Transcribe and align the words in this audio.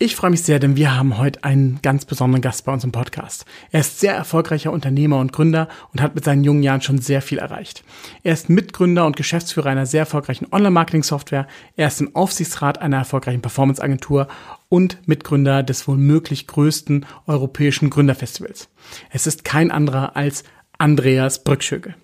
Ich 0.00 0.16
freue 0.16 0.32
mich 0.32 0.42
sehr, 0.42 0.58
denn 0.58 0.74
wir 0.74 0.96
haben 0.96 1.18
heute 1.18 1.44
einen 1.44 1.78
ganz 1.80 2.04
besonderen 2.04 2.42
Gast 2.42 2.64
bei 2.64 2.72
uns 2.72 2.82
im 2.82 2.90
Podcast. 2.90 3.44
Er 3.70 3.78
ist 3.78 4.00
sehr 4.00 4.12
erfolgreicher 4.12 4.72
Unternehmer 4.72 5.20
und 5.20 5.32
Gründer 5.32 5.68
und 5.92 6.02
hat 6.02 6.16
mit 6.16 6.24
seinen 6.24 6.42
jungen 6.42 6.64
Jahren 6.64 6.80
schon 6.80 6.98
sehr 6.98 7.22
viel 7.22 7.38
erreicht. 7.38 7.84
Er 8.24 8.32
ist 8.32 8.50
Mitgründer 8.50 9.06
und 9.06 9.14
Geschäftsführer 9.14 9.70
einer 9.70 9.86
sehr 9.86 10.00
erfolgreichen 10.00 10.48
Online-Marketing-Software. 10.50 11.46
Er 11.76 11.86
ist 11.86 12.00
im 12.00 12.16
Aufsichtsrat 12.16 12.82
einer 12.82 12.96
erfolgreichen 12.96 13.40
Performance-Agentur 13.40 14.26
und 14.68 15.06
Mitgründer 15.06 15.62
des 15.62 15.86
wohl 15.86 15.96
möglich 15.96 16.48
größten 16.48 17.06
europäischen 17.28 17.88
Gründerfestivals. 17.88 18.70
Es 19.10 19.28
ist 19.28 19.44
kein 19.44 19.70
anderer 19.70 20.16
als 20.16 20.42
Andreas 20.76 21.44
Brückschöge. 21.44 21.94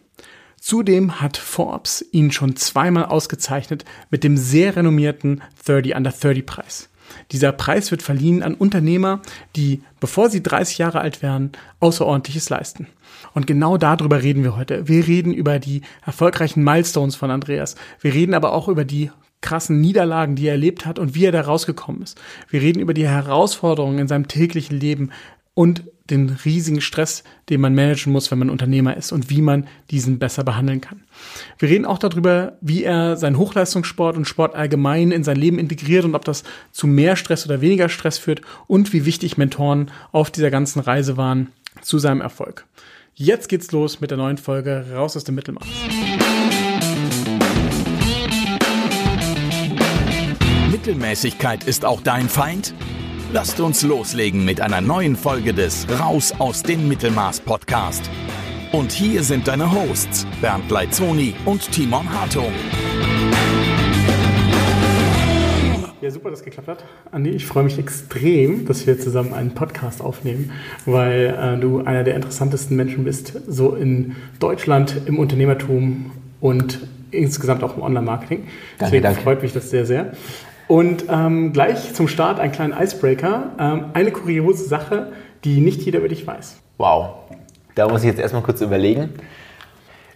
Zudem 0.61 1.21
hat 1.21 1.37
Forbes 1.37 2.07
ihn 2.13 2.31
schon 2.31 2.55
zweimal 2.55 3.07
ausgezeichnet 3.07 3.85
mit 4.11 4.23
dem 4.23 4.37
sehr 4.37 4.77
renommierten 4.77 5.43
30 5.65 5.97
Under 5.97 6.13
30 6.13 6.47
Preis. 6.47 6.91
Dieser 7.33 7.53
Preis 7.53 7.91
wird 7.91 8.03
verliehen 8.03 8.43
an 8.43 8.55
Unternehmer, 8.55 9.21
die, 9.57 9.83
bevor 10.01 10.31
sie 10.31 10.43
30 10.43 10.79
Jahre 10.79 11.01
alt 11.01 11.23
werden, 11.23 11.53
Außerordentliches 11.81 12.49
leisten. 12.51 12.87
Und 13.35 13.47
genau 13.47 13.77
darüber 13.77 14.23
reden 14.23 14.43
wir 14.43 14.57
heute. 14.57 14.89
Wir 14.89 15.07
reden 15.07 15.33
über 15.33 15.59
die 15.59 15.83
erfolgreichen 16.05 16.65
Milestones 16.65 17.17
von 17.17 17.31
Andreas. 17.31 17.77
Wir 18.01 18.15
reden 18.15 18.35
aber 18.35 18.53
auch 18.53 18.69
über 18.69 18.85
die 18.85 19.11
krassen 19.41 19.81
Niederlagen, 19.81 20.37
die 20.37 20.47
er 20.47 20.53
erlebt 20.53 20.85
hat 20.87 20.99
und 20.99 21.15
wie 21.15 21.25
er 21.25 21.33
da 21.33 21.41
rausgekommen 21.41 22.03
ist. 22.03 22.21
Wir 22.49 22.61
reden 22.61 22.81
über 22.81 22.95
die 22.95 23.09
Herausforderungen 23.09 23.99
in 23.99 24.09
seinem 24.09 24.29
täglichen 24.29 24.79
Leben 24.79 25.11
und 25.55 25.85
den 26.11 26.31
riesigen 26.45 26.81
Stress, 26.81 27.25
den 27.49 27.61
man 27.61 27.75
managen 27.75 28.13
muss, 28.13 28.31
wenn 28.31 28.39
man 28.39 28.51
Unternehmer 28.51 28.97
ist 28.97 29.13
und 29.13 29.31
wie 29.31 29.43
man 29.43 29.67
diesen 29.91 30.19
besser 30.19 30.45
behandeln 30.45 30.81
kann. 30.81 31.03
Wir 31.59 31.69
reden 31.69 31.85
auch 31.85 31.99
darüber, 31.99 32.59
wie 32.61 32.85
er 32.85 33.17
seinen 33.17 33.39
Hochleistungssport 33.39 34.17
und 34.17 34.27
Sport 34.27 34.55
allgemein 34.55 35.11
in 35.11 35.25
sein 35.25 35.37
Leben 35.37 35.59
integriert 35.59 36.05
und 36.05 36.15
ob 36.15 36.25
das 36.25 36.45
zu 36.73 36.87
mehr 36.87 37.17
Stress 37.17 37.45
oder 37.47 37.61
weniger 37.61 37.89
Stress 37.89 38.19
führt 38.19 38.43
und 38.67 38.93
wie 38.93 39.05
wichtig 39.05 39.39
Mentoren 39.39 39.91
auf 40.13 40.31
dieser 40.31 40.51
ganzen 40.51 40.81
Reise 40.81 41.17
waren 41.17 41.49
zu 41.83 41.99
seinem 41.99 42.21
Erfolg. 42.21 42.67
Jetzt 43.15 43.49
geht's 43.49 43.71
los 43.73 44.01
mit 44.01 44.11
der 44.11 44.19
neuen 44.19 44.39
Folge 44.39 44.87
Raus 44.95 45.17
aus 45.17 45.25
dem 45.25 45.35
Mittelmaß. 45.35 45.67
Mittelmäßigkeit 50.71 51.65
ist 51.65 51.85
auch 51.85 52.01
dein 52.01 52.29
Feind? 52.29 52.73
Lasst 53.33 53.61
uns 53.61 53.83
loslegen 53.85 54.45
mit 54.45 54.61
einer 54.61 54.81
neuen 54.81 55.15
Folge 55.15 55.55
des 55.55 55.87
Raus 56.01 56.35
aus 56.41 56.65
dem 56.65 56.89
Mittelmaß 56.89 57.39
Podcast. 57.39 58.11
Und 58.73 58.91
hier 58.91 59.23
sind 59.23 59.47
deine 59.47 59.71
Hosts 59.71 60.27
Bernd 60.41 60.69
Leitzoni 60.69 61.35
und 61.45 61.71
Timon 61.71 62.13
Hartung. 62.13 62.53
Ja, 66.01 66.11
super, 66.11 66.31
dass 66.31 66.41
es 66.41 66.45
geklappt 66.45 66.67
hat. 66.67 66.85
Andi, 67.13 67.31
ich 67.31 67.47
freue 67.47 67.63
mich 67.63 67.79
extrem, 67.79 68.67
dass 68.67 68.89
wir 68.89 68.99
zusammen 68.99 69.33
einen 69.33 69.55
Podcast 69.55 70.01
aufnehmen, 70.01 70.51
weil 70.85 71.37
äh, 71.39 71.61
du 71.61 71.85
einer 71.85 72.03
der 72.03 72.17
interessantesten 72.17 72.77
Menschen 72.77 73.05
bist, 73.05 73.35
so 73.47 73.77
in 73.77 74.17
Deutschland 74.41 75.03
im 75.07 75.21
Unternehmertum 75.21 76.11
und 76.41 76.81
insgesamt 77.13 77.63
auch 77.63 77.77
im 77.77 77.83
Online-Marketing. 77.85 78.49
Deswegen 78.81 79.05
danke. 79.05 79.21
freut 79.21 79.41
mich 79.41 79.53
das 79.53 79.71
sehr, 79.71 79.87
sehr. 79.87 80.15
Und 80.71 81.07
ähm, 81.09 81.53
gleich 81.53 81.95
zum 81.95 82.07
Start 82.07 82.39
einen 82.39 82.53
kleinen 82.53 82.73
Icebreaker. 82.81 83.51
Ähm, 83.59 83.87
eine 83.93 84.13
kuriose 84.13 84.63
Sache, 84.69 85.11
die 85.43 85.61
nicht 85.61 85.83
jeder 85.83 85.99
über 85.99 86.07
dich 86.07 86.25
weiß. 86.25 86.61
Wow, 86.79 87.15
da 87.75 87.89
muss 87.89 88.03
ich 88.03 88.07
jetzt 88.07 88.21
erstmal 88.21 88.45
kurz 88.45 88.61
überlegen. 88.61 89.15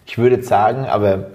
Ich 0.07 0.17
würde 0.17 0.41
sagen, 0.45 0.85
aber 0.85 1.27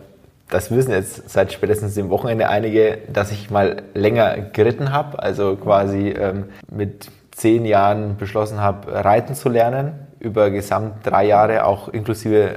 das 0.48 0.72
wissen 0.72 0.92
jetzt 0.92 1.30
seit 1.30 1.52
spätestens 1.52 1.96
dem 1.96 2.10
Wochenende 2.10 2.48
einige, 2.48 3.00
dass 3.12 3.34
ich 3.34 3.50
mal 3.50 3.84
länger 3.94 4.38
geritten 4.54 4.94
habe, 4.94 5.22
also 5.22 5.58
quasi 5.58 6.12
ähm, 6.12 6.46
mit 6.72 7.10
zehn 7.32 7.66
Jahren 7.66 8.16
beschlossen 8.16 8.62
habe, 8.62 9.04
reiten 9.04 9.36
zu 9.36 9.50
lernen, 9.50 10.00
über 10.22 10.50
gesamt 10.50 11.06
drei 11.06 11.26
Jahre 11.26 11.66
auch 11.66 11.90
inklusive 11.90 12.56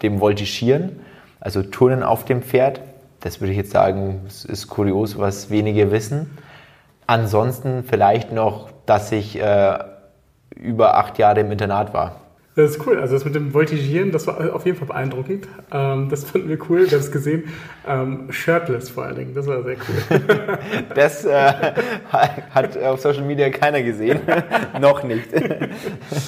dem 0.00 0.18
Voltigieren, 0.20 1.00
also 1.40 1.62
Turnen 1.62 2.02
auf 2.02 2.24
dem 2.24 2.40
Pferd. 2.40 2.80
Das 3.20 3.40
würde 3.40 3.52
ich 3.52 3.58
jetzt 3.58 3.70
sagen, 3.70 4.22
ist 4.26 4.68
kurios, 4.68 5.18
was 5.18 5.50
wenige 5.50 5.90
wissen. 5.90 6.38
Ansonsten 7.06 7.84
vielleicht 7.84 8.32
noch, 8.32 8.70
dass 8.86 9.12
ich 9.12 9.38
äh, 9.38 9.78
über 10.54 10.96
acht 10.96 11.18
Jahre 11.18 11.40
im 11.40 11.50
Internat 11.52 11.92
war. 11.92 12.19
Das 12.60 12.72
ist 12.72 12.86
cool. 12.86 12.98
Also 12.98 13.14
das 13.14 13.24
mit 13.24 13.34
dem 13.34 13.54
Voltigieren, 13.54 14.12
das 14.12 14.26
war 14.26 14.54
auf 14.54 14.66
jeden 14.66 14.76
Fall 14.76 14.88
beeindruckend. 14.88 15.48
Ähm, 15.72 16.08
das 16.10 16.24
fanden 16.24 16.48
wir 16.48 16.58
cool. 16.68 16.80
Wir 16.90 16.98
haben 16.98 17.04
es 17.04 17.10
gesehen. 17.10 17.44
Ähm, 17.86 18.30
shirtless 18.30 18.90
vor 18.90 19.04
allen 19.04 19.16
Dingen. 19.16 19.34
Das 19.34 19.46
war 19.46 19.62
sehr 19.62 19.76
cool. 19.76 20.58
das 20.94 21.24
äh, 21.24 21.52
hat 22.50 22.76
auf 22.82 23.00
Social 23.00 23.24
Media 23.24 23.48
keiner 23.50 23.82
gesehen. 23.82 24.20
noch 24.80 25.02
nicht. 25.02 25.28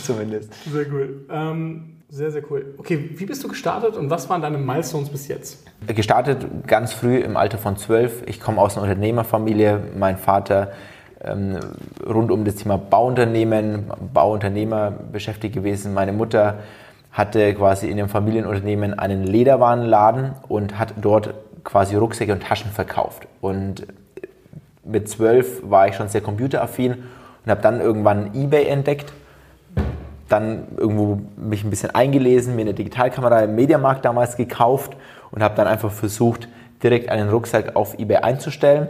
Zumindest. 0.05 0.55
Sehr 0.73 0.87
cool. 0.91 1.27
Ähm, 1.31 1.97
sehr, 2.09 2.31
sehr 2.31 2.43
cool. 2.51 2.75
Okay, 2.79 3.11
wie 3.15 3.27
bist 3.27 3.43
du 3.45 3.49
gestartet 3.49 3.97
und 3.97 4.11
was 4.11 4.29
waren 4.31 4.43
deine 4.43 4.59
Milestones 4.59 5.09
bis 5.09 5.29
jetzt? 5.29 5.67
Gestartet 5.87 6.47
ganz 6.67 6.93
früh 6.93 7.19
im 7.19 7.37
Alter 7.37 7.59
von 7.59 7.77
zwölf. 7.77 8.23
Ich 8.27 8.41
komme 8.41 8.61
aus 8.61 8.77
einer 8.77 8.85
Unternehmerfamilie. 8.85 9.81
Mein 9.97 10.17
Vater 10.17 10.73
rund 11.25 12.31
um 12.31 12.45
das 12.45 12.57
Thema 12.57 12.79
Bauunternehmen, 12.79 13.91
Bauunternehmer 14.13 14.93
beschäftigt 15.13 15.55
gewesen. 15.55 15.95
Meine 15.95 16.13
Mutter 16.13 16.59
hatte 17.13 17.55
quasi 17.55 17.89
in 17.89 17.97
dem 17.97 18.09
Familienunternehmen 18.09 18.99
einen 18.99 19.25
Lederwarenladen 19.25 20.33
und 20.49 20.79
hat 20.79 20.95
dort 21.01 21.35
quasi 21.63 21.95
Rucksäcke 21.95 22.33
und 22.33 22.43
Taschen 22.43 22.71
verkauft. 22.71 23.29
Und 23.41 23.87
mit 24.85 25.09
zwölf 25.09 25.63
war 25.63 25.87
ich 25.87 25.95
schon 25.95 26.09
sehr 26.09 26.23
computeraffin 26.23 27.05
und 27.45 27.51
habe 27.51 27.63
dann 27.63 27.81
irgendwann 27.81 28.35
eBay 28.35 28.67
entdeckt 28.67 29.13
dann 30.33 30.69
irgendwo 30.79 31.21
mich 31.37 31.63
ein 31.63 31.71
bisschen 31.71 31.95
eingelesen, 31.95 32.57
mir 32.57 32.63
eine 32.63 32.75
Digitalkamera 32.75 33.43
im 33.43 33.55
Mediamarkt 33.55 34.05
damals 34.05 34.37
gekauft 34.37 34.97
und 35.31 35.43
habe 35.43 35.55
dann 35.57 35.67
einfach 35.67 35.93
versucht, 35.93 36.49
direkt 36.83 37.11
einen 37.11 37.29
Rucksack 37.29 37.77
auf 37.77 37.99
eBay 37.99 38.19
einzustellen. 38.19 38.89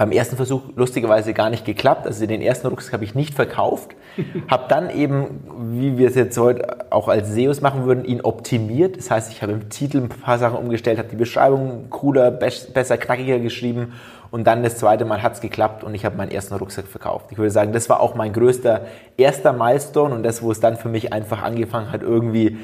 Beim 0.00 0.12
ersten 0.12 0.36
Versuch 0.36 0.62
lustigerweise 0.76 1.34
gar 1.34 1.50
nicht 1.50 1.66
geklappt. 1.66 2.06
Also 2.06 2.24
den 2.24 2.40
ersten 2.40 2.68
Rucksack 2.68 2.94
habe 2.94 3.04
ich 3.04 3.14
nicht 3.14 3.34
verkauft. 3.34 3.90
habe 4.48 4.64
dann 4.66 4.88
eben, 4.88 5.44
wie 5.72 5.98
wir 5.98 6.08
es 6.08 6.14
jetzt 6.14 6.38
heute 6.38 6.90
auch 6.90 7.08
als 7.08 7.28
SEOs 7.34 7.60
machen 7.60 7.84
würden, 7.84 8.06
ihn 8.06 8.22
optimiert. 8.22 8.96
Das 8.96 9.10
heißt, 9.10 9.30
ich 9.30 9.42
habe 9.42 9.52
im 9.52 9.68
Titel 9.68 9.98
ein 9.98 10.08
paar 10.08 10.38
Sachen 10.38 10.56
umgestellt, 10.56 10.96
habe 10.96 11.10
die 11.10 11.16
Beschreibung 11.16 11.90
cooler, 11.90 12.30
besser, 12.30 12.96
knackiger 12.96 13.40
geschrieben 13.40 13.92
und 14.30 14.46
dann 14.46 14.62
das 14.62 14.78
zweite 14.78 15.04
Mal 15.04 15.22
hat 15.22 15.34
es 15.34 15.42
geklappt 15.42 15.84
und 15.84 15.94
ich 15.94 16.06
habe 16.06 16.16
meinen 16.16 16.30
ersten 16.30 16.54
Rucksack 16.54 16.86
verkauft. 16.86 17.26
Ich 17.30 17.36
würde 17.36 17.50
sagen, 17.50 17.74
das 17.74 17.90
war 17.90 18.00
auch 18.00 18.14
mein 18.14 18.32
größter 18.32 18.86
erster 19.18 19.52
Milestone 19.52 20.14
und 20.14 20.22
das, 20.22 20.40
wo 20.40 20.50
es 20.50 20.60
dann 20.60 20.78
für 20.78 20.88
mich 20.88 21.12
einfach 21.12 21.42
angefangen 21.42 21.92
hat, 21.92 22.00
irgendwie 22.00 22.56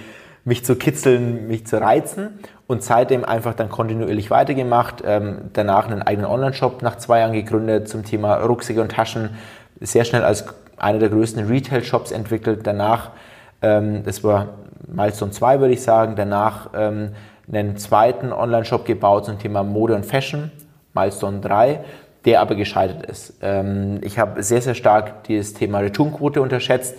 mich 0.47 0.65
zu 0.65 0.77
kitzeln, 0.77 1.49
mich 1.49 1.67
zu 1.67 1.79
reizen 1.79 2.39
und 2.66 2.82
seitdem 2.82 3.25
einfach 3.25 3.54
dann 3.54 3.69
kontinuierlich 3.69 4.31
weitergemacht. 4.31 5.03
Ähm, 5.04 5.50
danach 5.53 5.87
einen 5.87 6.03
eigenen 6.03 6.31
Online-Shop 6.31 6.82
nach 6.82 6.97
zwei 6.97 7.21
Jahren 7.21 7.32
gegründet 7.32 7.88
zum 7.88 8.04
Thema 8.04 8.37
Rucksäcke 8.37 8.81
und 8.81 8.93
Taschen. 8.93 9.31
Sehr 9.81 10.04
schnell 10.04 10.25
als 10.25 10.47
einer 10.76 10.99
der 10.99 11.09
größten 11.09 11.47
Retail-Shops 11.47 12.10
entwickelt. 12.10 12.60
Danach, 12.65 13.10
ähm, 13.62 14.03
das 14.05 14.25
war 14.25 14.49
Milestone 14.87 15.31
2, 15.31 15.60
würde 15.60 15.75
ich 15.75 15.82
sagen, 15.82 16.15
danach 16.16 16.71
ähm, 16.75 17.10
einen 17.50 17.76
zweiten 17.76 18.32
Online-Shop 18.32 18.84
gebaut 18.84 19.26
zum 19.26 19.38
Thema 19.38 19.62
Mode 19.62 19.94
und 19.94 20.05
Fashion 20.05 20.50
Milestone 20.94 21.41
3, 21.41 21.81
der 22.25 22.41
aber 22.41 22.56
gescheitert 22.56 23.06
ist. 23.06 23.34
Ähm, 23.43 24.00
ich 24.03 24.19
habe 24.19 24.43
sehr, 24.43 24.60
sehr 24.60 24.75
stark 24.75 25.25
das 25.28 25.55
Thema 25.55 25.78
Returnquote 25.78 26.41
unterschätzt, 26.43 26.97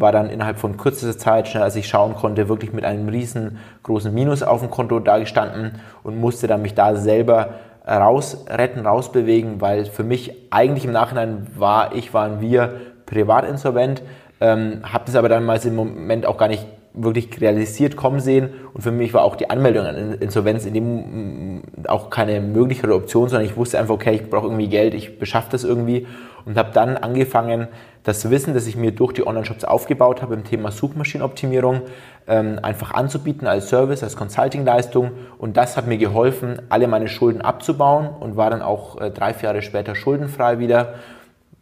war 0.00 0.12
dann 0.12 0.30
innerhalb 0.30 0.58
von 0.58 0.76
kürzester 0.76 1.18
Zeit, 1.18 1.48
schnell 1.48 1.62
als 1.62 1.76
ich 1.76 1.88
schauen 1.88 2.14
konnte, 2.14 2.48
wirklich 2.48 2.72
mit 2.72 2.84
einem 2.84 3.08
riesengroßen 3.08 4.12
Minus 4.12 4.42
auf 4.42 4.60
dem 4.60 4.70
Konto 4.70 4.98
dagestanden 5.00 5.80
und 6.02 6.20
musste 6.20 6.46
dann 6.46 6.62
mich 6.62 6.74
da 6.74 6.96
selber 6.96 7.54
rausretten, 7.86 8.86
rausbewegen, 8.86 9.60
weil 9.60 9.86
für 9.86 10.04
mich 10.04 10.34
eigentlich 10.50 10.84
im 10.84 10.92
Nachhinein 10.92 11.46
war 11.56 11.94
ich, 11.94 12.12
waren 12.12 12.40
wir 12.40 12.74
privat 13.06 13.48
insolvent, 13.48 14.02
ähm, 14.40 14.82
habe 14.82 15.04
das 15.06 15.16
aber 15.16 15.28
dann 15.28 15.44
mal 15.44 15.58
im 15.64 15.74
Moment 15.74 16.26
auch 16.26 16.36
gar 16.36 16.48
nicht 16.48 16.66
wirklich 16.92 17.40
realisiert 17.40 17.96
kommen 17.96 18.20
sehen. 18.20 18.50
Und 18.74 18.82
für 18.82 18.90
mich 18.90 19.14
war 19.14 19.22
auch 19.22 19.36
die 19.36 19.50
Anmeldung 19.50 19.86
an 19.86 20.14
Insolvenz 20.14 20.66
in 20.66 20.74
dem 20.74 21.62
auch 21.86 22.10
keine 22.10 22.40
mögliche 22.40 22.92
Option, 22.92 23.28
sondern 23.28 23.46
ich 23.46 23.56
wusste 23.56 23.78
einfach, 23.78 23.94
okay, 23.94 24.14
ich 24.14 24.30
brauche 24.30 24.46
irgendwie 24.46 24.68
Geld, 24.68 24.94
ich 24.94 25.18
beschaffe 25.18 25.48
das 25.50 25.64
irgendwie 25.64 26.06
und 26.44 26.56
habe 26.56 26.70
dann 26.72 26.96
angefangen, 26.96 27.68
das 28.04 28.30
Wissen, 28.30 28.54
das 28.54 28.66
ich 28.66 28.74
mir 28.74 28.92
durch 28.92 29.12
die 29.12 29.26
Online-Shops 29.26 29.64
aufgebaut 29.64 30.22
habe 30.22 30.34
im 30.34 30.44
Thema 30.44 30.70
Suchmaschinenoptimierung, 30.70 31.82
ähm, 32.26 32.58
einfach 32.62 32.94
anzubieten 32.94 33.46
als 33.46 33.68
Service, 33.68 34.02
als 34.02 34.16
Consulting-Leistung. 34.16 35.10
Und 35.36 35.56
das 35.56 35.76
hat 35.76 35.86
mir 35.86 35.98
geholfen, 35.98 36.62
alle 36.70 36.88
meine 36.88 37.08
Schulden 37.08 37.42
abzubauen 37.42 38.08
und 38.08 38.36
war 38.36 38.48
dann 38.48 38.62
auch 38.62 38.98
äh, 38.98 39.10
drei, 39.10 39.34
vier 39.34 39.50
Jahre 39.50 39.62
später 39.62 39.94
schuldenfrei 39.94 40.58
wieder. 40.58 40.94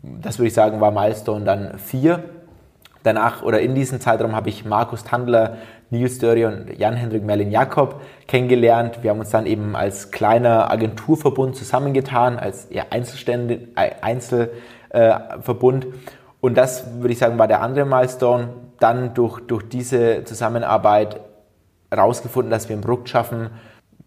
Das 0.02 0.38
würde 0.38 0.49
ich 0.49 0.55
sagen, 0.55 0.81
war 0.81 0.93
Milestone 0.93 1.44
dann 1.44 1.79
vier. 1.79 2.22
Danach 3.02 3.43
oder 3.43 3.61
in 3.61 3.75
diesem 3.75 4.00
Zeitraum 4.00 4.37
habe 4.37 4.49
ich 4.49 4.64
Markus 4.64 5.05
Tandler, 5.05 5.56
Nils 5.90 6.18
Dörri 6.18 6.44
und 6.44 6.78
Jan-Hendrik 6.78 7.22
Merlin-Jakob 7.24 8.00
kennengelernt. 8.26 9.02
Wir 9.02 9.10
haben 9.10 9.20
uns 9.20 9.30
dann 9.30 9.46
eben 9.46 9.76
als 9.76 10.10
kleiner 10.10 10.70
Agenturverbund 10.70 11.56
zusammengetan, 11.56 12.38
als 12.38 12.66
eher 12.66 12.92
Einzelstände, 12.92 13.68
Einzel, 14.00 14.50
Verbund. 15.40 15.86
Und 16.40 16.56
das, 16.56 17.00
würde 17.00 17.12
ich 17.12 17.18
sagen, 17.18 17.38
war 17.38 17.48
der 17.48 17.60
andere 17.62 17.84
Milestone. 17.84 18.48
Dann 18.80 19.14
durch, 19.14 19.40
durch 19.40 19.68
diese 19.68 20.24
Zusammenarbeit 20.24 21.20
herausgefunden, 21.90 22.50
dass 22.50 22.68
wir 22.68 22.76
ein 22.76 22.82
Produkt 22.82 23.08
schaffen 23.08 23.50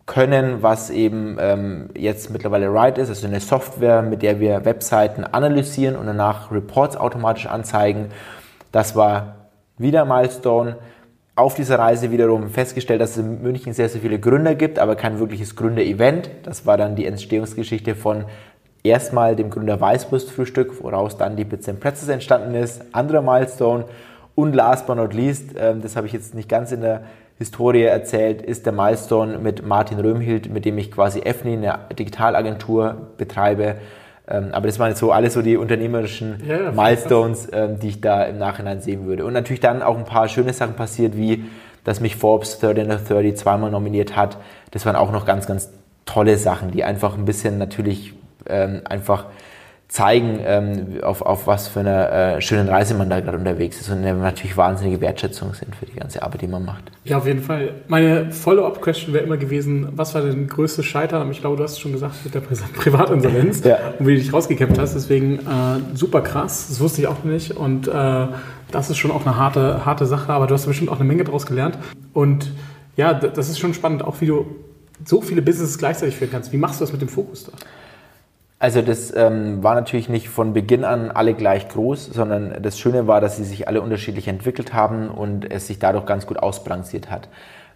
können, 0.05 0.63
was 0.63 0.89
eben 0.89 1.37
ähm, 1.39 1.89
jetzt 1.95 2.31
mittlerweile 2.31 2.67
Ride 2.67 2.99
ist, 2.99 3.09
also 3.09 3.27
eine 3.27 3.39
Software, 3.39 4.01
mit 4.01 4.23
der 4.23 4.39
wir 4.39 4.65
Webseiten 4.65 5.23
analysieren 5.23 5.95
und 5.95 6.07
danach 6.07 6.51
Reports 6.51 6.97
automatisch 6.97 7.45
anzeigen. 7.45 8.09
Das 8.71 8.95
war 8.95 9.49
wieder 9.77 10.05
Milestone. 10.05 10.77
Auf 11.39 11.55
dieser 11.55 11.79
Reise 11.79 12.11
wiederum 12.11 12.49
festgestellt, 12.49 12.99
dass 12.99 13.11
es 13.11 13.19
in 13.19 13.41
München 13.41 13.71
sehr, 13.71 13.87
sehr 13.87 14.01
viele 14.01 14.19
Gründer 14.19 14.55
gibt, 14.55 14.77
aber 14.77 14.97
kein 14.97 15.19
wirkliches 15.19 15.55
Gründer-Event. 15.55 16.29
Das 16.43 16.65
war 16.65 16.75
dann 16.75 16.97
die 16.97 17.05
Entstehungsgeschichte 17.05 17.95
von 17.95 18.25
erstmal 18.83 19.37
dem 19.37 19.49
Gründer 19.49 19.79
Weißwurstfrühstück, 19.79 20.83
woraus 20.83 21.15
dann 21.15 21.37
die 21.37 21.45
Pizza 21.45 21.71
Pretzels 21.71 22.09
entstanden 22.09 22.55
ist. 22.55 22.81
Anderer 22.91 23.21
Milestone. 23.21 23.85
Und 24.35 24.53
last 24.53 24.85
but 24.85 24.97
not 24.97 25.13
least, 25.13 25.51
ähm, 25.57 25.81
das 25.81 25.95
habe 25.95 26.07
ich 26.07 26.11
jetzt 26.11 26.35
nicht 26.35 26.49
ganz 26.49 26.73
in 26.73 26.81
der 26.81 27.03
Historie 27.37 27.83
erzählt, 27.83 28.41
ist 28.41 28.65
der 28.65 28.73
Milestone 28.73 29.37
mit 29.37 29.65
Martin 29.65 30.01
Röhmhild, 30.01 30.51
mit 30.51 30.65
dem 30.65 30.77
ich 30.77 30.91
quasi 30.91 31.21
EFNI, 31.21 31.53
eine 31.53 31.79
Digitalagentur, 31.97 33.13
betreibe. 33.15 33.75
Ähm, 34.29 34.49
aber 34.51 34.67
das 34.67 34.77
waren 34.77 34.89
jetzt 34.89 34.99
so 34.99 35.11
alle 35.11 35.29
so 35.29 35.41
die 35.41 35.57
unternehmerischen 35.57 36.43
ja, 36.47 36.71
Milestones, 36.71 37.47
ähm, 37.51 37.79
die 37.79 37.89
ich 37.89 38.01
da 38.01 38.23
im 38.23 38.37
Nachhinein 38.37 38.79
sehen 38.79 39.07
würde. 39.07 39.25
Und 39.25 39.33
natürlich 39.33 39.59
dann 39.59 39.81
auch 39.81 39.97
ein 39.97 40.05
paar 40.05 40.27
schöne 40.27 40.53
Sachen 40.53 40.75
passiert, 40.75 41.17
wie 41.17 41.45
dass 41.83 42.01
mich 42.01 42.15
Forbes 42.17 42.59
30 42.59 42.83
under 42.83 42.97
30 42.97 43.37
zweimal 43.37 43.71
nominiert 43.71 44.15
hat. 44.15 44.37
Das 44.71 44.85
waren 44.85 44.95
auch 44.95 45.11
noch 45.11 45.25
ganz, 45.25 45.47
ganz 45.47 45.71
tolle 46.05 46.37
Sachen, 46.37 46.71
die 46.71 46.83
einfach 46.83 47.17
ein 47.17 47.25
bisschen 47.25 47.57
natürlich 47.57 48.13
ähm, 48.47 48.81
einfach 48.85 49.25
zeigen, 49.89 50.39
ähm, 50.45 51.01
auf, 51.01 51.23
auf 51.23 51.47
was 51.47 51.67
für 51.67 51.79
eine 51.79 52.09
äh, 52.09 52.41
schönen 52.41 52.69
Reise 52.69 52.93
man 52.93 53.09
da 53.09 53.21
gerade 53.21 53.39
unterwegs 53.39 53.81
ist 53.81 53.89
und 53.89 54.01
natürlich 54.01 54.55
wahnsinnige 54.55 55.01
Wertschätzung 55.01 55.55
sind 55.55 55.75
für 55.75 55.87
die 55.87 55.95
ganze 55.95 56.21
Arbeit, 56.21 56.43
die 56.43 56.47
man 56.47 56.63
macht. 56.63 56.83
Ja, 57.05 57.17
auf 57.17 57.25
jeden 57.25 57.41
Fall. 57.41 57.73
Meine 57.87 58.31
Follow-up-Question 58.31 59.15
wäre 59.15 59.23
immer 59.23 59.37
gewesen, 59.37 59.87
was 59.95 60.13
war 60.13 60.21
dein 60.21 60.47
größtes 60.47 60.85
Scheitern? 60.85 61.31
Ich 61.31 61.41
glaube, 61.41 61.57
du 61.57 61.63
hast 61.63 61.71
es 61.71 61.79
schon 61.79 61.91
gesagt 61.91 62.23
mit 62.23 62.35
der 62.35 62.41
Pri 62.41 62.55
Privatinsolvenz 62.75 63.63
ja. 63.63 63.77
und 63.97 64.05
wie 64.05 64.13
du 64.13 64.21
dich 64.21 64.31
rausgekämpft 64.31 64.79
hast. 64.79 64.93
Deswegen 64.93 65.39
äh, 65.39 65.95
super 65.95 66.21
krass, 66.21 66.67
das 66.69 66.79
wusste 66.79 67.01
ich 67.01 67.07
auch 67.07 67.23
nicht 67.23 67.57
und 67.57 67.87
äh, 67.87 68.27
das 68.71 68.91
ist 68.91 68.97
schon 68.97 69.09
auch 69.09 69.25
eine 69.25 69.37
harte, 69.37 69.87
harte 69.87 70.05
Sache, 70.05 70.31
aber 70.31 70.45
du 70.45 70.53
hast 70.53 70.67
bestimmt 70.67 70.91
auch 70.91 70.99
eine 70.99 71.05
Menge 71.05 71.23
daraus 71.23 71.47
gelernt 71.47 71.79
und 72.13 72.51
ja, 72.95 73.15
das 73.15 73.49
ist 73.49 73.57
schon 73.57 73.73
spannend, 73.73 74.03
auch 74.03 74.21
wie 74.21 74.27
du 74.27 74.45
so 75.03 75.21
viele 75.21 75.41
Businesses 75.41 75.79
gleichzeitig 75.79 76.15
führen 76.15 76.31
kannst. 76.31 76.51
Wie 76.51 76.57
machst 76.57 76.79
du 76.79 76.83
das 76.83 76.91
mit 76.91 77.01
dem 77.01 77.09
Fokus 77.09 77.45
da? 77.45 77.53
Also 78.61 78.81
das 78.81 79.15
ähm, 79.15 79.63
war 79.63 79.73
natürlich 79.73 80.09
nicht 80.09 80.27
von 80.27 80.51
Beginn 80.51 80.83
an 80.83 81.11
alle 81.11 81.33
gleich 81.33 81.69
groß, 81.69 82.07
sondern 82.07 82.61
das 82.61 82.77
Schöne 82.77 83.07
war, 83.07 83.21
dass 83.21 83.37
sie 83.37 83.45
sich 83.45 83.69
alle 83.69 83.81
unterschiedlich 83.81 84.27
entwickelt 84.27 84.73
haben 84.73 85.09
und 85.09 85.49
es 85.49 85.67
sich 85.67 85.79
dadurch 85.79 86.05
ganz 86.05 86.27
gut 86.27 86.39
ausbalanciert 86.39 87.09
hat. 87.09 87.29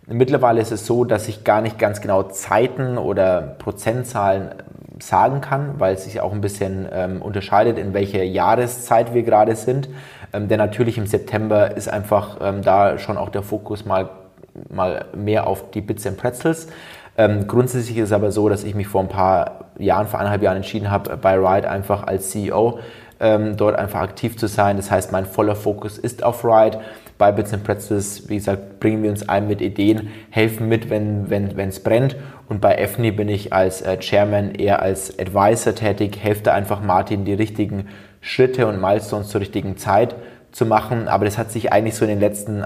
Mittlerweile 0.07 0.59
ist 0.59 0.73
es 0.73 0.85
so, 0.85 1.05
dass 1.05 1.29
ich 1.29 1.45
gar 1.45 1.61
nicht 1.61 1.79
ganz 1.79 2.01
genau 2.01 2.23
Zeiten 2.23 2.97
oder 2.97 3.55
Prozentzahlen 3.59 4.49
ähm, 4.51 4.99
sagen 4.99 5.39
kann, 5.39 5.79
weil 5.79 5.95
es 5.95 6.03
sich 6.03 6.19
auch 6.19 6.33
ein 6.33 6.41
bisschen 6.41 6.87
ähm, 6.91 7.21
unterscheidet, 7.21 7.77
in 7.77 7.93
welcher 7.93 8.23
Jahreszeit 8.23 9.13
wir 9.13 9.23
gerade 9.23 9.55
sind. 9.55 9.87
Ähm, 10.33 10.49
denn 10.49 10.57
natürlich 10.57 10.97
im 10.97 11.07
September 11.07 11.77
ist 11.77 11.87
einfach 11.87 12.39
ähm, 12.41 12.61
da 12.61 12.97
schon 12.97 13.17
auch 13.17 13.29
der 13.29 13.43
Fokus 13.43 13.85
mal, 13.85 14.09
mal 14.69 15.05
mehr 15.15 15.47
auf 15.47 15.71
die 15.71 15.81
Bits 15.81 16.05
and 16.05 16.17
Pretzels. 16.17 16.67
Ähm, 17.17 17.47
grundsätzlich 17.47 17.97
ist 17.97 18.05
es 18.05 18.11
aber 18.11 18.31
so, 18.31 18.49
dass 18.49 18.63
ich 18.63 18.73
mich 18.73 18.87
vor 18.87 19.01
ein 19.01 19.09
paar 19.09 19.65
Jahren, 19.77 20.07
vor 20.07 20.19
eineinhalb 20.19 20.41
Jahren 20.41 20.57
entschieden 20.57 20.89
habe, 20.89 21.15
bei 21.17 21.35
Ride 21.35 21.69
einfach 21.69 22.03
als 22.07 22.31
CEO 22.31 22.79
ähm, 23.19 23.55
dort 23.55 23.77
einfach 23.77 24.01
aktiv 24.01 24.37
zu 24.37 24.47
sein. 24.47 24.77
Das 24.77 24.91
heißt, 24.91 25.11
mein 25.11 25.25
voller 25.25 25.55
Fokus 25.55 25.97
ist 25.97 26.23
auf 26.23 26.43
Ride. 26.43 26.79
Bei 27.17 27.31
Bits 27.31 27.53
and 27.53 27.63
Pretzels, 27.63 28.27
wie 28.27 28.35
gesagt, 28.35 28.79
bringen 28.79 29.03
wir 29.03 29.11
uns 29.11 29.29
ein 29.29 29.47
mit 29.47 29.61
Ideen, 29.61 30.09
helfen 30.31 30.67
mit, 30.67 30.89
wenn 30.89 31.25
es 31.25 31.55
wenn, 31.55 31.71
brennt. 31.83 32.15
Und 32.49 32.59
bei 32.59 32.75
EFNI 32.75 33.11
bin 33.11 33.29
ich 33.29 33.53
als 33.53 33.81
äh, 33.81 33.97
Chairman 33.99 34.55
eher 34.55 34.81
als 34.81 35.17
Advisor 35.19 35.75
tätig, 35.75 36.17
helfe 36.21 36.51
einfach 36.51 36.81
Martin, 36.81 37.23
die 37.23 37.33
richtigen 37.33 37.87
Schritte 38.19 38.67
und 38.67 38.81
Milestones 38.81 39.29
zur 39.29 39.41
richtigen 39.41 39.77
Zeit 39.77 40.15
zu 40.51 40.65
machen. 40.65 41.07
Aber 41.07 41.25
das 41.25 41.37
hat 41.37 41.51
sich 41.51 41.71
eigentlich 41.71 41.95
so 41.95 42.03
in 42.05 42.09
den 42.09 42.19
letzten 42.19 42.65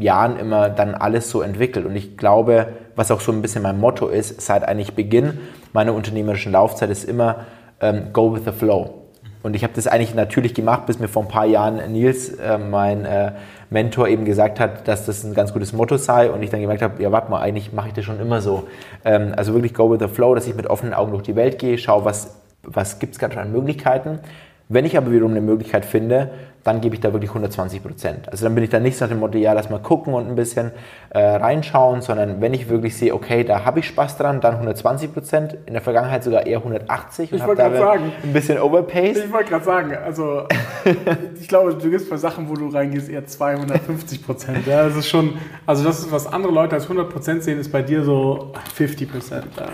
Jahren 0.00 0.38
immer 0.38 0.68
dann 0.68 0.94
alles 0.94 1.30
so 1.30 1.42
entwickelt. 1.42 1.86
Und 1.86 1.96
ich 1.96 2.16
glaube, 2.16 2.68
was 2.96 3.10
auch 3.10 3.20
so 3.20 3.32
ein 3.32 3.42
bisschen 3.42 3.62
mein 3.62 3.78
Motto 3.78 4.08
ist, 4.08 4.40
seit 4.40 4.66
eigentlich 4.66 4.94
Beginn 4.94 5.38
meiner 5.72 5.94
unternehmerischen 5.94 6.52
Laufzeit 6.52 6.90
ist 6.90 7.04
immer 7.04 7.46
ähm, 7.80 8.12
go 8.12 8.34
with 8.34 8.42
the 8.44 8.52
flow. 8.52 9.04
Und 9.44 9.54
ich 9.54 9.62
habe 9.62 9.74
das 9.74 9.86
eigentlich 9.86 10.14
natürlich 10.14 10.54
gemacht, 10.54 10.86
bis 10.86 10.98
mir 10.98 11.06
vor 11.06 11.22
ein 11.22 11.28
paar 11.28 11.44
Jahren 11.44 11.92
Nils, 11.92 12.30
äh, 12.30 12.56
mein 12.56 13.04
äh, 13.04 13.32
Mentor, 13.68 14.08
eben 14.08 14.24
gesagt 14.24 14.58
hat, 14.58 14.88
dass 14.88 15.04
das 15.04 15.22
ein 15.22 15.34
ganz 15.34 15.52
gutes 15.52 15.74
Motto 15.74 15.98
sei. 15.98 16.30
Und 16.30 16.42
ich 16.42 16.48
dann 16.48 16.62
gemerkt 16.62 16.80
habe, 16.80 17.02
ja, 17.02 17.12
warte 17.12 17.30
mal, 17.30 17.42
eigentlich 17.42 17.70
mache 17.72 17.88
ich 17.88 17.94
das 17.94 18.06
schon 18.06 18.18
immer 18.20 18.40
so. 18.40 18.66
Ähm, 19.04 19.34
also 19.36 19.52
wirklich 19.52 19.74
go 19.74 19.90
with 19.90 20.00
the 20.00 20.08
flow, 20.08 20.34
dass 20.34 20.46
ich 20.46 20.54
mit 20.54 20.66
offenen 20.66 20.94
Augen 20.94 21.10
durch 21.10 21.24
die 21.24 21.36
Welt 21.36 21.58
gehe, 21.58 21.76
schaue, 21.76 22.06
was, 22.06 22.36
was 22.62 22.98
gibt 22.98 23.12
es 23.12 23.18
gerade 23.18 23.38
an 23.38 23.52
Möglichkeiten. 23.52 24.20
Wenn 24.68 24.86
ich 24.86 24.96
aber 24.96 25.12
wiederum 25.12 25.32
eine 25.32 25.42
Möglichkeit 25.42 25.84
finde, 25.84 26.30
dann 26.64 26.80
gebe 26.80 26.94
ich 26.94 27.00
da 27.02 27.12
wirklich 27.12 27.30
120 27.30 27.82
Prozent. 27.82 28.28
Also 28.30 28.46
dann 28.46 28.54
bin 28.54 28.64
ich 28.64 28.70
da 28.70 28.80
nicht 28.80 28.98
nach 28.98 29.08
dem 29.08 29.18
Motto, 29.18 29.36
ja, 29.36 29.52
lass 29.52 29.68
mal 29.68 29.78
gucken 29.78 30.14
und 30.14 30.26
ein 30.26 30.34
bisschen 30.34 30.70
äh, 31.10 31.18
reinschauen, 31.18 32.00
sondern 32.00 32.40
wenn 32.40 32.54
ich 32.54 32.70
wirklich 32.70 32.96
sehe, 32.96 33.14
okay, 33.14 33.44
da 33.44 33.66
habe 33.66 33.80
ich 33.80 33.86
Spaß 33.86 34.16
dran, 34.16 34.40
dann 34.40 34.54
120 34.54 35.12
Prozent. 35.12 35.58
In 35.66 35.74
der 35.74 35.82
Vergangenheit 35.82 36.24
sogar 36.24 36.46
eher 36.46 36.58
180 36.58 37.34
und 37.34 37.42
habe 37.42 37.54
da 37.54 37.70
sagen, 37.76 38.12
ein 38.22 38.32
bisschen 38.32 38.58
overpaced. 38.58 39.26
Ich 39.26 39.32
wollte 39.32 39.50
gerade 39.50 39.64
sagen, 39.66 39.94
also 39.94 40.44
ich 41.38 41.48
glaube, 41.48 41.74
du 41.74 41.90
gibst 41.90 42.08
bei 42.08 42.16
Sachen, 42.16 42.48
wo 42.48 42.54
du 42.54 42.68
reingehst, 42.68 43.10
eher 43.10 43.26
250 43.26 44.24
Prozent. 44.24 44.66
Ja, 44.66 44.84
das 44.84 44.96
ist 44.96 45.08
schon, 45.08 45.34
also 45.66 45.84
das 45.84 45.98
ist, 45.98 46.10
was 46.10 46.26
andere 46.26 46.54
Leute 46.54 46.76
als 46.76 46.84
100 46.84 47.10
Prozent 47.10 47.44
sehen, 47.44 47.60
ist 47.60 47.70
bei 47.70 47.82
dir 47.82 48.02
so 48.02 48.54
50 48.74 49.12
Prozent. 49.12 49.46
Ja. 49.58 49.66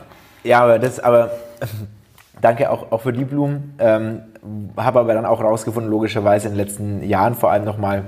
ja, 0.43 0.61
aber 0.63 0.81
das, 0.81 0.99
aber 0.99 1.31
Danke 2.41 2.71
auch, 2.71 2.91
auch 2.91 3.03
für 3.03 3.13
die 3.13 3.25
Blumen. 3.25 3.75
Ähm, 3.79 4.23
habe 4.77 5.01
aber 5.01 5.15
dann 5.15 5.27
auch 5.27 5.41
herausgefunden, 5.41 5.91
logischerweise 5.91 6.49
in 6.49 6.55
den 6.55 6.65
letzten 6.65 7.03
Jahren 7.03 7.35
vor 7.35 7.51
allem 7.51 7.65
nochmal, 7.65 8.05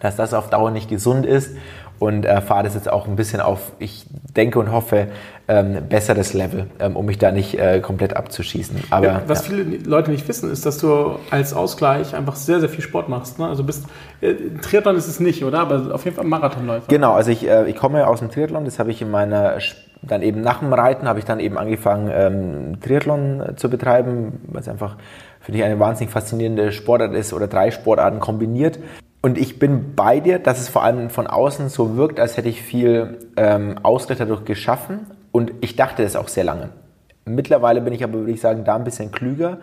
dass 0.00 0.16
das 0.16 0.34
auf 0.34 0.50
Dauer 0.50 0.70
nicht 0.70 0.88
gesund 0.88 1.26
ist 1.26 1.50
und 1.98 2.24
äh, 2.24 2.40
fahre 2.40 2.64
das 2.64 2.74
jetzt 2.74 2.90
auch 2.90 3.06
ein 3.06 3.16
bisschen 3.16 3.40
auf, 3.40 3.72
ich 3.78 4.06
denke 4.36 4.58
und 4.58 4.70
hoffe, 4.70 5.08
ähm, 5.48 5.88
besseres 5.88 6.34
Level, 6.34 6.66
ähm, 6.78 6.94
um 6.94 7.06
mich 7.06 7.18
da 7.18 7.32
nicht 7.32 7.58
äh, 7.58 7.80
komplett 7.80 8.14
abzuschießen. 8.14 8.84
Aber, 8.90 9.06
ja, 9.06 9.22
was 9.26 9.48
ja. 9.48 9.54
viele 9.54 9.78
Leute 9.78 10.10
nicht 10.10 10.28
wissen, 10.28 10.50
ist, 10.50 10.66
dass 10.66 10.78
du 10.78 11.16
als 11.30 11.54
Ausgleich 11.54 12.14
einfach 12.14 12.36
sehr, 12.36 12.60
sehr 12.60 12.68
viel 12.68 12.82
Sport 12.82 13.08
machst. 13.08 13.38
Ne? 13.38 13.48
Also 13.48 13.64
bist, 13.64 13.86
äh, 14.20 14.34
Triathlon 14.60 14.96
ist 14.96 15.08
es 15.08 15.20
nicht, 15.20 15.44
oder? 15.44 15.60
Aber 15.60 15.94
auf 15.94 16.04
jeden 16.04 16.16
Fall 16.16 16.26
Marathonläufer. 16.26 16.86
Genau, 16.88 17.14
also 17.14 17.30
ich, 17.30 17.48
äh, 17.48 17.68
ich 17.68 17.76
komme 17.76 18.06
aus 18.06 18.20
dem 18.20 18.30
Triathlon, 18.30 18.64
das 18.64 18.78
habe 18.78 18.90
ich 18.90 19.02
in 19.02 19.10
meiner, 19.10 19.58
dann 20.02 20.22
eben 20.22 20.42
nach 20.42 20.60
dem 20.60 20.72
Reiten 20.72 21.08
habe 21.08 21.18
ich 21.18 21.24
dann 21.24 21.40
eben 21.40 21.58
angefangen, 21.58 22.10
ähm, 22.12 22.80
Triathlon 22.80 23.40
äh, 23.40 23.56
zu 23.56 23.70
betreiben, 23.70 24.40
weil 24.46 24.60
es 24.60 24.68
einfach 24.68 24.96
für 25.48 25.52
dich 25.52 25.64
eine 25.64 25.80
wahnsinnig 25.80 26.12
faszinierende 26.12 26.72
Sportart 26.72 27.14
ist 27.14 27.32
oder 27.32 27.46
drei 27.46 27.70
Sportarten 27.70 28.20
kombiniert. 28.20 28.78
Und 29.22 29.38
ich 29.38 29.58
bin 29.58 29.94
bei 29.94 30.20
dir, 30.20 30.38
dass 30.38 30.60
es 30.60 30.68
vor 30.68 30.84
allem 30.84 31.08
von 31.08 31.26
außen 31.26 31.70
so 31.70 31.96
wirkt, 31.96 32.20
als 32.20 32.36
hätte 32.36 32.50
ich 32.50 32.60
viel 32.60 33.30
ähm, 33.38 33.76
Ausgleich 33.82 34.18
dadurch 34.18 34.44
geschaffen. 34.44 35.06
Und 35.32 35.52
ich 35.62 35.74
dachte 35.74 36.02
das 36.02 36.16
auch 36.16 36.28
sehr 36.28 36.44
lange. 36.44 36.68
Mittlerweile 37.24 37.80
bin 37.80 37.94
ich 37.94 38.04
aber, 38.04 38.12
würde 38.12 38.32
ich 38.32 38.42
sagen, 38.42 38.64
da 38.64 38.76
ein 38.76 38.84
bisschen 38.84 39.10
klüger, 39.10 39.56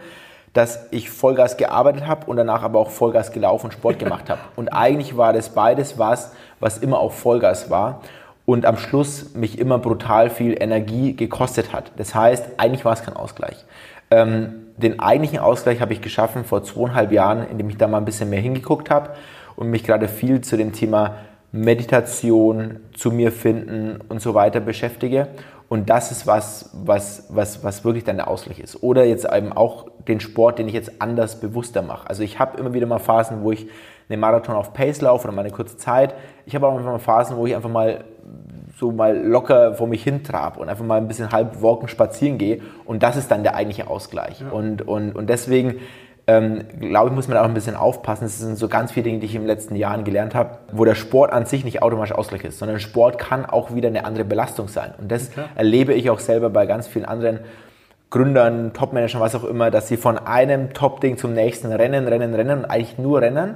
dass 0.54 0.88
ich 0.90 1.12
Vollgas 1.12 1.56
gearbeitet 1.56 2.08
habe 2.08 2.26
und 2.26 2.38
danach 2.38 2.64
aber 2.64 2.80
auch 2.80 2.90
Vollgas 2.90 3.32
gelaufen 3.32 3.68
und 3.68 3.74
Sport 3.74 4.00
gemacht 4.00 4.28
habe. 4.32 4.42
Und 4.56 4.70
eigentlich 4.70 5.16
war 5.18 5.34
das 5.34 5.50
beides 5.50 6.00
was, 6.00 6.32
was 6.60 6.80
immer 6.80 6.98
auf 6.98 7.20
Vollgas 7.20 7.70
war 7.70 8.02
und 8.48 8.66
am 8.66 8.78
Schluss 8.78 9.36
mich 9.36 9.60
immer 9.60 9.78
brutal 9.78 10.32
viel 10.32 10.60
Energie 10.60 11.16
gekostet 11.16 11.74
hat. 11.74 11.92
Das 11.98 12.16
heißt, 12.16 12.54
eigentlich 12.58 12.86
war 12.86 12.94
es 12.94 13.04
kein 13.04 13.16
Ausgleich. 13.16 13.64
Ähm, 14.10 14.65
den 14.78 15.00
eigentlichen 15.00 15.40
Ausgleich 15.40 15.82
habe 15.82 15.94
ich 15.94 16.02
geschaffen 16.02 16.44
vor 16.44 16.64
zweieinhalb 16.64 17.12
Jahren, 17.12 17.48
indem 17.50 17.70
ich 17.70 17.78
da 17.78 17.88
mal 17.88 17.98
ein 17.98 18.06
bisschen 18.06 18.30
mehr 18.30 18.42
hingeguckt 18.42 18.90
habe 18.90 19.12
und 19.56 19.70
mich 19.70 19.84
gerade 19.84 20.08
viel 20.08 20.42
zu 20.42 20.58
dem 20.58 20.74
Thema 20.74 21.16
Meditation, 21.52 22.82
zu 22.94 23.12
mir 23.12 23.32
finden 23.32 24.02
und 24.10 24.22
so 24.22 24.34
weiter 24.34 24.60
beschäftige. 24.60 25.30
Und 25.70 25.90
das 25.90 26.12
ist 26.12 26.28
was, 26.28 26.70
was, 26.74 27.28
was, 27.30 27.64
was 27.64 27.86
wirklich 27.86 28.04
dann 28.04 28.18
der 28.18 28.28
Ausgleich 28.28 28.60
ist. 28.60 28.84
Oder 28.84 29.06
jetzt 29.06 29.26
eben 29.32 29.54
auch 29.54 29.88
den 30.08 30.20
Sport, 30.20 30.60
den 30.60 30.68
ich 30.68 30.74
jetzt 30.74 31.02
anders 31.02 31.40
bewusster 31.40 31.82
mache. 31.82 32.08
Also 32.10 32.24
ich 32.24 32.38
habe 32.38 32.58
immer 32.58 32.74
wieder 32.74 32.86
mal 32.86 33.00
Phasen, 33.00 33.42
wo 33.42 33.52
ich 33.52 33.68
einen 34.10 34.20
Marathon 34.20 34.56
auf 34.56 34.74
Pace 34.74 35.02
laufe 35.02 35.28
oder 35.28 35.36
mal 35.36 35.42
eine 35.42 35.52
kurze 35.52 35.78
Zeit. 35.78 36.14
Ich 36.46 36.54
habe 36.54 36.68
auch 36.68 36.80
mal 36.80 37.00
Phasen, 37.00 37.38
wo 37.38 37.48
ich 37.48 37.56
einfach 37.56 37.70
mal 37.70 38.04
so 38.78 38.92
mal 38.92 39.18
locker 39.18 39.74
vor 39.76 39.88
mich 39.88 40.04
hin 40.04 40.24
trab 40.24 40.58
und 40.58 40.70
einfach 40.70 40.86
mal 40.86 40.98
ein 40.98 41.08
bisschen 41.08 41.32
halb 41.32 41.62
walken 41.62 41.88
spazieren 41.88 42.38
gehe. 42.38 42.62
Und 42.86 43.04
das 43.04 43.16
ist 43.16 43.32
dann 43.32 43.44
der 43.44 43.56
eigentliche 43.56 43.88
Ausgleich. 43.88 44.42
Ja. 44.42 44.50
Und, 44.50 44.88
und, 44.88 45.16
und 45.16 45.30
deswegen 45.30 45.76
ähm, 46.28 46.64
glaube 46.80 47.10
ich, 47.10 47.16
muss 47.16 47.28
man 47.28 47.38
auch 47.38 47.46
ein 47.46 47.54
bisschen 47.54 47.76
aufpassen. 47.76 48.26
Es 48.26 48.40
sind 48.40 48.58
so 48.58 48.68
ganz 48.68 48.92
viele 48.92 49.04
Dinge, 49.04 49.20
die 49.20 49.28
ich 49.28 49.36
in 49.36 49.42
den 49.42 49.48
letzten 49.48 49.76
Jahren 49.76 50.04
gelernt 50.04 50.34
habe, 50.34 50.58
wo 50.72 50.84
der 50.84 50.96
Sport 50.96 51.32
an 51.32 51.46
sich 51.46 51.64
nicht 51.64 51.82
automatisch 51.84 52.14
Ausgleich 52.14 52.44
ist, 52.44 52.60
sondern 52.60 52.80
Sport 52.80 53.20
kann 53.20 53.46
auch 53.46 53.76
wieder 53.76 53.90
eine 53.90 54.06
andere 54.06 54.26
Belastung 54.26 54.68
sein. 54.68 54.94
Und 54.98 55.12
das 55.12 55.30
okay. 55.30 55.46
erlebe 55.56 55.94
ich 55.94 56.10
auch 56.10 56.20
selber 56.20 56.50
bei 56.50 56.66
ganz 56.66 56.88
vielen 56.88 57.06
anderen 57.06 57.40
Gründern, 58.10 58.74
Topmanagern, 58.74 59.22
was 59.22 59.36
auch 59.36 59.44
immer, 59.44 59.72
dass 59.72 59.88
sie 59.88 59.98
von 59.98 60.18
einem 60.18 60.74
Top-Ding 60.74 61.18
zum 61.18 61.34
nächsten 61.34 61.72
rennen, 61.72 62.08
rennen, 62.08 62.34
rennen 62.34 62.60
und 62.60 62.66
eigentlich 62.66 62.98
nur 62.98 63.22
rennen 63.22 63.56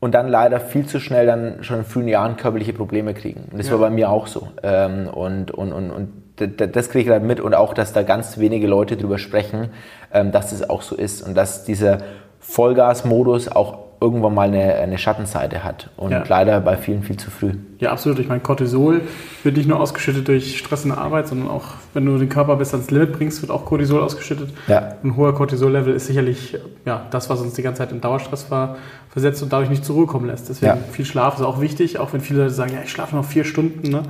und 0.00 0.14
dann 0.14 0.28
leider 0.28 0.60
viel 0.60 0.86
zu 0.86 1.00
schnell 1.00 1.26
dann 1.26 1.64
schon 1.64 1.78
in 1.78 1.84
frühen 1.84 2.08
Jahren 2.08 2.36
körperliche 2.36 2.72
Probleme 2.72 3.14
kriegen. 3.14 3.48
Und 3.50 3.58
das 3.58 3.66
ja. 3.66 3.72
war 3.72 3.80
bei 3.80 3.90
mir 3.90 4.10
auch 4.10 4.26
so. 4.26 4.48
Ähm, 4.62 5.08
und, 5.08 5.50
und, 5.50 5.72
und, 5.72 5.90
und 5.90 6.12
das 6.36 6.90
kriege 6.90 7.04
ich 7.04 7.10
halt 7.10 7.24
mit 7.24 7.40
und 7.40 7.54
auch, 7.54 7.74
dass 7.74 7.92
da 7.92 8.02
ganz 8.02 8.38
wenige 8.38 8.68
Leute 8.68 8.96
drüber 8.96 9.18
sprechen, 9.18 9.70
ähm, 10.12 10.30
dass 10.30 10.50
das 10.50 10.68
auch 10.70 10.82
so 10.82 10.94
ist 10.94 11.26
und 11.26 11.34
dass 11.34 11.64
dieser 11.64 11.98
Vollgas-Modus 12.38 13.48
auch 13.48 13.87
irgendwann 14.00 14.34
mal 14.34 14.48
eine, 14.48 14.74
eine 14.74 14.98
Schattenseite 14.98 15.64
hat. 15.64 15.90
Und 15.96 16.12
ja. 16.12 16.22
leider 16.26 16.60
bei 16.60 16.76
vielen 16.76 17.02
viel 17.02 17.16
zu 17.16 17.30
früh. 17.30 17.52
Ja, 17.78 17.90
absolut. 17.90 18.18
Ich 18.18 18.28
meine, 18.28 18.40
Cortisol 18.40 19.02
wird 19.42 19.56
nicht 19.56 19.68
nur 19.68 19.80
ausgeschüttet 19.80 20.28
durch 20.28 20.58
Stress 20.58 20.84
in 20.84 20.90
der 20.90 20.98
Arbeit, 20.98 21.28
sondern 21.28 21.48
auch, 21.48 21.74
wenn 21.94 22.06
du 22.06 22.16
den 22.16 22.28
Körper 22.28 22.56
bis 22.56 22.72
ans 22.72 22.90
Limit 22.90 23.12
bringst, 23.12 23.42
wird 23.42 23.50
auch 23.50 23.64
Cortisol 23.64 24.00
ausgeschüttet. 24.00 24.50
Ja. 24.68 24.94
Ein 25.02 25.16
hoher 25.16 25.34
Cortisol-Level 25.34 25.94
ist 25.94 26.06
sicherlich 26.06 26.56
ja, 26.84 27.06
das, 27.10 27.28
was 27.28 27.40
uns 27.40 27.54
die 27.54 27.62
ganze 27.62 27.78
Zeit 27.78 27.92
in 27.92 28.00
Dauerstress 28.00 28.44
ver 28.44 28.76
versetzt 29.10 29.42
und 29.42 29.52
dadurch 29.52 29.70
nicht 29.70 29.84
zur 29.84 29.96
Ruhe 29.96 30.06
kommen 30.06 30.26
lässt. 30.26 30.48
Deswegen 30.48 30.76
ja. 30.76 30.92
viel 30.92 31.04
Schlaf 31.04 31.36
ist 31.36 31.42
auch 31.42 31.60
wichtig, 31.60 31.98
auch 31.98 32.12
wenn 32.12 32.20
viele 32.20 32.40
Leute 32.40 32.52
sagen, 32.52 32.74
ja, 32.74 32.80
ich 32.84 32.90
schlafe 32.90 33.16
noch 33.16 33.24
vier 33.24 33.44
Stunden. 33.44 33.88
Ne? 33.88 34.02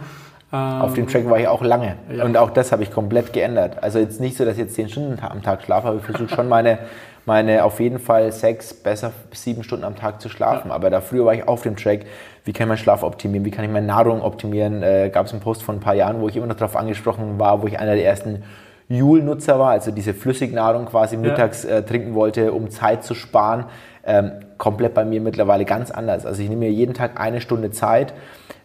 Auf 0.51 0.95
dem 0.95 1.07
Track 1.07 1.29
war 1.29 1.39
ich 1.39 1.47
auch 1.47 1.63
lange. 1.63 1.97
Ja. 2.11 2.25
Und 2.25 2.39
auch 2.39 2.51
das 2.51 2.73
habe 2.73 2.83
ich 2.83 2.91
komplett 2.91 3.35
geändert. 3.35 3.83
Also 3.83 3.99
jetzt 3.99 4.19
nicht 4.19 4.37
so, 4.37 4.47
dass 4.47 4.55
ich 4.55 4.61
jetzt 4.61 4.75
zehn 4.75 4.89
Stunden 4.89 5.19
am 5.21 5.43
Tag 5.43 5.63
schlafe, 5.63 5.89
aber 5.89 5.99
ich 5.99 6.05
versuche 6.05 6.35
schon 6.35 6.49
meine 6.49 6.79
meine 7.29 7.63
auf 7.63 7.79
jeden 7.79 8.01
Fall 8.01 8.33
sechs, 8.33 8.75
besser 8.75 9.13
sieben 9.33 9.63
Stunden 9.63 9.85
am 9.85 9.95
Tag 9.95 10.21
zu 10.21 10.29
schlafen. 10.29 10.71
Ja. 10.71 10.75
Aber 10.75 10.91
da 10.91 11.01
früher 11.01 11.27
war 11.27 11.35
ich 11.35 11.47
auf 11.47 11.63
dem 11.63 11.77
Track, 11.77 12.07
wie 12.45 12.53
kann 12.53 12.65
ich 12.65 12.69
meinen 12.69 12.79
Schlaf 12.79 13.05
optimieren, 13.05 13.45
wie 13.45 13.51
kann 13.53 13.65
ich 13.65 13.71
meine 13.71 13.87
Nahrung 13.87 14.23
optimieren. 14.23 14.83
Äh, 14.83 15.11
Gab 15.13 15.27
es 15.27 15.33
einen 15.33 15.43
Post 15.43 15.63
von 15.63 15.77
ein 15.77 15.81
paar 15.81 15.95
Jahren, 15.95 16.21
wo 16.21 16.29
ich 16.29 16.37
immer 16.37 16.47
noch 16.47 16.57
darauf 16.57 16.75
angesprochen 16.75 17.39
war, 17.39 17.63
wo 17.63 17.67
ich 17.67 17.79
einer 17.79 17.95
der 17.95 18.05
ersten 18.05 18.43
Joule-Nutzer 18.89 19.59
war, 19.59 19.73
also 19.73 19.91
diese 19.91 20.15
Flüssignahrung 20.15 20.87
quasi 20.87 21.17
ja. 21.17 21.21
mittags 21.21 21.67
äh, 21.67 21.83
trinken 21.83 22.15
wollte, 22.15 22.53
um 22.53 22.71
Zeit 22.71 23.05
zu 23.05 23.15
sparen. 23.15 23.67
Ähm, 24.07 24.33
komplett 24.57 24.95
bei 24.95 25.05
mir 25.05 25.21
mittlerweile 25.21 25.67
ganz 25.67 25.91
anders. 25.91 26.25
Also 26.25 26.43
ich 26.43 26.49
nehme 26.49 26.65
mir 26.65 26.73
jeden 26.73 26.95
Tag 26.95 27.21
eine 27.21 27.43
Stunde 27.43 27.71
Zeit 27.71 28.15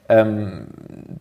ähm, 0.10 0.68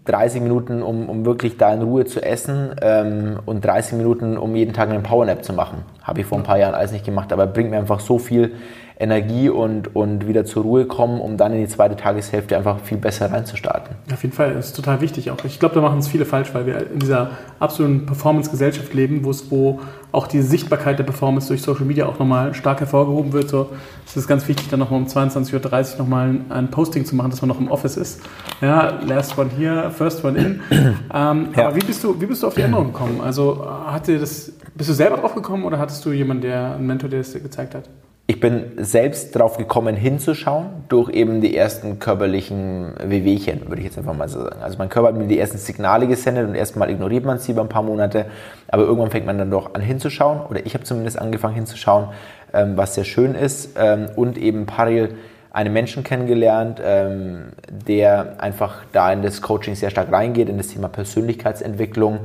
30 0.04 0.42
Minuten, 0.42 0.82
um, 0.82 1.08
um 1.08 1.24
wirklich 1.24 1.56
da 1.56 1.72
in 1.72 1.82
Ruhe 1.82 2.04
zu 2.04 2.20
essen 2.22 2.74
ähm, 2.82 3.38
und 3.46 3.64
30 3.64 3.94
Minuten, 3.94 4.36
um 4.36 4.54
jeden 4.56 4.72
Tag 4.72 4.90
einen 4.90 5.02
Powernap 5.02 5.44
zu 5.44 5.52
machen. 5.52 5.84
Habe 6.02 6.20
ich 6.20 6.26
vor 6.26 6.38
ein 6.38 6.44
paar 6.44 6.58
Jahren 6.58 6.74
alles 6.74 6.92
nicht 6.92 7.04
gemacht, 7.04 7.32
aber 7.32 7.46
bringt 7.46 7.70
mir 7.70 7.78
einfach 7.78 8.00
so 8.00 8.18
viel 8.18 8.52
Energie 9.02 9.48
und, 9.48 9.94
und 9.96 10.28
wieder 10.28 10.44
zur 10.44 10.62
Ruhe 10.62 10.86
kommen, 10.86 11.20
um 11.20 11.36
dann 11.36 11.52
in 11.52 11.60
die 11.60 11.68
zweite 11.68 11.96
Tageshälfte 11.96 12.56
einfach 12.56 12.78
viel 12.80 12.98
besser 12.98 13.30
reinzustarten. 13.30 13.96
Auf 14.12 14.22
jeden 14.22 14.34
Fall, 14.34 14.54
das 14.54 14.68
ist 14.68 14.76
total 14.76 15.00
wichtig 15.00 15.30
auch. 15.30 15.44
Ich 15.44 15.58
glaube, 15.58 15.74
da 15.74 15.80
machen 15.80 15.98
es 15.98 16.06
viele 16.06 16.24
falsch, 16.24 16.54
weil 16.54 16.66
wir 16.66 16.90
in 16.92 17.00
dieser 17.00 17.32
absoluten 17.58 18.06
Performance-Gesellschaft 18.06 18.94
leben, 18.94 19.24
wo 19.24 19.30
es, 19.30 19.50
wo 19.50 19.80
auch 20.12 20.28
die 20.28 20.40
Sichtbarkeit 20.40 20.98
der 20.98 21.04
Performance 21.04 21.48
durch 21.48 21.62
Social 21.62 21.84
Media 21.84 22.06
auch 22.06 22.18
nochmal 22.18 22.54
stark 22.54 22.80
hervorgehoben 22.80 23.32
wird. 23.32 23.48
So, 23.48 23.70
es 24.06 24.16
ist 24.16 24.28
ganz 24.28 24.46
wichtig, 24.46 24.68
dann 24.68 24.78
nochmal 24.78 25.00
um 25.00 25.06
22.30 25.06 25.94
Uhr 25.94 25.98
nochmal 25.98 26.28
ein, 26.28 26.44
ein 26.50 26.70
Posting 26.70 27.04
zu 27.04 27.16
machen, 27.16 27.30
dass 27.30 27.42
man 27.42 27.48
noch 27.48 27.58
im 27.58 27.70
Office 27.70 27.96
ist. 27.96 28.20
Ja, 28.60 29.00
last 29.04 29.36
one 29.36 29.50
here, 29.56 29.90
first 29.90 30.24
one 30.24 30.38
in. 30.38 30.60
ähm, 30.70 31.48
ja. 31.56 31.66
Aber 31.66 31.74
wie 31.74 31.84
bist, 31.84 32.04
du, 32.04 32.20
wie 32.20 32.26
bist 32.26 32.42
du 32.42 32.46
auf 32.46 32.54
die 32.54 32.62
Änderung 32.62 32.92
gekommen? 32.92 33.20
Also 33.20 33.66
hat 33.86 34.06
dir 34.06 34.20
das, 34.20 34.52
bist 34.76 34.90
du 34.90 34.94
selber 34.94 35.16
drauf 35.16 35.34
gekommen 35.34 35.64
oder 35.64 35.78
hattest 35.78 36.04
du 36.04 36.12
jemanden, 36.12 36.42
der, 36.42 36.74
einen 36.74 36.86
Mentor, 36.86 37.10
der 37.10 37.20
es 37.20 37.32
dir 37.32 37.40
gezeigt 37.40 37.74
hat? 37.74 37.88
Ich 38.28 38.38
bin 38.38 38.72
selbst 38.76 39.34
darauf 39.34 39.58
gekommen, 39.58 39.96
hinzuschauen, 39.96 40.84
durch 40.88 41.10
eben 41.10 41.40
die 41.40 41.56
ersten 41.56 41.98
körperlichen 41.98 42.94
Wehwehchen, 43.02 43.68
würde 43.68 43.80
ich 43.80 43.86
jetzt 43.86 43.98
einfach 43.98 44.14
mal 44.14 44.28
so 44.28 44.42
sagen. 44.42 44.62
Also 44.62 44.78
mein 44.78 44.88
Körper 44.88 45.08
hat 45.08 45.16
mir 45.16 45.26
die 45.26 45.38
ersten 45.38 45.58
Signale 45.58 46.06
gesendet 46.06 46.48
und 46.48 46.54
erstmal 46.54 46.88
ignoriert 46.90 47.24
man 47.24 47.38
sie 47.38 47.52
über 47.52 47.62
ein 47.62 47.68
paar 47.68 47.82
Monate, 47.82 48.26
aber 48.68 48.84
irgendwann 48.84 49.10
fängt 49.10 49.26
man 49.26 49.38
dann 49.38 49.50
doch 49.50 49.74
an 49.74 49.80
hinzuschauen, 49.80 50.40
oder 50.48 50.64
ich 50.64 50.74
habe 50.74 50.84
zumindest 50.84 51.18
angefangen 51.18 51.54
hinzuschauen, 51.56 52.08
ähm, 52.54 52.76
was 52.76 52.94
sehr 52.94 53.04
schön 53.04 53.34
ist 53.34 53.70
ähm, 53.76 54.08
und 54.14 54.38
eben 54.38 54.66
parallel 54.66 55.16
einen 55.50 55.72
Menschen 55.72 56.04
kennengelernt, 56.04 56.80
ähm, 56.82 57.52
der 57.68 58.40
einfach 58.40 58.84
da 58.92 59.12
in 59.12 59.22
das 59.22 59.42
Coaching 59.42 59.74
sehr 59.74 59.90
stark 59.90 60.10
reingeht, 60.10 60.48
in 60.48 60.56
das 60.56 60.68
Thema 60.68 60.88
Persönlichkeitsentwicklung 60.88 62.20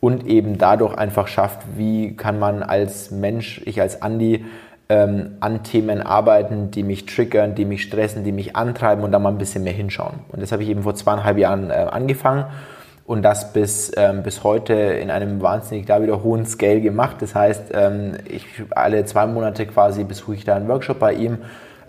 und 0.00 0.26
eben 0.26 0.58
dadurch 0.58 0.94
einfach 0.94 1.28
schafft, 1.28 1.60
wie 1.76 2.16
kann 2.16 2.38
man 2.38 2.62
als 2.62 3.10
Mensch, 3.10 3.62
ich 3.64 3.80
als 3.80 4.02
Andi, 4.02 4.44
ähm, 4.88 5.36
an 5.40 5.62
Themen 5.64 6.00
arbeiten, 6.00 6.70
die 6.70 6.82
mich 6.82 7.06
triggern, 7.06 7.54
die 7.54 7.64
mich 7.64 7.82
stressen, 7.82 8.24
die 8.24 8.32
mich 8.32 8.54
antreiben 8.54 9.02
und 9.04 9.12
da 9.12 9.18
mal 9.18 9.30
ein 9.30 9.38
bisschen 9.38 9.64
mehr 9.64 9.72
hinschauen. 9.72 10.20
Und 10.28 10.40
das 10.42 10.52
habe 10.52 10.62
ich 10.62 10.68
eben 10.68 10.82
vor 10.82 10.94
zweieinhalb 10.94 11.38
Jahren 11.38 11.70
äh, 11.70 11.86
angefangen 11.90 12.44
und 13.06 13.22
das 13.22 13.52
bis, 13.52 13.92
ähm, 13.96 14.22
bis 14.22 14.44
heute 14.44 14.74
in 14.74 15.10
einem 15.10 15.40
wahnsinnig 15.40 15.86
da 15.86 16.02
wieder 16.02 16.22
hohen 16.22 16.46
Scale 16.46 16.80
gemacht. 16.80 17.16
Das 17.20 17.34
heißt, 17.34 17.72
ähm, 17.74 18.14
ich 18.28 18.46
alle 18.70 19.04
zwei 19.04 19.26
Monate 19.26 19.66
quasi 19.66 20.04
besuche 20.04 20.34
ich 20.34 20.44
da 20.44 20.56
einen 20.56 20.68
Workshop 20.68 20.98
bei 20.98 21.14
ihm 21.14 21.38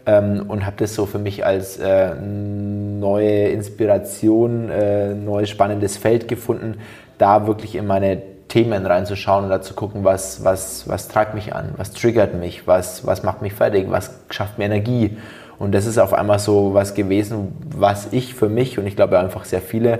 ähm, 0.08 0.46
und 0.48 0.66
habe 0.66 0.78
das 0.78 0.96
so 0.96 1.06
für 1.06 1.20
mich 1.20 1.46
als 1.46 1.78
äh, 1.78 2.16
neue 2.16 3.50
Inspiration, 3.50 4.70
äh, 4.70 5.14
neues 5.14 5.50
spannendes 5.50 5.98
Feld 5.98 6.28
gefunden, 6.28 6.80
da 7.18 7.46
wirklich 7.46 7.76
in 7.76 7.86
meine 7.86 8.22
Themen 8.48 8.86
reinzuschauen 8.86 9.46
und 9.46 9.50
da 9.50 9.62
zu 9.62 9.74
gucken, 9.74 10.04
was, 10.04 10.44
was, 10.44 10.88
was 10.88 11.08
treibt 11.08 11.34
mich 11.34 11.54
an, 11.54 11.74
was 11.78 11.92
triggert 11.92 12.34
mich, 12.34 12.68
was, 12.68 13.06
was 13.06 13.24
macht 13.24 13.42
mich 13.42 13.54
fertig, 13.54 13.88
was 13.90 14.12
schafft 14.30 14.58
mir 14.58 14.66
Energie. 14.66 15.18
Und 15.60 15.74
das 15.74 15.86
ist 15.86 15.98
auf 15.98 16.14
einmal 16.14 16.40
so 16.40 16.74
was 16.74 16.94
gewesen, 16.94 17.56
was 17.76 18.10
ich 18.12 18.36
für 18.36 18.50
mich 18.50 18.78
und 18.78 18.86
ich 18.88 18.96
glaube 18.96 19.20
einfach 19.20 19.46
sehr 19.46 19.62
viele 19.62 20.00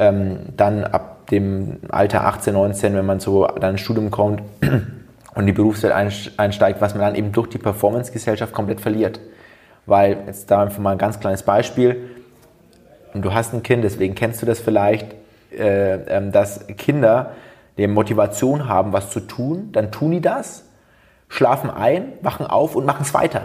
ähm, 0.00 0.38
dann 0.56 0.84
ab 0.84 1.28
dem 1.28 1.78
Alter 1.90 2.24
18, 2.24 2.54
19, 2.54 2.94
wenn 2.94 3.06
man 3.06 3.20
so 3.20 3.46
dann 3.46 3.72
ins 3.72 3.82
Studium 3.82 4.10
kommt 4.10 4.42
und 5.34 5.46
die 5.46 5.52
Berufswelt 5.52 5.92
einsteigt, 5.92 6.80
was 6.80 6.94
man 6.94 7.02
dann 7.02 7.14
eben 7.14 7.32
durch 7.32 7.48
die 7.48 7.58
Performance-Gesellschaft 7.58 8.52
komplett 8.52 8.80
verliert. 8.80 9.20
Weil, 9.86 10.18
jetzt 10.26 10.50
da 10.50 10.62
einfach 10.62 10.78
mal 10.78 10.92
ein 10.92 10.98
ganz 10.98 11.20
kleines 11.20 11.42
Beispiel, 11.42 12.10
und 13.12 13.24
du 13.24 13.34
hast 13.34 13.52
ein 13.52 13.62
Kind, 13.62 13.84
deswegen 13.84 14.14
kennst 14.14 14.40
du 14.40 14.46
das 14.46 14.60
vielleicht, 14.60 15.14
äh, 15.52 15.94
äh, 15.94 16.30
dass 16.30 16.66
Kinder 16.78 17.32
die 17.80 17.86
Motivation 17.86 18.68
haben, 18.68 18.92
was 18.92 19.10
zu 19.10 19.20
tun, 19.20 19.70
dann 19.72 19.90
tun 19.90 20.10
die 20.10 20.20
das, 20.20 20.64
schlafen 21.28 21.70
ein, 21.70 22.12
wachen 22.22 22.46
auf 22.46 22.76
und 22.76 22.84
machen 22.84 23.02
es 23.02 23.14
weiter. 23.14 23.42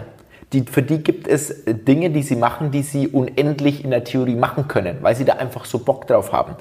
Die, 0.52 0.62
für 0.62 0.82
die 0.82 1.02
gibt 1.02 1.26
es 1.26 1.64
Dinge, 1.66 2.10
die 2.10 2.22
sie 2.22 2.36
machen, 2.36 2.70
die 2.70 2.82
sie 2.82 3.08
unendlich 3.08 3.82
in 3.82 3.90
der 3.90 4.04
Theorie 4.04 4.36
machen 4.36 4.68
können, 4.68 4.98
weil 5.00 5.16
sie 5.16 5.24
da 5.24 5.34
einfach 5.34 5.64
so 5.64 5.80
Bock 5.80 6.06
drauf 6.06 6.32
haben. 6.32 6.54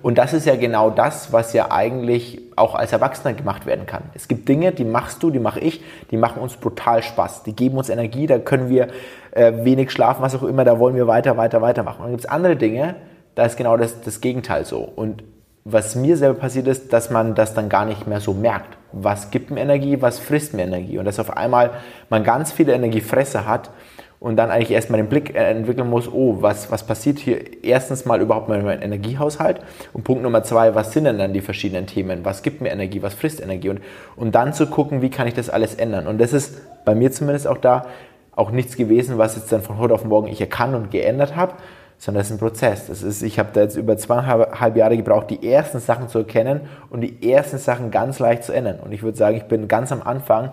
Und 0.00 0.16
das 0.16 0.32
ist 0.32 0.46
ja 0.46 0.54
genau 0.54 0.90
das, 0.90 1.32
was 1.32 1.52
ja 1.52 1.72
eigentlich 1.72 2.40
auch 2.54 2.76
als 2.76 2.92
Erwachsener 2.92 3.34
gemacht 3.34 3.66
werden 3.66 3.84
kann. 3.84 4.02
Es 4.14 4.28
gibt 4.28 4.48
Dinge, 4.48 4.70
die 4.70 4.84
machst 4.84 5.24
du, 5.24 5.30
die 5.30 5.40
mache 5.40 5.58
ich, 5.58 5.82
die 6.12 6.16
machen 6.16 6.40
uns 6.40 6.56
brutal 6.56 7.02
Spaß. 7.02 7.42
Die 7.42 7.56
geben 7.56 7.78
uns 7.78 7.88
Energie, 7.88 8.28
da 8.28 8.38
können 8.38 8.68
wir 8.68 8.88
äh, 9.32 9.52
wenig 9.64 9.90
schlafen, 9.90 10.22
was 10.22 10.36
auch 10.36 10.44
immer, 10.44 10.64
da 10.64 10.78
wollen 10.78 10.94
wir 10.94 11.08
weiter, 11.08 11.36
weiter, 11.36 11.60
weiter 11.60 11.82
machen. 11.82 11.98
Und 11.98 12.04
dann 12.04 12.12
gibt 12.12 12.24
es 12.24 12.30
andere 12.30 12.54
Dinge, 12.54 12.94
da 13.34 13.44
ist 13.44 13.56
genau 13.56 13.76
das, 13.76 14.02
das 14.02 14.20
Gegenteil 14.20 14.64
so. 14.64 14.78
Und 14.94 15.24
was 15.64 15.94
mir 15.94 16.16
selber 16.16 16.38
passiert 16.38 16.66
ist, 16.66 16.92
dass 16.92 17.10
man 17.10 17.34
das 17.34 17.54
dann 17.54 17.68
gar 17.68 17.84
nicht 17.84 18.06
mehr 18.06 18.20
so 18.20 18.34
merkt. 18.34 18.76
Was 18.92 19.30
gibt 19.30 19.50
mir 19.50 19.60
Energie, 19.60 20.00
was 20.00 20.18
frisst 20.18 20.54
mir 20.54 20.62
Energie? 20.62 20.98
Und 20.98 21.04
dass 21.04 21.20
auf 21.20 21.36
einmal 21.36 21.70
man 22.10 22.24
ganz 22.24 22.52
viele 22.52 22.72
Energiefresse 22.72 23.46
hat 23.46 23.70
und 24.18 24.36
dann 24.36 24.50
eigentlich 24.50 24.70
erstmal 24.70 25.00
den 25.00 25.08
Blick 25.08 25.34
äh, 25.34 25.50
entwickeln 25.50 25.88
muss, 25.88 26.08
oh, 26.12 26.38
was, 26.40 26.70
was 26.70 26.84
passiert 26.84 27.18
hier? 27.18 27.64
Erstens 27.64 28.04
mal 28.04 28.20
überhaupt 28.20 28.48
mal 28.48 28.62
mein 28.62 28.82
Energiehaushalt 28.82 29.60
und 29.92 30.04
Punkt 30.04 30.22
Nummer 30.22 30.42
zwei, 30.42 30.74
was 30.74 30.92
sind 30.92 31.04
denn 31.04 31.18
dann 31.18 31.32
die 31.32 31.40
verschiedenen 31.40 31.86
Themen? 31.86 32.24
Was 32.24 32.42
gibt 32.42 32.60
mir 32.60 32.70
Energie, 32.70 33.02
was 33.02 33.14
frisst 33.14 33.40
Energie? 33.40 33.70
Und, 33.70 33.80
und 34.16 34.34
dann 34.34 34.52
zu 34.52 34.66
gucken, 34.66 35.02
wie 35.02 35.10
kann 35.10 35.26
ich 35.26 35.34
das 35.34 35.48
alles 35.48 35.74
ändern? 35.74 36.06
Und 36.06 36.20
das 36.20 36.32
ist 36.32 36.84
bei 36.84 36.94
mir 36.94 37.10
zumindest 37.12 37.46
auch 37.46 37.58
da 37.58 37.86
auch 38.34 38.50
nichts 38.50 38.76
gewesen, 38.76 39.18
was 39.18 39.36
jetzt 39.36 39.52
dann 39.52 39.62
von 39.62 39.78
heute 39.78 39.94
auf 39.94 40.04
morgen 40.04 40.28
ich 40.28 40.40
erkannt 40.40 40.74
und 40.74 40.90
geändert 40.90 41.36
habe, 41.36 41.54
sondern 42.02 42.22
es 42.22 42.30
ist 42.30 42.32
ein 42.32 42.38
Prozess. 42.40 42.88
Das 42.88 43.04
ist, 43.04 43.22
ich 43.22 43.38
habe 43.38 43.50
da 43.52 43.60
jetzt 43.60 43.76
über 43.76 43.96
zweieinhalb 43.96 44.76
Jahre 44.76 44.96
gebraucht, 44.96 45.30
die 45.30 45.48
ersten 45.48 45.78
Sachen 45.78 46.08
zu 46.08 46.18
erkennen 46.18 46.62
und 46.90 47.00
die 47.00 47.30
ersten 47.30 47.58
Sachen 47.58 47.92
ganz 47.92 48.18
leicht 48.18 48.42
zu 48.42 48.52
ändern. 48.52 48.80
Und 48.80 48.90
ich 48.90 49.04
würde 49.04 49.16
sagen, 49.16 49.36
ich 49.36 49.44
bin 49.44 49.68
ganz 49.68 49.92
am 49.92 50.02
Anfang 50.02 50.50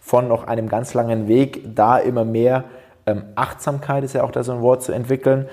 von 0.00 0.28
noch 0.28 0.44
einem 0.44 0.68
ganz 0.68 0.94
langen 0.94 1.26
Weg, 1.26 1.74
da 1.74 1.98
immer 1.98 2.24
mehr 2.24 2.66
ähm, 3.06 3.24
Achtsamkeit 3.34 4.04
ist 4.04 4.12
ja 4.12 4.22
auch 4.22 4.30
da 4.30 4.44
so 4.44 4.52
ein 4.52 4.60
Wort 4.60 4.84
zu 4.84 4.92
entwickeln 4.92 5.48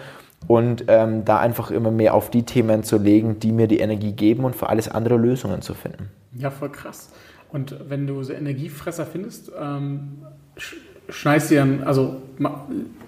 und 0.46 0.84
ähm, 0.88 1.25
da 1.25 1.39
einfach 1.39 1.72
immer 1.72 1.89
mehr 1.89 2.13
auf 2.13 2.29
die 2.29 2.44
Themen 2.44 2.84
zu 2.84 3.00
legen, 3.00 3.39
die 3.39 3.51
mir 3.51 3.65
die 3.65 3.79
Energie 3.79 4.12
geben 4.12 4.46
und 4.46 4.56
für 4.56 4.70
alles 4.70 4.88
andere 4.88 5.18
Lösungen 5.18 5.63
zu 5.63 5.74
finden. 5.74 6.12
Ja, 6.38 6.51
voll 6.51 6.70
krass. 6.72 7.10
Und 7.51 7.89
wenn 7.89 8.06
du 8.06 8.22
so 8.22 8.34
Energiefresser 8.34 9.08
findest, 9.08 9.51
ähm, 9.60 10.27
schneidest 11.10 11.51
du 11.51 11.56
dann, 11.56 11.84
also 11.84 12.22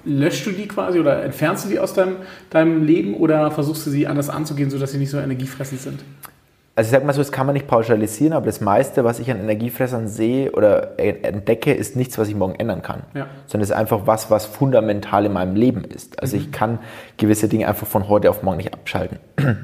löschst 0.06 0.46
du 0.46 0.52
die 0.52 0.68
quasi 0.68 1.00
oder 1.00 1.24
entfernst 1.24 1.66
du 1.66 1.70
die 1.70 1.80
aus 1.80 1.94
deinem, 1.94 2.18
deinem 2.50 2.84
Leben 2.84 3.16
oder 3.16 3.52
versuchst 3.52 3.86
du 3.86 3.90
sie 3.90 4.08
anders 4.08 4.30
anzugehen, 4.30 4.70
sodass 4.70 4.92
sie 4.92 4.98
nicht 4.98 5.12
so 5.12 5.20
energiefressend 5.20 5.82
sind? 5.82 6.00
Also 6.74 6.88
ich 6.88 6.92
sag 6.92 7.06
mal 7.06 7.14
so, 7.14 7.20
das 7.20 7.34
kann 7.34 7.46
man 7.46 7.54
nicht 7.54 7.68
pauschalisieren, 7.68 8.34
aber 8.34 8.46
das 8.46 8.62
meiste, 8.62 9.04
was 9.04 9.20
ich 9.20 9.30
an 9.30 9.40
Energiefressern 9.40 10.08
sehe 10.08 10.52
oder 10.54 10.98
entdecke, 10.98 11.74
ist 11.74 11.98
nichts, 11.98 12.18
was 12.18 12.30
ich 12.30 12.36
morgen 12.36 12.56
ändern 12.56 12.82
kann. 12.82 13.04
Ja. 13.14 13.28
Sondern 13.46 13.64
es 13.64 13.70
ist 13.72 13.76
einfach 13.76 14.08
was, 14.08 14.32
was 14.32 14.46
fundamental 14.46 15.26
in 15.26 15.34
meinem 15.34 15.56
Leben 15.56 15.84
ist. 15.84 16.22
Also 16.22 16.38
mhm. 16.38 16.44
ich 16.44 16.52
kann 16.52 16.80
gewisse 17.18 17.50
Dinge 17.50 17.68
einfach 17.68 17.88
von 17.88 18.08
heute 18.08 18.30
auf 18.30 18.42
morgen 18.42 18.58
nicht 18.58 18.74
abschalten. 18.74 19.20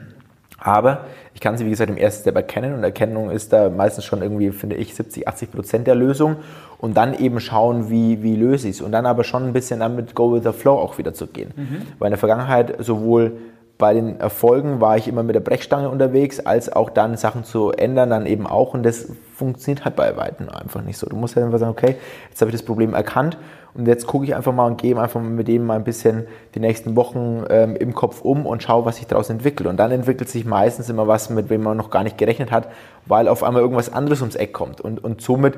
Aber 0.60 1.06
ich 1.34 1.40
kann 1.40 1.58
sie, 1.58 1.66
wie 1.66 1.70
gesagt, 1.70 1.90
im 1.90 1.98
ersten 1.98 2.24
Step 2.24 2.36
erkennen 2.36 2.74
und 2.74 2.84
Erkennung 2.84 3.30
ist 3.30 3.54
da 3.54 3.70
meistens 3.70 4.04
schon 4.04 4.22
irgendwie, 4.22 4.52
finde 4.52 4.76
ich, 4.76 4.94
70, 4.94 5.28
80 5.28 5.52
Prozent 5.52 5.88
der 5.88 5.96
Lösung 5.96 6.38
und 6.80 6.96
dann 6.96 7.14
eben 7.14 7.40
schauen, 7.40 7.90
wie, 7.90 8.22
wie 8.24 8.36
löse 8.36 8.68
ich 8.68 8.78
es 8.78 8.82
und 8.82 8.92
dann 8.92 9.06
aber 9.06 9.24
schon 9.24 9.44
ein 9.44 9.54
bisschen 9.54 9.80
damit 9.80 10.16
Go 10.16 10.34
with 10.34 10.44
the 10.44 10.52
Flow 10.52 10.78
auch 10.78 10.98
wieder 10.98 11.14
zu 11.14 11.28
gehen. 11.28 11.54
Mhm. 11.56 11.82
Weil 12.00 12.08
in 12.08 12.12
der 12.12 12.20
Vergangenheit 12.20 12.76
sowohl 12.80 13.38
bei 13.78 13.94
den 13.94 14.20
Erfolgen 14.20 14.82
war 14.82 14.98
ich 14.98 15.08
immer 15.08 15.22
mit 15.24 15.36
der 15.36 15.40
Brechstange 15.40 15.90
unterwegs, 15.90 16.40
als 16.40 16.72
auch 16.72 16.90
dann 16.90 17.16
Sachen 17.16 17.44
zu 17.44 17.72
ändern, 17.72 18.10
dann 18.10 18.26
eben 18.26 18.48
auch. 18.48 18.74
Und 18.74 18.84
das 18.84 19.08
funktioniert 19.36 19.86
halt 19.86 19.96
bei 19.96 20.18
Weitem 20.18 20.50
einfach 20.50 20.82
nicht 20.82 20.98
so. 20.98 21.08
Du 21.08 21.16
musst 21.16 21.36
halt 21.36 21.46
einfach 21.46 21.60
sagen, 21.60 21.72
okay, 21.72 21.96
jetzt 22.30 22.42
habe 22.42 22.50
ich 22.50 22.56
das 22.56 22.66
Problem 22.66 22.96
erkannt 22.96 23.38
und 23.76 23.88
jetzt 23.88 24.08
gucke 24.08 24.26
ich 24.26 24.36
einfach 24.36 24.52
mal 24.52 24.66
und 24.66 24.82
gehe 24.82 25.00
einfach 25.00 25.22
mit 25.22 25.48
dem 25.48 25.66
mal 25.68 25.76
ein 25.76 25.84
bisschen 25.84 26.26
die 26.56 26.60
nächsten 26.60 26.96
Wochen 26.96 27.44
ähm, 27.50 27.76
im 27.76 27.94
Kopf 27.94 28.22
um 28.22 28.48
und 28.48 28.64
schaue, 28.64 28.86
was 28.86 28.96
sich 28.98 29.06
daraus 29.06 29.30
entwickelt. 29.30 29.70
Und 29.70 29.78
dann 29.78 29.92
entwickelt 29.92 30.30
sich 30.30 30.46
meistens 30.46 30.90
immer 30.90 31.08
was, 31.08 31.30
mit 31.30 31.52
wem 31.52 31.62
man 31.62 31.78
noch 31.78 31.92
gar 31.92 32.04
nicht 32.04 32.18
gerechnet 32.18 32.52
hat, 32.52 32.70
weil 33.06 33.28
auf 33.28 33.44
einmal 33.44 33.62
irgendwas 33.62 33.94
anderes 33.94 34.22
ums 34.22 34.36
Eck 34.36 34.54
kommt. 34.54 34.82
Und, 34.82 35.04
und 35.04 35.22
somit, 35.22 35.54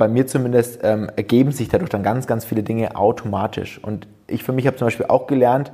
bei 0.00 0.08
mir 0.08 0.26
zumindest, 0.26 0.80
ähm, 0.82 1.10
ergeben 1.14 1.52
sich 1.52 1.68
dadurch 1.68 1.90
dann 1.90 2.02
ganz, 2.02 2.26
ganz 2.26 2.46
viele 2.46 2.62
Dinge 2.62 2.96
automatisch. 2.96 3.78
Und 3.84 4.08
ich 4.26 4.42
für 4.42 4.52
mich 4.52 4.66
habe 4.66 4.78
zum 4.78 4.86
Beispiel 4.86 5.06
auch 5.06 5.26
gelernt, 5.26 5.72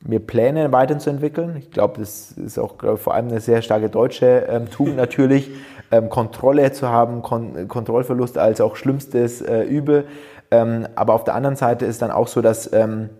mir 0.00 0.20
Pläne 0.20 0.70
weiterzuentwickeln. 0.70 1.56
Ich 1.56 1.72
glaube, 1.72 1.98
das 1.98 2.30
ist 2.32 2.56
auch 2.56 2.78
glaub, 2.78 3.00
vor 3.00 3.14
allem 3.14 3.28
eine 3.28 3.40
sehr 3.40 3.60
starke 3.60 3.88
deutsche 3.88 4.46
ähm, 4.48 4.70
Tugend 4.70 4.96
natürlich, 4.96 5.50
ähm, 5.90 6.08
Kontrolle 6.08 6.70
zu 6.70 6.88
haben, 6.88 7.22
Kon 7.22 7.66
Kontrollverlust 7.66 8.38
als 8.38 8.60
auch 8.60 8.76
schlimmstes 8.76 9.42
äh, 9.42 9.62
Übel. 9.62 10.06
Ähm, 10.52 10.86
aber 10.94 11.14
auf 11.14 11.24
der 11.24 11.34
anderen 11.34 11.56
Seite 11.56 11.84
ist 11.84 12.00
dann 12.00 12.12
auch 12.12 12.28
so, 12.28 12.42
dass 12.42 12.72
ähm, 12.72 13.10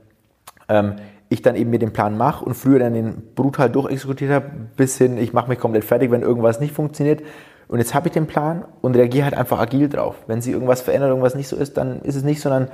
ähm, 0.68 0.94
ich 1.30 1.42
dann 1.42 1.56
eben 1.56 1.70
mir 1.70 1.80
den 1.80 1.92
Plan 1.92 2.16
mache 2.16 2.44
und 2.44 2.54
früher 2.54 2.78
dann 2.78 2.94
den 2.94 3.34
brutal 3.34 3.70
durchexekutiert 3.70 4.30
habe, 4.30 4.46
bis 4.76 4.98
hin, 4.98 5.18
ich 5.18 5.32
mache 5.32 5.48
mich 5.48 5.58
komplett 5.58 5.84
fertig, 5.84 6.12
wenn 6.12 6.22
irgendwas 6.22 6.60
nicht 6.60 6.72
funktioniert. 6.74 7.22
Und 7.72 7.78
jetzt 7.78 7.94
habe 7.94 8.08
ich 8.08 8.12
den 8.12 8.26
Plan 8.26 8.66
und 8.82 8.96
reagiere 8.96 9.24
halt 9.24 9.34
einfach 9.34 9.58
agil 9.58 9.88
drauf. 9.88 10.16
Wenn 10.26 10.42
sich 10.42 10.52
irgendwas 10.52 10.82
verändert, 10.82 11.08
irgendwas 11.08 11.34
nicht 11.34 11.48
so 11.48 11.56
ist, 11.56 11.78
dann 11.78 12.02
ist 12.02 12.16
es 12.16 12.22
nicht, 12.22 12.42
sondern 12.42 12.68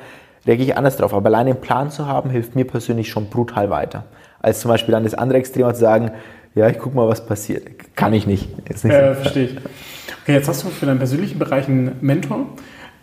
reagiere 0.45 0.71
ich 0.71 0.77
anders 0.77 0.97
drauf. 0.97 1.15
Aber 1.15 1.27
allein 1.27 1.47
den 1.47 1.61
Plan 1.61 1.93
zu 1.93 2.09
haben, 2.09 2.31
hilft 2.31 2.57
mir 2.57 2.65
persönlich 2.65 3.09
schon 3.09 3.31
brutal 3.31 3.71
weiter. 3.71 4.07
Als 4.41 4.59
zum 4.59 4.73
Beispiel 4.73 4.91
dann 4.91 5.05
das 5.05 5.15
andere 5.15 5.39
Extrem 5.39 5.73
zu 5.73 5.79
sagen, 5.79 6.11
ja, 6.57 6.69
ich 6.69 6.81
gucke 6.81 6.97
mal, 6.97 7.07
was 7.07 7.25
passiert. 7.25 7.95
Kann 7.95 8.13
ich 8.13 8.27
nicht. 8.27 8.49
Ist 8.69 8.85
nicht 8.85 8.93
ja, 8.93 9.15
so. 9.15 9.21
verstehe 9.21 9.45
ich. 9.45 9.57
Okay, 10.23 10.33
jetzt 10.33 10.49
hast 10.49 10.65
du 10.65 10.69
für 10.69 10.87
deinen 10.87 10.99
persönlichen 10.99 11.39
Bereich 11.39 11.69
einen 11.69 11.97
Mentor. 12.01 12.47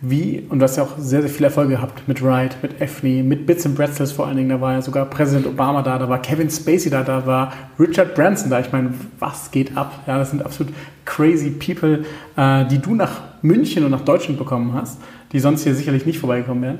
Wie, 0.02 0.44
und 0.50 0.58
du 0.58 0.64
hast 0.64 0.76
ja 0.76 0.82
auch 0.82 0.98
sehr, 0.98 1.22
sehr 1.22 1.30
viele 1.30 1.46
Erfolge 1.46 1.74
gehabt 1.76 2.06
mit 2.06 2.22
Wright, 2.22 2.58
mit 2.62 2.82
Effney, 2.82 3.22
mit 3.22 3.46
Bits 3.46 3.64
and 3.64 3.76
Pretzels 3.76 4.12
vor 4.12 4.26
allen 4.26 4.36
Dingen, 4.36 4.50
da 4.50 4.60
war 4.60 4.74
ja 4.74 4.82
sogar 4.82 5.06
Präsident 5.06 5.46
Obama 5.46 5.80
da, 5.80 5.98
da 5.98 6.06
war 6.06 6.20
Kevin 6.20 6.50
Spacey 6.50 6.90
da, 6.90 7.02
da 7.02 7.24
war 7.24 7.52
Richard 7.78 8.14
Branson 8.14 8.50
da. 8.50 8.60
Ich 8.60 8.70
meine, 8.72 8.92
was 9.18 9.50
geht 9.50 9.74
ab? 9.74 10.00
Ja, 10.06 10.18
das 10.18 10.30
sind 10.30 10.44
absolut 10.44 10.74
crazy 11.06 11.50
people, 11.50 12.04
äh, 12.36 12.66
die 12.66 12.78
du 12.78 12.94
nach 12.94 13.22
München 13.40 13.84
und 13.84 13.90
nach 13.90 14.02
Deutschland 14.02 14.38
bekommen 14.38 14.74
hast, 14.74 15.00
die 15.32 15.40
sonst 15.40 15.62
hier 15.62 15.74
sicherlich 15.74 16.04
nicht 16.04 16.18
vorbeigekommen 16.18 16.62
wären. 16.62 16.78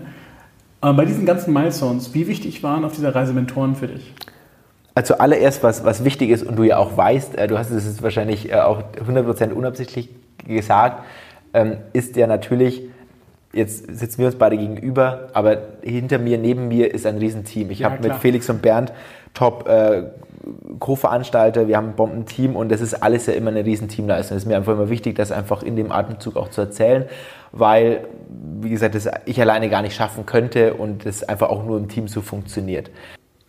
Aber 0.82 0.98
bei 0.98 1.04
diesen 1.06 1.24
ganzen 1.24 1.54
Milestones, 1.54 2.12
wie 2.12 2.26
wichtig 2.26 2.62
waren 2.62 2.84
auf 2.84 2.92
dieser 2.92 3.14
Reise 3.14 3.32
Mentoren 3.32 3.76
für 3.76 3.86
dich? 3.86 4.12
Also 4.94 5.14
allererst, 5.18 5.62
was, 5.62 5.84
was 5.84 6.04
wichtig 6.04 6.30
ist 6.30 6.42
und 6.42 6.56
du 6.56 6.64
ja 6.64 6.76
auch 6.76 6.96
weißt, 6.96 7.36
äh, 7.36 7.48
du 7.48 7.58
hast 7.58 7.70
es 7.70 8.02
wahrscheinlich 8.02 8.50
äh, 8.50 8.56
auch 8.56 8.82
100% 9.06 9.52
unabsichtlich 9.52 10.10
gesagt, 10.46 11.02
ähm, 11.54 11.78
ist 11.92 12.16
ja 12.16 12.26
natürlich, 12.26 12.82
jetzt 13.56 13.86
sitzen 13.98 14.18
wir 14.18 14.26
uns 14.26 14.36
beide 14.36 14.56
gegenüber, 14.56 15.28
aber 15.32 15.58
hinter 15.82 16.18
mir, 16.18 16.38
neben 16.38 16.68
mir 16.68 16.92
ist 16.92 17.06
ein 17.06 17.18
Riesenteam. 17.18 17.70
Ich 17.70 17.80
ja, 17.80 17.90
habe 17.90 18.06
mit 18.06 18.16
Felix 18.16 18.48
und 18.50 18.62
Bernd 18.62 18.92
top 19.34 19.68
äh, 19.68 20.04
Co-Veranstalter, 20.78 21.66
wir 21.66 21.76
haben 21.76 21.88
ein 21.88 21.96
Bombenteam 21.96 22.54
und 22.54 22.70
das 22.70 22.80
ist 22.80 22.94
alles 22.94 23.26
ja 23.26 23.32
immer 23.32 23.50
eine 23.50 23.64
Riesenteamleistung. 23.64 24.36
Es 24.36 24.44
ist 24.44 24.48
mir 24.48 24.56
einfach 24.56 24.74
immer 24.74 24.88
wichtig, 24.88 25.16
das 25.16 25.32
einfach 25.32 25.62
in 25.62 25.76
dem 25.76 25.90
Atemzug 25.90 26.36
auch 26.36 26.48
zu 26.48 26.60
erzählen, 26.60 27.06
weil, 27.52 28.06
wie 28.60 28.70
gesagt, 28.70 28.94
das 28.94 29.08
ich 29.24 29.40
alleine 29.40 29.68
gar 29.68 29.82
nicht 29.82 29.96
schaffen 29.96 30.26
könnte 30.26 30.74
und 30.74 31.04
das 31.04 31.22
einfach 31.24 31.48
auch 31.48 31.64
nur 31.64 31.78
im 31.78 31.88
Team 31.88 32.06
so 32.08 32.20
funktioniert. 32.20 32.90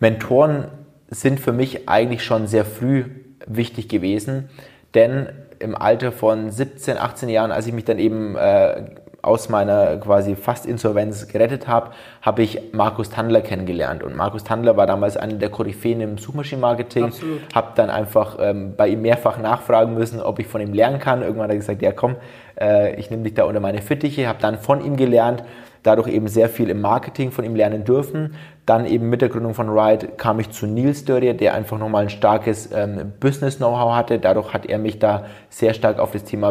Mentoren 0.00 0.68
sind 1.08 1.40
für 1.40 1.52
mich 1.52 1.88
eigentlich 1.88 2.24
schon 2.24 2.46
sehr 2.46 2.64
früh 2.64 3.04
wichtig 3.46 3.88
gewesen, 3.88 4.48
denn 4.94 5.28
im 5.58 5.74
Alter 5.74 6.12
von 6.12 6.50
17, 6.50 6.98
18 6.98 7.28
Jahren, 7.28 7.50
als 7.50 7.66
ich 7.66 7.72
mich 7.72 7.84
dann 7.84 7.98
eben 7.98 8.36
äh, 8.36 8.84
aus 9.28 9.48
meiner 9.48 9.98
quasi 9.98 10.34
fast 10.34 10.66
Insolvenz 10.66 11.28
gerettet 11.28 11.68
habe, 11.68 11.90
habe 12.22 12.42
ich 12.42 12.72
Markus 12.72 13.10
Tandler 13.10 13.42
kennengelernt. 13.42 14.02
Und 14.02 14.16
Markus 14.16 14.42
Tandler 14.42 14.76
war 14.76 14.86
damals 14.86 15.16
einer 15.16 15.34
der 15.34 15.50
Koryphäen 15.50 16.00
im 16.00 16.18
Suchmaschinenmarketing. 16.18 17.12
Habe 17.54 17.72
dann 17.76 17.90
einfach 17.90 18.38
ähm, 18.40 18.74
bei 18.76 18.88
ihm 18.88 19.02
mehrfach 19.02 19.38
nachfragen 19.38 19.94
müssen, 19.94 20.20
ob 20.20 20.38
ich 20.38 20.46
von 20.46 20.60
ihm 20.60 20.72
lernen 20.72 20.98
kann. 20.98 21.22
Irgendwann 21.22 21.44
hat 21.44 21.50
er 21.50 21.56
gesagt, 21.56 21.82
ja 21.82 21.92
komm, 21.92 22.16
äh, 22.60 22.98
ich 22.98 23.10
nehme 23.10 23.22
dich 23.22 23.34
da 23.34 23.44
unter 23.44 23.60
meine 23.60 23.82
Fittiche. 23.82 24.26
Habe 24.26 24.40
dann 24.40 24.58
von 24.58 24.84
ihm 24.84 24.96
gelernt, 24.96 25.44
dadurch 25.82 26.08
eben 26.08 26.28
sehr 26.28 26.48
viel 26.48 26.70
im 26.70 26.80
Marketing 26.80 27.30
von 27.30 27.44
ihm 27.44 27.54
lernen 27.54 27.84
dürfen. 27.84 28.34
Dann 28.66 28.84
eben 28.86 29.08
mit 29.08 29.22
der 29.22 29.28
Gründung 29.28 29.54
von 29.54 29.68
Ride 29.70 30.08
kam 30.16 30.40
ich 30.40 30.50
zu 30.50 30.66
Nils 30.66 31.04
Dörrier, 31.04 31.34
der 31.34 31.54
einfach 31.54 31.78
nochmal 31.78 32.02
ein 32.02 32.10
starkes 32.10 32.70
ähm, 32.72 33.12
Business-Know-how 33.20 33.94
hatte. 33.94 34.18
Dadurch 34.18 34.52
hat 34.52 34.66
er 34.66 34.78
mich 34.78 34.98
da 34.98 35.24
sehr 35.48 35.74
stark 35.74 35.98
auf 35.98 36.12
das 36.12 36.24
Thema 36.24 36.50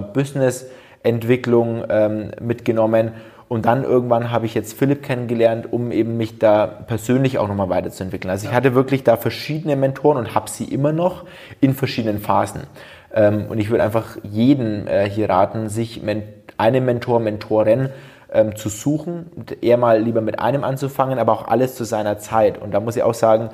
Business-Entwicklung 1.04 1.84
ähm, 1.90 2.32
mitgenommen. 2.40 3.12
Und 3.50 3.66
dann 3.66 3.86
irgendwann 3.86 4.30
habe 4.32 4.46
ich 4.46 4.54
jetzt 4.54 4.78
Philipp 4.78 5.04
kennengelernt, 5.04 5.72
um 5.72 5.92
eben 5.92 6.18
mich 6.18 6.38
da 6.38 6.68
persönlich 6.68 7.38
auch 7.38 7.48
nochmal 7.48 7.70
weiterzuentwickeln. 7.70 8.30
Also 8.30 8.48
ich 8.48 8.54
hatte 8.54 8.76
wirklich 8.76 9.06
da 9.06 9.16
verschiedene 9.16 9.78
Mentoren 9.78 10.18
und 10.18 10.36
habe 10.36 10.50
sie 10.50 10.66
immer 10.66 10.92
noch 10.92 11.24
in 11.62 11.74
verschiedenen 11.74 12.20
Phasen. 12.20 12.64
Ähm, 13.14 13.46
und 13.48 13.58
ich 13.58 13.70
würde 13.70 13.84
einfach 13.84 14.18
jeden 14.24 14.88
äh, 14.88 15.10
hier 15.10 15.30
raten, 15.30 15.70
sich 15.70 16.02
einen 16.58 16.86
Mentor, 16.86 17.22
Mentorin 17.22 17.90
ähm, 18.34 18.58
zu 18.58 18.68
suchen, 18.68 19.32
eher 19.62 19.78
mal 19.78 20.02
lieber 20.02 20.20
mit 20.20 20.40
einem 20.40 20.66
anzufangen, 20.66 21.18
aber 21.18 21.32
auch 21.32 21.48
alles 21.48 21.76
zu 21.76 21.86
seiner 21.86 22.18
Zeit. 22.18 22.62
Und 22.62 22.74
da 22.74 22.82
muss 22.82 22.98
ich 22.98 23.04
auch 23.04 23.14
sagen, 23.14 23.50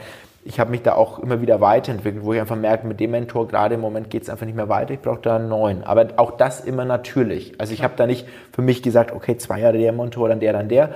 ich 0.45 0.60
habe 0.60 0.71
mich 0.71 0.82
da 0.82 0.93
auch 0.95 1.19
immer 1.19 1.41
wieder 1.41 1.62
weiterentwickelt, 1.62 2.23
wo 2.23 2.34
ich 2.34 2.39
einfach 2.39 2.56
merke, 2.56 2.86
mit 2.86 2.99
dem 2.99 3.12
Mentor 3.12 3.47
gerade 3.47 3.75
im 3.75 3.82
Moment 3.82 4.10
geht 4.10 4.23
es 4.23 4.29
einfach 4.29 4.45
nicht 4.45 4.56
mehr 4.56 4.69
weiter, 4.69 4.93
ich 4.93 4.99
brauche 4.99 5.21
da 5.21 5.38
einen 5.38 5.49
neuen. 5.49 5.84
Aber 5.84 6.08
auch 6.17 6.32
das 6.32 6.62
immer 6.62 6.86
natürlich. 6.86 7.60
Also 7.60 7.73
ich 7.73 7.84
habe 7.84 7.93
da 7.95 8.06
nicht 8.06 8.27
für 8.51 8.62
mich 8.62 8.84
gesagt, 8.84 9.12
okay, 9.12 9.38
zwei 9.38 9.62
Jahre 9.62 9.77
der 9.77 9.93
Mentor, 9.93 10.29
dann 10.29 10.39
der, 10.39 10.53
dann 10.53 10.67
der, 10.67 10.93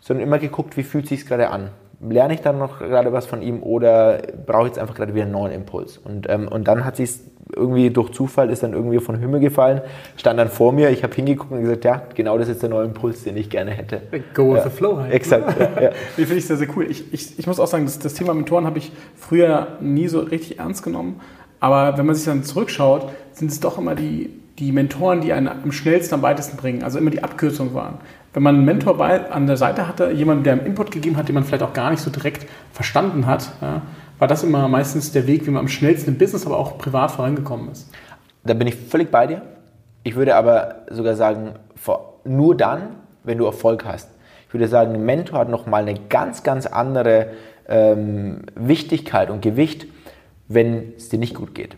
sondern 0.00 0.26
immer 0.26 0.38
geguckt, 0.38 0.76
wie 0.76 0.82
fühlt 0.82 1.06
sich 1.06 1.26
gerade 1.26 1.50
an 1.50 1.70
lerne 2.00 2.34
ich 2.34 2.40
dann 2.40 2.58
noch 2.58 2.78
gerade 2.78 3.12
was 3.12 3.26
von 3.26 3.42
ihm 3.42 3.62
oder 3.62 4.18
brauche 4.46 4.62
ich 4.62 4.68
jetzt 4.68 4.78
einfach 4.78 4.94
gerade 4.94 5.14
wieder 5.14 5.24
einen 5.24 5.32
neuen 5.32 5.52
Impuls? 5.52 5.98
Und, 5.98 6.28
ähm, 6.28 6.48
und 6.48 6.68
dann 6.68 6.84
hat 6.84 6.96
sich 6.96 7.10
irgendwie 7.54 7.90
durch 7.90 8.12
Zufall 8.12 8.50
ist 8.50 8.62
dann 8.62 8.72
irgendwie 8.72 8.98
von 8.98 9.18
Himmel 9.18 9.40
gefallen, 9.40 9.80
stand 10.16 10.38
dann 10.38 10.48
vor 10.48 10.72
mir, 10.72 10.90
ich 10.90 11.02
habe 11.02 11.14
hingeguckt 11.14 11.50
und 11.50 11.62
gesagt, 11.62 11.84
ja, 11.84 12.02
genau 12.14 12.36
das 12.36 12.48
ist 12.48 12.54
jetzt 12.54 12.62
der 12.62 12.70
neue 12.70 12.84
Impuls, 12.84 13.24
den 13.24 13.36
ich 13.36 13.48
gerne 13.48 13.70
hätte. 13.70 14.02
Go 14.34 14.52
with 14.52 14.58
ja. 14.58 14.64
the 14.64 14.70
flow 14.70 14.98
halt. 14.98 15.12
Exakt, 15.12 15.58
ja, 15.58 15.80
ja. 15.82 15.90
Finde 16.14 16.34
ich 16.34 16.46
sehr, 16.46 16.56
sehr 16.56 16.68
cool. 16.76 16.86
Ich, 16.90 17.12
ich, 17.12 17.38
ich 17.38 17.46
muss 17.46 17.58
auch 17.58 17.66
sagen, 17.66 17.86
das, 17.86 17.98
das 17.98 18.14
Thema 18.14 18.34
Mentoren 18.34 18.66
habe 18.66 18.78
ich 18.78 18.92
früher 19.16 19.68
nie 19.80 20.08
so 20.08 20.20
richtig 20.20 20.58
ernst 20.58 20.82
genommen, 20.82 21.20
aber 21.60 21.96
wenn 21.98 22.06
man 22.06 22.14
sich 22.14 22.26
dann 22.26 22.44
zurückschaut, 22.44 23.08
sind 23.32 23.50
es 23.50 23.60
doch 23.60 23.78
immer 23.78 23.94
die, 23.94 24.30
die 24.58 24.72
Mentoren, 24.72 25.20
die 25.20 25.32
einen 25.32 25.48
am 25.48 25.72
schnellsten 25.72 26.14
am 26.14 26.22
weitesten 26.22 26.56
bringen, 26.56 26.82
also 26.82 26.98
immer 26.98 27.10
die 27.10 27.22
Abkürzung 27.22 27.74
waren 27.74 27.98
wenn 28.32 28.42
man 28.42 28.56
einen 28.56 28.64
Mentor 28.64 28.96
bei, 28.96 29.30
an 29.30 29.46
der 29.46 29.56
Seite 29.56 29.88
hatte, 29.88 30.10
jemanden, 30.10 30.44
der 30.44 30.54
einen 30.54 30.66
Input 30.66 30.90
gegeben 30.90 31.16
hat, 31.16 31.28
den 31.28 31.34
man 31.34 31.44
vielleicht 31.44 31.62
auch 31.62 31.72
gar 31.72 31.90
nicht 31.90 32.00
so 32.00 32.10
direkt 32.10 32.46
verstanden 32.72 33.26
hat, 33.26 33.50
ja, 33.60 33.82
war 34.18 34.28
das 34.28 34.42
immer 34.42 34.66
meistens 34.68 35.12
der 35.12 35.26
Weg, 35.26 35.46
wie 35.46 35.50
man 35.50 35.60
am 35.60 35.68
schnellsten 35.68 36.10
im 36.10 36.18
Business, 36.18 36.44
aber 36.44 36.58
auch 36.58 36.76
privat 36.78 37.10
vorangekommen 37.10 37.70
ist. 37.70 37.90
Da 38.44 38.54
bin 38.54 38.66
ich 38.66 38.74
völlig 38.74 39.10
bei 39.10 39.26
dir. 39.26 39.42
Ich 40.02 40.16
würde 40.16 40.34
aber 40.36 40.82
sogar 40.90 41.14
sagen, 41.14 41.54
nur 42.24 42.56
dann, 42.56 42.96
wenn 43.24 43.38
du 43.38 43.44
Erfolg 43.44 43.84
hast. 43.84 44.10
Ich 44.46 44.54
würde 44.54 44.68
sagen, 44.68 44.94
ein 44.94 45.04
Mentor 45.04 45.40
hat 45.40 45.48
nochmal 45.48 45.82
eine 45.82 45.98
ganz, 46.08 46.42
ganz 46.42 46.66
andere 46.66 47.28
ähm, 47.68 48.42
Wichtigkeit 48.54 49.30
und 49.30 49.42
Gewicht, 49.42 49.86
wenn 50.48 50.94
es 50.96 51.10
dir 51.10 51.18
nicht 51.18 51.34
gut 51.34 51.54
geht. 51.54 51.76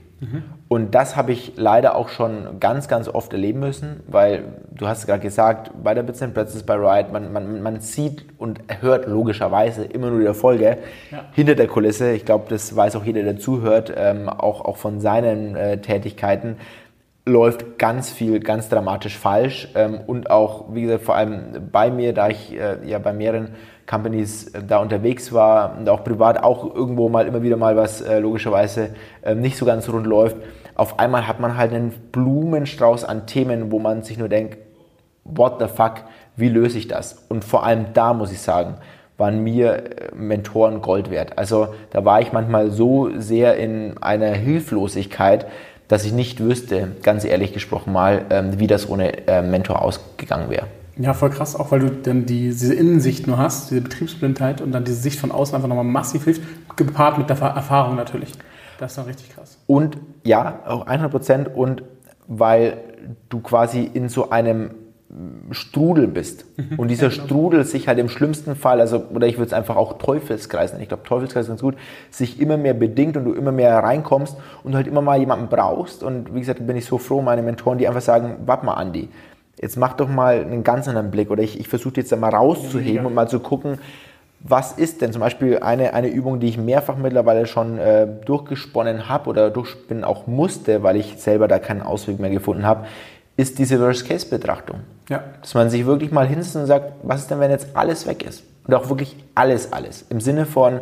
Und 0.72 0.94
das 0.94 1.16
habe 1.16 1.33
ich 1.33 1.54
leider 1.56 1.96
auch 1.96 2.09
schon 2.09 2.61
ganz, 2.61 2.87
ganz 2.87 3.09
oft 3.09 3.33
erleben 3.33 3.59
müssen, 3.59 4.04
weil 4.06 4.44
du 4.70 4.87
hast 4.87 5.04
gerade 5.04 5.18
gesagt, 5.18 5.72
bei 5.83 5.94
der 5.94 6.04
Bits 6.04 6.20
Pretzels 6.20 6.62
bei 6.62 6.74
Ride, 6.76 7.11
man, 7.11 7.33
man, 7.33 7.61
man 7.61 7.80
sieht 7.80 8.24
und 8.38 8.61
hört 8.80 9.09
logischerweise 9.09 9.85
immer 9.85 10.11
nur 10.11 10.20
die 10.20 10.26
Erfolge 10.26 10.78
ja. 11.11 11.24
hinter 11.33 11.56
der 11.56 11.66
Kulisse. 11.66 12.12
Ich 12.12 12.24
glaube, 12.24 12.44
das 12.48 12.76
weiß 12.76 12.94
auch 12.94 13.04
jeder, 13.04 13.24
der 13.24 13.37
zuhört, 13.37 13.92
ähm, 13.96 14.28
auch, 14.28 14.61
auch 14.64 14.76
von 14.76 15.00
seinen 15.00 15.56
äh, 15.56 15.80
Tätigkeiten 15.80 16.56
läuft 17.26 17.78
ganz 17.78 18.11
viel 18.11 18.40
ganz 18.40 18.68
dramatisch 18.68 19.18
falsch 19.18 19.68
ähm, 19.74 20.00
und 20.06 20.30
auch, 20.30 20.66
wie 20.72 20.83
gesagt, 20.83 21.02
vor 21.02 21.16
allem 21.16 21.68
bei 21.72 21.90
mir, 21.90 22.14
da 22.14 22.28
ich 22.28 22.52
äh, 22.52 22.78
ja 22.87 22.98
bei 22.98 23.12
mehreren 23.12 23.50
Companies 23.87 24.48
äh, 24.48 24.62
da 24.66 24.78
unterwegs 24.78 25.33
war 25.33 25.76
und 25.78 25.88
auch 25.88 26.04
privat 26.04 26.42
auch 26.42 26.74
irgendwo 26.74 27.09
mal 27.09 27.26
immer 27.26 27.42
wieder 27.42 27.56
mal 27.56 27.76
was 27.76 28.00
äh, 28.00 28.20
logischerweise 28.20 28.90
äh, 29.22 29.35
nicht 29.35 29.56
so 29.56 29.66
ganz 29.66 29.88
rund 29.88 30.06
läuft. 30.06 30.37
Auf 30.81 30.99
einmal 30.99 31.29
hat 31.29 31.40
man 31.40 31.59
halt 31.59 31.75
einen 31.75 31.90
Blumenstrauß 32.11 33.05
an 33.05 33.27
Themen, 33.27 33.71
wo 33.71 33.79
man 33.79 34.03
sich 34.03 34.16
nur 34.16 34.31
denkt, 34.31 34.57
what 35.25 35.57
the 35.59 35.66
fuck, 35.66 35.97
wie 36.37 36.49
löse 36.49 36.79
ich 36.79 36.88
das? 36.88 37.27
Und 37.29 37.45
vor 37.45 37.64
allem 37.66 37.93
da 37.93 38.14
muss 38.14 38.33
ich 38.33 38.40
sagen, 38.40 38.77
waren 39.19 39.45
mir 39.45 39.75
äh, 39.75 40.14
Mentoren 40.14 40.81
Gold 40.81 41.11
wert. 41.11 41.37
Also 41.37 41.75
da 41.90 42.07
war 42.07 42.23
ich 42.23 42.33
manchmal 42.33 42.71
so 42.71 43.11
sehr 43.14 43.59
in 43.59 43.99
einer 44.01 44.33
Hilflosigkeit, 44.33 45.45
dass 45.88 46.07
ich 46.07 46.14
nicht 46.14 46.40
wüsste, 46.40 46.93
ganz 47.03 47.27
ehrlich 47.27 47.53
gesprochen 47.53 47.93
mal, 47.93 48.25
ähm, 48.31 48.59
wie 48.59 48.66
das 48.66 48.88
ohne 48.88 49.29
äh, 49.29 49.43
Mentor 49.43 49.83
ausgegangen 49.83 50.49
wäre. 50.49 50.66
Ja, 50.97 51.12
voll 51.12 51.29
krass, 51.29 51.57
auch 51.57 51.73
weil 51.73 51.81
du 51.81 51.90
dann 51.90 52.25
die, 52.25 52.49
diese 52.49 52.73
Innensicht 52.73 53.27
nur 53.27 53.37
hast, 53.37 53.71
diese 53.71 53.83
Betriebsblindheit 53.83 54.62
und 54.62 54.73
dann 54.73 54.85
diese 54.85 54.97
Sicht 54.97 55.21
von 55.21 55.31
außen 55.31 55.55
einfach 55.55 55.69
nochmal 55.69 55.85
massiv 55.85 56.25
hilft, 56.25 56.40
gepaart 56.77 57.19
mit 57.19 57.29
der 57.29 57.38
Erfahrung 57.38 57.97
natürlich. 57.97 58.33
Das 58.81 58.93
ist 58.93 58.97
dann 58.97 59.05
richtig 59.05 59.29
krass. 59.29 59.59
Und 59.66 59.99
ja, 60.25 60.61
auch 60.66 60.87
100 60.87 61.11
Prozent 61.11 61.55
und 61.55 61.83
weil 62.27 62.79
du 63.29 63.40
quasi 63.40 63.83
in 63.83 64.09
so 64.09 64.31
einem 64.31 64.71
Strudel 65.51 66.07
bist. 66.07 66.47
Mhm. 66.57 66.79
Und 66.79 66.88
dieser 66.88 67.11
genau. 67.11 67.25
Strudel 67.25 67.64
sich 67.64 67.88
halt 67.88 67.99
im 67.99 68.09
schlimmsten 68.09 68.57
Fall, 68.57 68.81
also, 68.81 69.05
oder 69.12 69.27
ich 69.27 69.37
würde 69.37 69.49
es 69.49 69.53
einfach 69.53 69.77
auch 69.77 69.99
Teufelskreis 69.99 70.73
nennen, 70.73 70.83
ich 70.83 70.88
glaube 70.88 71.03
Teufelskreis 71.03 71.45
ist 71.45 71.49
ganz 71.51 71.61
gut, 71.61 71.77
sich 72.11 72.40
immer 72.40 72.57
mehr 72.57 72.73
bedingt 72.73 73.19
und 73.19 73.25
du 73.27 73.35
immer 73.35 73.53
mehr 73.53 73.77
reinkommst 73.81 74.37
und 74.62 74.73
du 74.73 74.77
halt 74.77 74.87
immer 74.87 75.03
mal 75.03 75.19
jemanden 75.19 75.49
brauchst. 75.49 76.03
Und 76.03 76.35
wie 76.35 76.40
gesagt, 76.40 76.66
bin 76.66 76.77
ich 76.77 76.87
so 76.87 76.97
froh, 76.97 77.21
meine 77.21 77.43
Mentoren, 77.43 77.77
die 77.77 77.87
einfach 77.87 78.01
sagen, 78.01 78.37
warte 78.47 78.64
mal, 78.64 78.75
Andi, 78.75 79.11
jetzt 79.61 79.77
mach 79.77 79.93
doch 79.93 80.09
mal 80.09 80.40
einen 80.40 80.64
ganz 80.64 80.88
anderen 80.88 81.11
Blick 81.11 81.31
oder 81.31 81.43
ich, 81.43 81.61
ich 81.61 81.69
versuche 81.69 81.97
jetzt 81.97 82.12
einmal 82.14 82.35
rauszuheben 82.35 83.03
ja, 83.03 83.05
und 83.05 83.12
mal 83.12 83.29
zu 83.29 83.40
gucken, 83.40 83.79
was 84.42 84.72
ist 84.72 85.03
denn 85.03 85.12
zum 85.12 85.20
Beispiel 85.20 85.59
eine, 85.59 85.92
eine 85.92 86.09
Übung, 86.09 86.40
die 86.40 86.48
ich 86.48 86.59
mehrfach 86.59 86.96
mittlerweile 86.96 87.46
schon 87.46 87.79
äh, 87.79 88.07
durchgesponnen 88.24 89.09
habe 89.09 89.29
oder 89.29 89.50
durchspinnen 89.50 90.03
auch 90.03 90.26
musste, 90.26 90.83
weil 90.83 90.96
ich 90.96 91.16
selber 91.18 91.46
da 91.46 91.59
keinen 91.59 91.83
Ausweg 91.83 92.18
mehr 92.18 92.31
gefunden 92.31 92.64
habe, 92.64 92.87
ist 93.37 93.59
diese 93.59 93.81
Worst-Case-Betrachtung. 93.81 94.81
Ja. 95.09 95.24
Dass 95.40 95.55
man 95.55 95.68
sich 95.68 95.85
wirklich 95.85 96.11
mal 96.11 96.26
hinsetzt 96.26 96.57
und 96.57 96.66
sagt, 96.66 96.92
was 97.03 97.22
ist 97.22 97.31
denn, 97.31 97.40
wenn 97.40 97.50
jetzt 97.50 97.68
alles 97.74 98.07
weg 98.07 98.24
ist? 98.26 98.44
Und 98.66 98.74
auch 98.74 98.88
wirklich 98.88 99.16
alles, 99.35 99.72
alles. 99.72 100.07
Im 100.09 100.20
Sinne 100.20 100.46
von, 100.46 100.81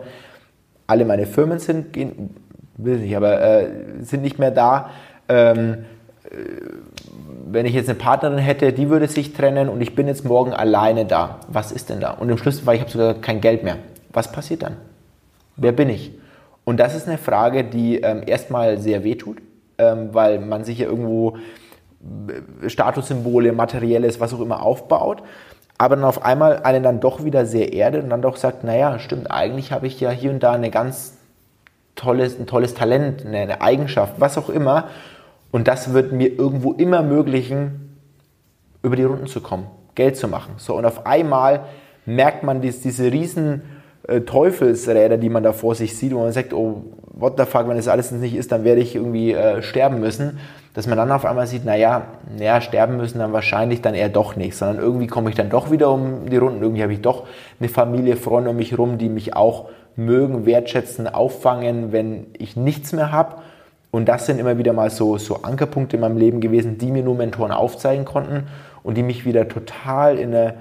alle 0.87 1.05
meine 1.05 1.27
Firmen 1.27 1.59
sind, 1.59 1.93
gehen, 1.93 2.35
will 2.77 2.99
nicht, 2.99 3.17
aber 3.17 3.41
äh, 3.41 3.69
sind 4.01 4.23
nicht 4.23 4.39
mehr 4.39 4.51
da. 4.51 4.91
Ähm, 5.29 5.59
äh, 5.71 5.77
wenn 7.51 7.67
ich 7.67 7.75
jetzt 7.75 7.89
eine 7.89 7.99
Partnerin 7.99 8.39
hätte, 8.39 8.73
die 8.73 8.91
würde 8.91 9.09
sich 9.09 9.33
trennen 9.33 9.69
und 9.69 9.81
ich 9.81 9.95
bin 9.95 10.07
jetzt 10.07 10.25
morgen 10.25 10.53
alleine 10.53 11.07
da. 11.07 11.41
Was 11.49 11.73
ist 11.73 11.89
denn 11.89 12.01
da? 12.01 12.13
Und 12.13 12.29
im 12.29 12.39
Schluss 12.39 12.67
war 12.67 12.75
ich 12.75 12.81
habe 12.81 12.91
sogar 12.91 13.15
kein 13.15 13.41
Geld 13.41 13.65
mehr. 13.65 13.79
Was 14.13 14.31
passiert 14.31 14.63
dann? 14.63 14.77
Wer 15.57 15.73
bin 15.73 15.89
ich? 15.89 16.13
Und 16.65 16.79
das 16.79 16.95
ist 16.95 17.09
eine 17.09 17.19
Frage, 17.19 17.65
die 17.65 18.01
ähm, 18.01 18.23
erstmal 18.27 18.79
sehr 18.79 19.05
wehtut, 19.05 19.39
ähm, 19.79 20.11
weil 20.13 20.39
man 20.39 20.65
sich 20.65 20.79
ja 20.79 20.87
irgendwo 20.87 21.39
äh, 22.63 22.69
Statussymbole, 22.69 23.53
materielles, 23.53 24.21
was 24.21 24.35
auch 24.35 24.41
immer 24.41 24.63
aufbaut, 24.63 25.23
aber 25.79 25.97
dann 25.97 26.05
auf 26.05 26.25
einmal 26.25 26.63
einen 26.65 26.83
dann 26.83 27.01
doch 27.01 27.25
wieder 27.25 27.47
sehr 27.47 27.73
erdet 27.73 28.05
und 28.05 28.11
dann 28.11 28.21
doch 28.21 28.37
sagt, 28.37 28.65
naja, 28.65 28.99
stimmt, 28.99 29.31
eigentlich 29.31 29.73
habe 29.73 29.87
ich 29.87 29.99
ja 30.01 30.11
hier 30.11 30.31
und 30.31 30.43
da 30.43 30.53
eine 30.53 30.71
ganz 30.71 31.17
tolles, 31.95 32.39
ein 32.39 32.47
tolles 32.47 32.75
Talent, 32.75 33.25
eine 33.25 33.63
Eigenschaft, 33.63 34.15
was 34.19 34.37
auch 34.37 34.49
immer 34.49 34.89
und 35.51 35.69
das 35.69 35.93
wird 35.93 36.13
mir 36.13 36.39
irgendwo 36.39 36.73
immer 36.73 36.99
ermöglichen, 36.99 37.97
über 38.83 38.97
die 38.97 39.05
Runden 39.05 39.27
zu 39.27 39.41
kommen, 39.41 39.67
Geld 39.95 40.17
zu 40.17 40.29
machen. 40.29 40.55
So, 40.59 40.77
und 40.77 40.85
auf 40.85 41.07
einmal 41.07 41.61
merkt 42.07 42.43
man 42.43 42.61
dies, 42.61 42.81
diese 42.81 43.11
riesen 43.13 43.63
äh, 44.07 44.21
Teufelsräder, 44.21 45.17
die 45.17 45.29
man 45.29 45.43
da 45.43 45.53
vor 45.53 45.75
sich 45.75 45.97
sieht, 45.97 46.15
wo 46.15 46.21
man 46.21 46.33
sagt, 46.33 46.53
oh, 46.53 46.85
what 47.13 47.35
the 47.39 47.45
fuck, 47.45 47.69
wenn 47.69 47.77
das 47.77 47.89
alles 47.89 48.11
nicht 48.13 48.35
ist, 48.35 48.53
dann 48.53 48.65
werde 48.65 48.81
ich 48.81 48.95
irgendwie 48.95 49.33
äh, 49.33 49.63
sterben 49.63 50.01
müssen. 50.01 50.39
Dass 50.75 50.87
man 50.87 50.97
dann 50.97 51.11
auf 51.11 51.25
einmal 51.25 51.47
sieht, 51.47 51.65
naja, 51.65 52.07
naja, 52.37 52.61
sterben 52.61 52.99
müssen 52.99 53.19
dann 53.19 53.33
wahrscheinlich 53.33 53.83
dann 53.83 53.95
eher 53.95 54.09
doch 54.09 54.37
nicht, 54.37 54.57
sondern 54.57 54.79
irgendwie 54.79 55.09
komme 55.09 55.29
ich 55.29 55.35
dann 55.35 55.51
doch 55.51 55.71
wieder 55.73 55.91
um 55.91 56.31
die 56.31 56.37
Runden, 56.37 56.63
irgendwie 56.63 56.83
habe 56.83 56.93
ich 56.93 57.01
doch 57.01 57.27
eine 57.59 57.69
Familie, 57.69 58.17
Freunde 58.17 58.51
um 58.51 58.57
mich 58.57 58.71
herum, 58.71 58.97
die 58.97 59.09
mich 59.09 59.35
auch 59.35 59.71
mögen, 59.97 60.47
wertschätzen, 60.47 61.09
auffangen, 61.09 61.91
wenn 61.91 62.29
ich 62.39 62.57
nichts 62.57 62.93
mehr 62.93 63.11
habe 63.11 63.37
und 63.91 64.09
das 64.09 64.27
sind 64.27 64.39
immer 64.39 64.59
wieder 64.59 64.73
mal 64.73 64.91
so, 64.91 65.17
so 65.19 65.43
Ankerpunkte 65.43 65.97
in 65.97 66.01
meinem 66.01 66.19
Leben 66.19 66.41
gewesen, 66.41 66.79
die 66.79 66.91
mir 66.91 67.03
nur 67.03 67.15
Mentoren 67.15 67.53
aufzeigen 67.53 68.05
konnten 68.05 68.45
und 68.83 68.97
die 68.97 69.03
mich 69.03 69.25
wieder 69.25 69.49
total 69.49 70.19
in 70.19 70.35
eine 70.35 70.55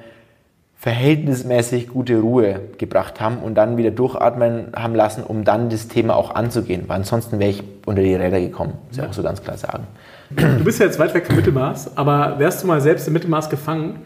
verhältnismäßig 0.80 1.88
gute 1.88 2.20
Ruhe 2.20 2.62
gebracht 2.78 3.20
haben 3.20 3.40
und 3.40 3.56
dann 3.56 3.78
wieder 3.78 3.90
durchatmen 3.90 4.68
haben 4.76 4.94
lassen, 4.94 5.24
um 5.24 5.44
dann 5.44 5.70
das 5.70 5.88
Thema 5.88 6.16
auch 6.16 6.36
anzugehen. 6.36 6.84
Weil 6.88 6.98
ansonsten 6.98 7.40
wäre 7.40 7.50
ich 7.50 7.64
unter 7.86 8.04
die 8.04 8.14
Räder 8.14 8.40
gekommen, 8.40 8.74
muss 8.88 8.98
ich 8.98 9.04
ja. 9.04 9.10
auch 9.10 9.14
so 9.14 9.24
ganz 9.24 9.42
klar 9.42 9.58
sagen. 9.58 9.88
Du 10.30 10.64
bist 10.64 10.80
ja 10.80 10.86
jetzt 10.86 11.00
weit 11.00 11.14
weg 11.14 11.26
vom 11.26 11.36
Mittelmaß, 11.36 11.98
aber 11.98 12.38
wärst 12.38 12.62
du 12.62 12.68
mal 12.68 12.80
selbst 12.80 13.08
im 13.08 13.14
Mittelmaß 13.14 13.50
gefangen, 13.50 14.02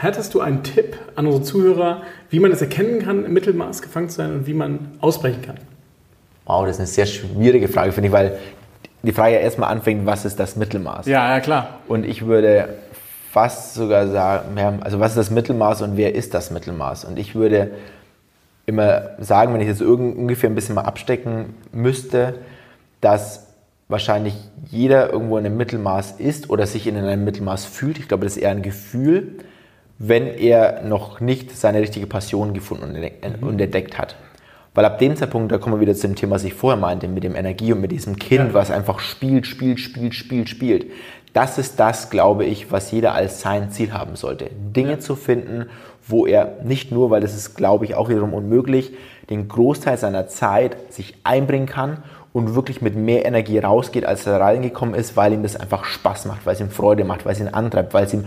hättest 0.00 0.34
du 0.34 0.40
einen 0.40 0.62
Tipp 0.62 0.96
an 1.16 1.26
unsere 1.26 1.42
Zuhörer, 1.42 2.02
wie 2.30 2.38
man 2.38 2.52
es 2.52 2.62
erkennen 2.62 3.00
kann, 3.00 3.24
im 3.24 3.32
Mittelmaß 3.32 3.82
gefangen 3.82 4.08
zu 4.08 4.16
sein 4.16 4.32
und 4.32 4.46
wie 4.46 4.54
man 4.54 4.92
ausbrechen 5.00 5.42
kann? 5.42 5.56
Wow, 6.48 6.64
das 6.64 6.76
ist 6.76 6.80
eine 6.80 6.86
sehr 6.86 7.06
schwierige 7.06 7.68
Frage, 7.68 7.92
finde 7.92 8.08
ich, 8.08 8.12
weil 8.12 8.38
die 9.02 9.12
Frage 9.12 9.34
ja 9.34 9.40
erstmal 9.40 9.70
anfängt, 9.70 10.06
was 10.06 10.24
ist 10.24 10.40
das 10.40 10.56
Mittelmaß? 10.56 11.06
Ja, 11.06 11.34
ja, 11.34 11.40
klar. 11.40 11.80
Und 11.86 12.06
ich 12.06 12.26
würde 12.26 12.70
fast 13.30 13.74
sogar 13.74 14.08
sagen, 14.08 14.80
also 14.82 14.98
was 14.98 15.10
ist 15.10 15.18
das 15.18 15.30
Mittelmaß 15.30 15.82
und 15.82 15.98
wer 15.98 16.14
ist 16.14 16.32
das 16.32 16.50
Mittelmaß? 16.50 17.04
Und 17.04 17.18
ich 17.18 17.34
würde 17.34 17.72
immer 18.64 19.10
sagen, 19.18 19.52
wenn 19.52 19.60
ich 19.60 19.68
das 19.68 19.82
ungefähr 19.82 20.48
ein 20.48 20.54
bisschen 20.54 20.74
mal 20.74 20.82
abstecken 20.82 21.54
müsste, 21.70 22.36
dass 23.02 23.48
wahrscheinlich 23.88 24.34
jeder 24.70 25.12
irgendwo 25.12 25.36
in 25.36 25.44
einem 25.44 25.58
Mittelmaß 25.58 26.12
ist 26.12 26.48
oder 26.48 26.66
sich 26.66 26.86
in 26.86 26.96
einem 26.96 27.24
Mittelmaß 27.24 27.66
fühlt. 27.66 27.98
Ich 27.98 28.08
glaube, 28.08 28.24
das 28.24 28.36
ist 28.36 28.42
eher 28.42 28.50
ein 28.50 28.62
Gefühl, 28.62 29.36
wenn 29.98 30.26
er 30.26 30.82
noch 30.82 31.20
nicht 31.20 31.54
seine 31.54 31.80
richtige 31.80 32.06
Passion 32.06 32.54
gefunden 32.54 32.96
und 33.42 33.60
entdeckt 33.60 33.98
hat. 33.98 34.16
Weil 34.78 34.84
ab 34.84 35.00
dem 35.00 35.16
Zeitpunkt, 35.16 35.50
da 35.50 35.58
kommen 35.58 35.74
wir 35.74 35.80
wieder 35.80 35.96
zu 35.96 36.06
dem 36.06 36.14
Thema, 36.14 36.36
was 36.36 36.44
ich 36.44 36.54
vorher 36.54 36.78
meinte, 36.78 37.08
mit 37.08 37.24
dem 37.24 37.34
Energie 37.34 37.72
und 37.72 37.80
mit 37.80 37.90
diesem 37.90 38.14
Kind, 38.14 38.50
ja. 38.50 38.54
was 38.54 38.70
einfach 38.70 39.00
spielt, 39.00 39.44
spielt, 39.44 39.80
spielt, 39.80 40.14
spielt, 40.14 40.48
spielt. 40.48 40.86
Das 41.32 41.58
ist 41.58 41.80
das, 41.80 42.10
glaube 42.10 42.44
ich, 42.44 42.70
was 42.70 42.92
jeder 42.92 43.12
als 43.12 43.40
sein 43.40 43.72
Ziel 43.72 43.92
haben 43.92 44.14
sollte. 44.14 44.50
Dinge 44.54 44.92
ja. 44.92 44.98
zu 45.00 45.16
finden, 45.16 45.66
wo 46.06 46.26
er 46.26 46.58
nicht 46.62 46.92
nur, 46.92 47.10
weil 47.10 47.20
das 47.20 47.34
ist, 47.34 47.56
glaube 47.56 47.86
ich, 47.86 47.96
auch 47.96 48.08
wiederum 48.08 48.32
unmöglich, 48.32 48.92
den 49.30 49.48
Großteil 49.48 49.98
seiner 49.98 50.28
Zeit 50.28 50.76
sich 50.92 51.16
einbringen 51.24 51.66
kann 51.66 52.04
und 52.32 52.54
wirklich 52.54 52.80
mit 52.80 52.94
mehr 52.94 53.26
Energie 53.26 53.58
rausgeht, 53.58 54.06
als 54.06 54.28
er 54.28 54.38
reingekommen 54.38 54.94
ist, 54.94 55.16
weil 55.16 55.32
ihm 55.32 55.42
das 55.42 55.56
einfach 55.56 55.86
Spaß 55.86 56.26
macht, 56.26 56.46
weil 56.46 56.54
es 56.54 56.60
ihm 56.60 56.70
Freude 56.70 57.02
macht, 57.02 57.26
weil 57.26 57.32
es 57.32 57.40
ihn 57.40 57.48
antreibt, 57.48 57.94
weil 57.94 58.04
es 58.04 58.14
ihm 58.14 58.26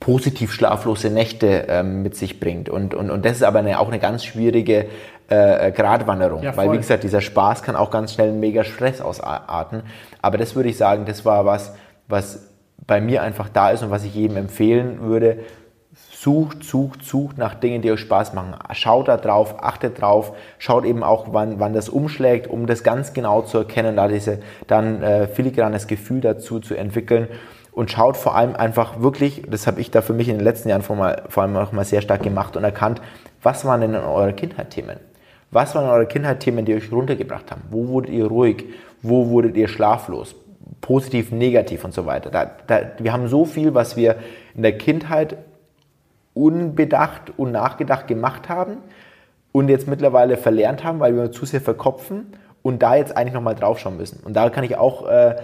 positiv 0.00 0.52
schlaflose 0.52 1.10
Nächte 1.10 1.66
ähm, 1.68 2.02
mit 2.02 2.16
sich 2.16 2.40
bringt. 2.40 2.68
Und, 2.68 2.94
und, 2.94 3.10
und 3.10 3.24
das 3.24 3.36
ist 3.36 3.42
aber 3.42 3.58
eine, 3.58 3.80
auch 3.80 3.88
eine 3.88 3.98
ganz 3.98 4.24
schwierige 4.24 4.86
äh, 5.30 5.68
äh, 5.68 5.72
Gratwanderung. 5.72 6.42
Ja, 6.42 6.56
Weil, 6.56 6.72
wie 6.72 6.78
gesagt, 6.78 7.02
dieser 7.02 7.20
Spaß 7.20 7.62
kann 7.62 7.76
auch 7.76 7.90
ganz 7.90 8.14
schnell 8.14 8.32
mega 8.32 8.64
Stress 8.64 9.00
ausarten. 9.00 9.82
Aber 10.22 10.38
das 10.38 10.56
würde 10.56 10.68
ich 10.68 10.76
sagen, 10.76 11.04
das 11.04 11.24
war 11.24 11.44
was, 11.44 11.74
was 12.06 12.48
bei 12.86 13.00
mir 13.00 13.22
einfach 13.22 13.48
da 13.48 13.70
ist 13.70 13.82
und 13.82 13.90
was 13.90 14.04
ich 14.04 14.14
jedem 14.14 14.36
empfehlen 14.36 15.00
würde. 15.02 15.40
Sucht, 16.12 16.64
sucht, 16.64 17.04
sucht 17.04 17.38
nach 17.38 17.54
Dingen, 17.54 17.82
die 17.82 17.92
euch 17.92 18.00
Spaß 18.00 18.32
machen. 18.34 18.54
Schaut 18.72 19.08
da 19.08 19.16
drauf, 19.16 19.62
achtet 19.62 20.00
drauf, 20.00 20.32
schaut 20.58 20.84
eben 20.84 21.02
auch, 21.02 21.26
wann, 21.32 21.60
wann 21.60 21.74
das 21.74 21.88
umschlägt, 21.88 22.46
um 22.48 22.66
das 22.66 22.82
ganz 22.82 23.12
genau 23.12 23.42
zu 23.42 23.58
erkennen, 23.58 23.96
da 23.96 24.08
diese 24.08 24.40
dann 24.66 25.02
äh, 25.02 25.28
filigranes 25.28 25.86
Gefühl 25.86 26.20
dazu 26.20 26.60
zu 26.60 26.74
entwickeln 26.74 27.28
und 27.78 27.92
schaut 27.92 28.16
vor 28.16 28.34
allem 28.34 28.56
einfach 28.56 29.02
wirklich, 29.02 29.44
das 29.48 29.68
habe 29.68 29.80
ich 29.80 29.92
da 29.92 30.02
für 30.02 30.12
mich 30.12 30.28
in 30.28 30.34
den 30.34 30.42
letzten 30.42 30.68
Jahren 30.68 30.82
vor, 30.82 30.96
mal, 30.96 31.22
vor 31.28 31.44
allem 31.44 31.56
auch 31.56 31.70
mal 31.70 31.84
sehr 31.84 32.00
stark 32.00 32.24
gemacht 32.24 32.56
und 32.56 32.64
erkannt, 32.64 33.00
was 33.40 33.64
waren 33.64 33.82
denn 33.82 33.94
eure 33.94 34.32
Kindheitsthemen? 34.32 34.98
Was 35.52 35.76
waren 35.76 35.88
eure 35.88 36.06
Kindheitsthemen, 36.06 36.64
die 36.64 36.74
euch 36.74 36.90
runtergebracht 36.90 37.52
haben? 37.52 37.62
Wo 37.70 37.86
wurdet 37.86 38.10
ihr 38.10 38.26
ruhig? 38.26 38.64
Wo 39.00 39.28
wurdet 39.28 39.56
ihr 39.56 39.68
schlaflos? 39.68 40.34
Positiv, 40.80 41.30
negativ 41.30 41.84
und 41.84 41.94
so 41.94 42.04
weiter. 42.04 42.30
Da, 42.30 42.50
da, 42.66 42.80
wir 42.98 43.12
haben 43.12 43.28
so 43.28 43.44
viel, 43.44 43.74
was 43.74 43.96
wir 43.96 44.16
in 44.56 44.62
der 44.62 44.76
Kindheit 44.76 45.36
unbedacht 46.34 47.32
und 47.36 47.52
nachgedacht 47.52 48.08
gemacht 48.08 48.48
haben 48.48 48.78
und 49.52 49.68
jetzt 49.68 49.86
mittlerweile 49.86 50.36
verlernt 50.36 50.82
haben, 50.82 50.98
weil 50.98 51.14
wir 51.14 51.30
zu 51.30 51.46
sehr 51.46 51.60
verkopfen 51.60 52.26
und 52.62 52.82
da 52.82 52.96
jetzt 52.96 53.16
eigentlich 53.16 53.34
nochmal 53.34 53.54
draufschauen 53.54 53.96
müssen. 53.96 54.18
Und 54.24 54.34
da 54.34 54.50
kann 54.50 54.64
ich 54.64 54.76
auch 54.76 55.06
äh, 55.08 55.36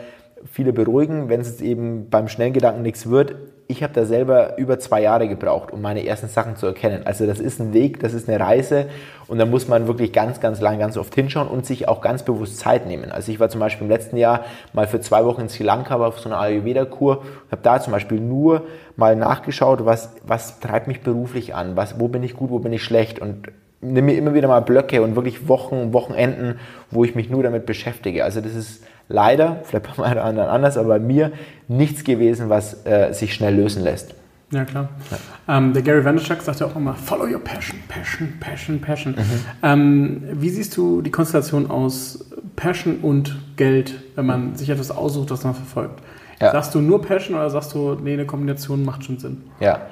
viele 0.51 0.73
beruhigen, 0.73 1.29
wenn 1.29 1.41
es 1.41 1.61
eben 1.61 2.09
beim 2.11 2.29
Schnellgedanken 2.29 2.83
nichts 2.83 3.09
wird 3.09 3.37
ich 3.67 3.83
habe 3.83 3.95
da 3.95 4.05
selber 4.05 4.59
über 4.59 4.79
zwei 4.79 5.01
Jahre 5.01 5.27
gebraucht, 5.27 5.73
um 5.73 5.81
meine 5.81 6.05
ersten 6.07 6.29
Sachen 6.29 6.57
zu 6.57 6.67
erkennen. 6.67 7.03
Also 7.07 7.27
das 7.27 7.41
ist 7.41 7.61
ein 7.61 7.73
Weg, 7.73 7.99
das 8.01 8.13
ist 8.13 8.29
eine 8.29 8.39
Reise 8.39 8.87
und 9.27 9.39
da 9.39 9.47
muss 9.47 9.69
man 9.69 9.87
wirklich 9.87 10.13
ganz, 10.13 10.41
ganz 10.41 10.61
lang, 10.61 10.79
ganz 10.79 10.97
oft 10.97 11.15
hinschauen 11.15 11.49
und 11.49 11.65
sich 11.65 11.89
auch 11.89 12.01
ganz 12.01 12.25
bewusst 12.25 12.59
Zeit 12.59 12.87
nehmen. 12.87 13.11
Also 13.11 13.33
ich 13.33 13.41
war 13.41 13.49
zum 13.49 13.61
Beispiel 13.61 13.85
im 13.85 13.91
letzten 13.91 14.17
Jahr 14.17 14.45
mal 14.75 14.87
für 14.87 15.01
zwei 15.01 15.25
Wochen 15.25 15.43
in 15.43 15.49
Sri 15.49 15.65
Lanka 15.65 15.97
auf 15.97 16.21
so 16.21 16.29
einer 16.29 16.39
Ayurveda-Kur 16.39 17.25
habe 17.51 17.63
da 17.63 17.81
zum 17.81 17.93
Beispiel 17.93 18.21
nur 18.21 18.65
mal 18.97 19.17
nachgeschaut, 19.17 19.87
was, 19.87 20.15
was 20.27 20.61
treibt 20.61 20.87
mich 20.87 21.01
beruflich 21.01 21.55
an, 21.55 21.77
was, 21.77 21.99
wo 21.99 22.09
bin 22.09 22.23
ich 22.23 22.35
gut, 22.35 22.51
wo 22.51 22.59
bin 22.59 22.73
ich 22.73 22.83
schlecht 22.83 23.19
und 23.19 23.49
nehme 23.81 24.13
mir 24.13 24.19
immer 24.19 24.35
wieder 24.35 24.49
mal 24.49 24.61
Blöcke 24.61 25.03
und 25.03 25.17
wirklich 25.17 25.49
Wochen, 25.49 25.93
Wochenenden, 25.93 26.59
wo 26.91 27.05
ich 27.05 27.15
mich 27.15 27.31
nur 27.31 27.43
damit 27.43 27.67
beschäftige. 27.67 28.25
Also 28.25 28.41
das 28.41 28.55
ist 28.55 28.85
leider, 29.09 29.61
vielleicht 29.65 29.97
bei 29.97 30.03
meinen 30.03 30.19
anderen 30.19 30.49
anders, 30.49 30.77
aber 30.77 30.89
bei 30.89 30.99
mir 30.99 31.33
nichts 31.69 32.05
gewesen, 32.05 32.49
was 32.49 32.85
äh, 32.87 33.13
sich 33.13 33.35
schnell 33.35 33.55
lösen 33.55 33.83
lässt. 33.83 34.15
Ja, 34.51 34.65
klar. 34.65 34.89
Ja. 35.11 35.57
Ähm, 35.57 35.73
der 35.73 35.83
Gary 35.83 36.05
Vaynerchuk 36.05 36.41
sagt 36.43 36.61
ja 36.61 36.67
auch 36.67 36.77
immer, 36.77 36.95
follow 36.95 37.25
your 37.25 37.41
passion, 37.43 37.81
passion, 37.89 38.35
passion, 38.39 38.81
passion. 38.81 39.15
Mhm. 39.15 39.41
Ähm, 39.63 40.23
wie 40.33 40.51
siehst 40.51 40.77
du 40.77 41.03
die 41.03 41.11
Konstellation 41.11 41.71
aus 41.71 42.31
Passion 42.55 42.99
und 43.03 43.37
Geld, 43.57 44.01
wenn 44.15 44.27
man 44.27 44.55
sich 44.55 44.71
etwas 44.71 44.91
aussucht, 44.91 45.31
das 45.31 45.45
man 45.45 45.55
verfolgt? 45.55 46.01
Ja. 46.41 46.53
Sagst 46.53 46.75
du 46.75 46.81
nur 46.81 47.03
Passion 47.03 47.37
oder 47.37 47.51
sagst 47.51 47.75
du, 47.75 47.95
nee, 47.95 48.13
eine 48.13 48.27
Kombination 48.27 48.85
macht 48.85 49.05
schon 49.05 49.19
Sinn? 49.19 49.43
Ja, 49.61 49.87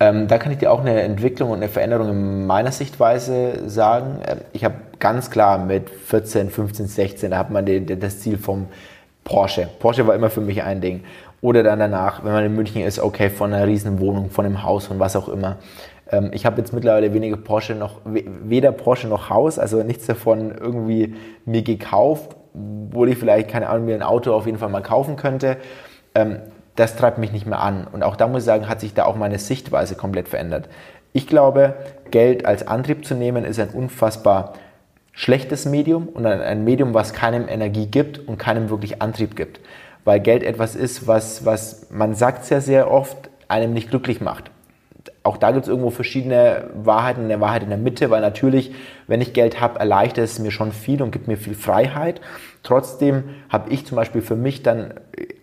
ähm, 0.00 0.28
da 0.28 0.38
kann 0.38 0.52
ich 0.52 0.58
dir 0.58 0.70
auch 0.70 0.80
eine 0.80 1.00
Entwicklung 1.02 1.50
und 1.50 1.56
eine 1.56 1.68
Veränderung 1.68 2.08
in 2.10 2.46
meiner 2.46 2.70
Sichtweise 2.70 3.68
sagen. 3.68 4.20
Ähm, 4.26 4.38
ich 4.52 4.64
habe 4.64 4.76
ganz 5.00 5.30
klar 5.30 5.58
mit 5.58 5.90
14, 5.90 6.50
15, 6.50 6.86
16, 6.86 7.30
da 7.32 7.38
hat 7.38 7.50
man 7.50 7.66
die, 7.66 7.84
das 7.84 8.20
Ziel 8.20 8.38
vom 8.38 8.66
Porsche. 9.24 9.68
Porsche 9.80 10.06
war 10.06 10.14
immer 10.14 10.30
für 10.30 10.40
mich 10.40 10.62
ein 10.62 10.80
Ding. 10.80 11.04
Oder 11.40 11.62
dann 11.62 11.78
danach, 11.78 12.24
wenn 12.24 12.32
man 12.32 12.44
in 12.44 12.54
München 12.54 12.82
ist, 12.82 12.98
okay, 12.98 13.30
von 13.30 13.52
einer 13.52 13.66
riesen 13.66 14.00
Wohnung, 14.00 14.30
von 14.30 14.44
einem 14.44 14.62
Haus, 14.62 14.86
von 14.86 14.98
was 14.98 15.16
auch 15.16 15.28
immer. 15.28 15.56
Ähm, 16.10 16.30
ich 16.32 16.46
habe 16.46 16.58
jetzt 16.58 16.72
mittlerweile 16.72 17.12
weniger 17.12 17.36
Porsche 17.36 17.74
noch, 17.74 18.00
weder 18.04 18.72
Porsche 18.72 19.08
noch 19.08 19.30
Haus, 19.30 19.58
also 19.58 19.82
nichts 19.82 20.06
davon 20.06 20.52
irgendwie 20.58 21.16
mir 21.44 21.62
gekauft, 21.62 22.36
obwohl 22.54 23.10
ich 23.10 23.18
vielleicht, 23.18 23.48
keine 23.48 23.68
Ahnung, 23.68 23.86
mir 23.86 23.94
ein 23.94 24.02
Auto 24.02 24.32
auf 24.32 24.46
jeden 24.46 24.58
Fall 24.58 24.68
mal 24.68 24.82
kaufen 24.82 25.16
könnte. 25.16 25.58
Ähm, 26.14 26.38
das 26.78 26.96
treibt 26.96 27.18
mich 27.18 27.32
nicht 27.32 27.46
mehr 27.46 27.60
an. 27.60 27.86
Und 27.90 28.02
auch 28.02 28.16
da 28.16 28.28
muss 28.28 28.42
ich 28.42 28.46
sagen, 28.46 28.68
hat 28.68 28.80
sich 28.80 28.94
da 28.94 29.04
auch 29.04 29.16
meine 29.16 29.38
Sichtweise 29.38 29.94
komplett 29.94 30.28
verändert. 30.28 30.68
Ich 31.12 31.26
glaube, 31.26 31.74
Geld 32.10 32.44
als 32.44 32.66
Antrieb 32.66 33.04
zu 33.04 33.14
nehmen, 33.14 33.44
ist 33.44 33.58
ein 33.58 33.70
unfassbar 33.70 34.54
schlechtes 35.12 35.66
Medium 35.66 36.08
und 36.08 36.26
ein 36.26 36.62
Medium, 36.64 36.94
was 36.94 37.12
keinem 37.12 37.48
Energie 37.48 37.86
gibt 37.86 38.18
und 38.18 38.38
keinem 38.38 38.70
wirklich 38.70 39.02
Antrieb 39.02 39.34
gibt. 39.34 39.60
Weil 40.04 40.20
Geld 40.20 40.44
etwas 40.44 40.76
ist, 40.76 41.06
was, 41.08 41.44
was 41.44 41.88
man 41.90 42.14
sagt 42.14 42.44
sehr, 42.44 42.60
sehr 42.60 42.90
oft, 42.90 43.16
einem 43.48 43.72
nicht 43.72 43.90
glücklich 43.90 44.20
macht 44.20 44.50
auch 45.28 45.36
da 45.36 45.50
gibt 45.50 45.64
es 45.64 45.68
irgendwo 45.68 45.90
verschiedene 45.90 46.70
Wahrheiten, 46.74 47.24
eine 47.24 47.40
Wahrheit 47.40 47.62
in 47.62 47.68
der 47.68 47.78
Mitte, 47.78 48.08
weil 48.08 48.22
natürlich, 48.22 48.72
wenn 49.06 49.20
ich 49.20 49.34
Geld 49.34 49.60
habe, 49.60 49.78
erleichtert 49.78 50.24
es 50.24 50.38
mir 50.38 50.50
schon 50.50 50.72
viel 50.72 51.02
und 51.02 51.10
gibt 51.10 51.28
mir 51.28 51.36
viel 51.36 51.54
Freiheit. 51.54 52.20
Trotzdem 52.62 53.24
habe 53.50 53.70
ich 53.70 53.84
zum 53.84 53.96
Beispiel 53.96 54.22
für 54.22 54.36
mich 54.36 54.62
dann 54.62 54.94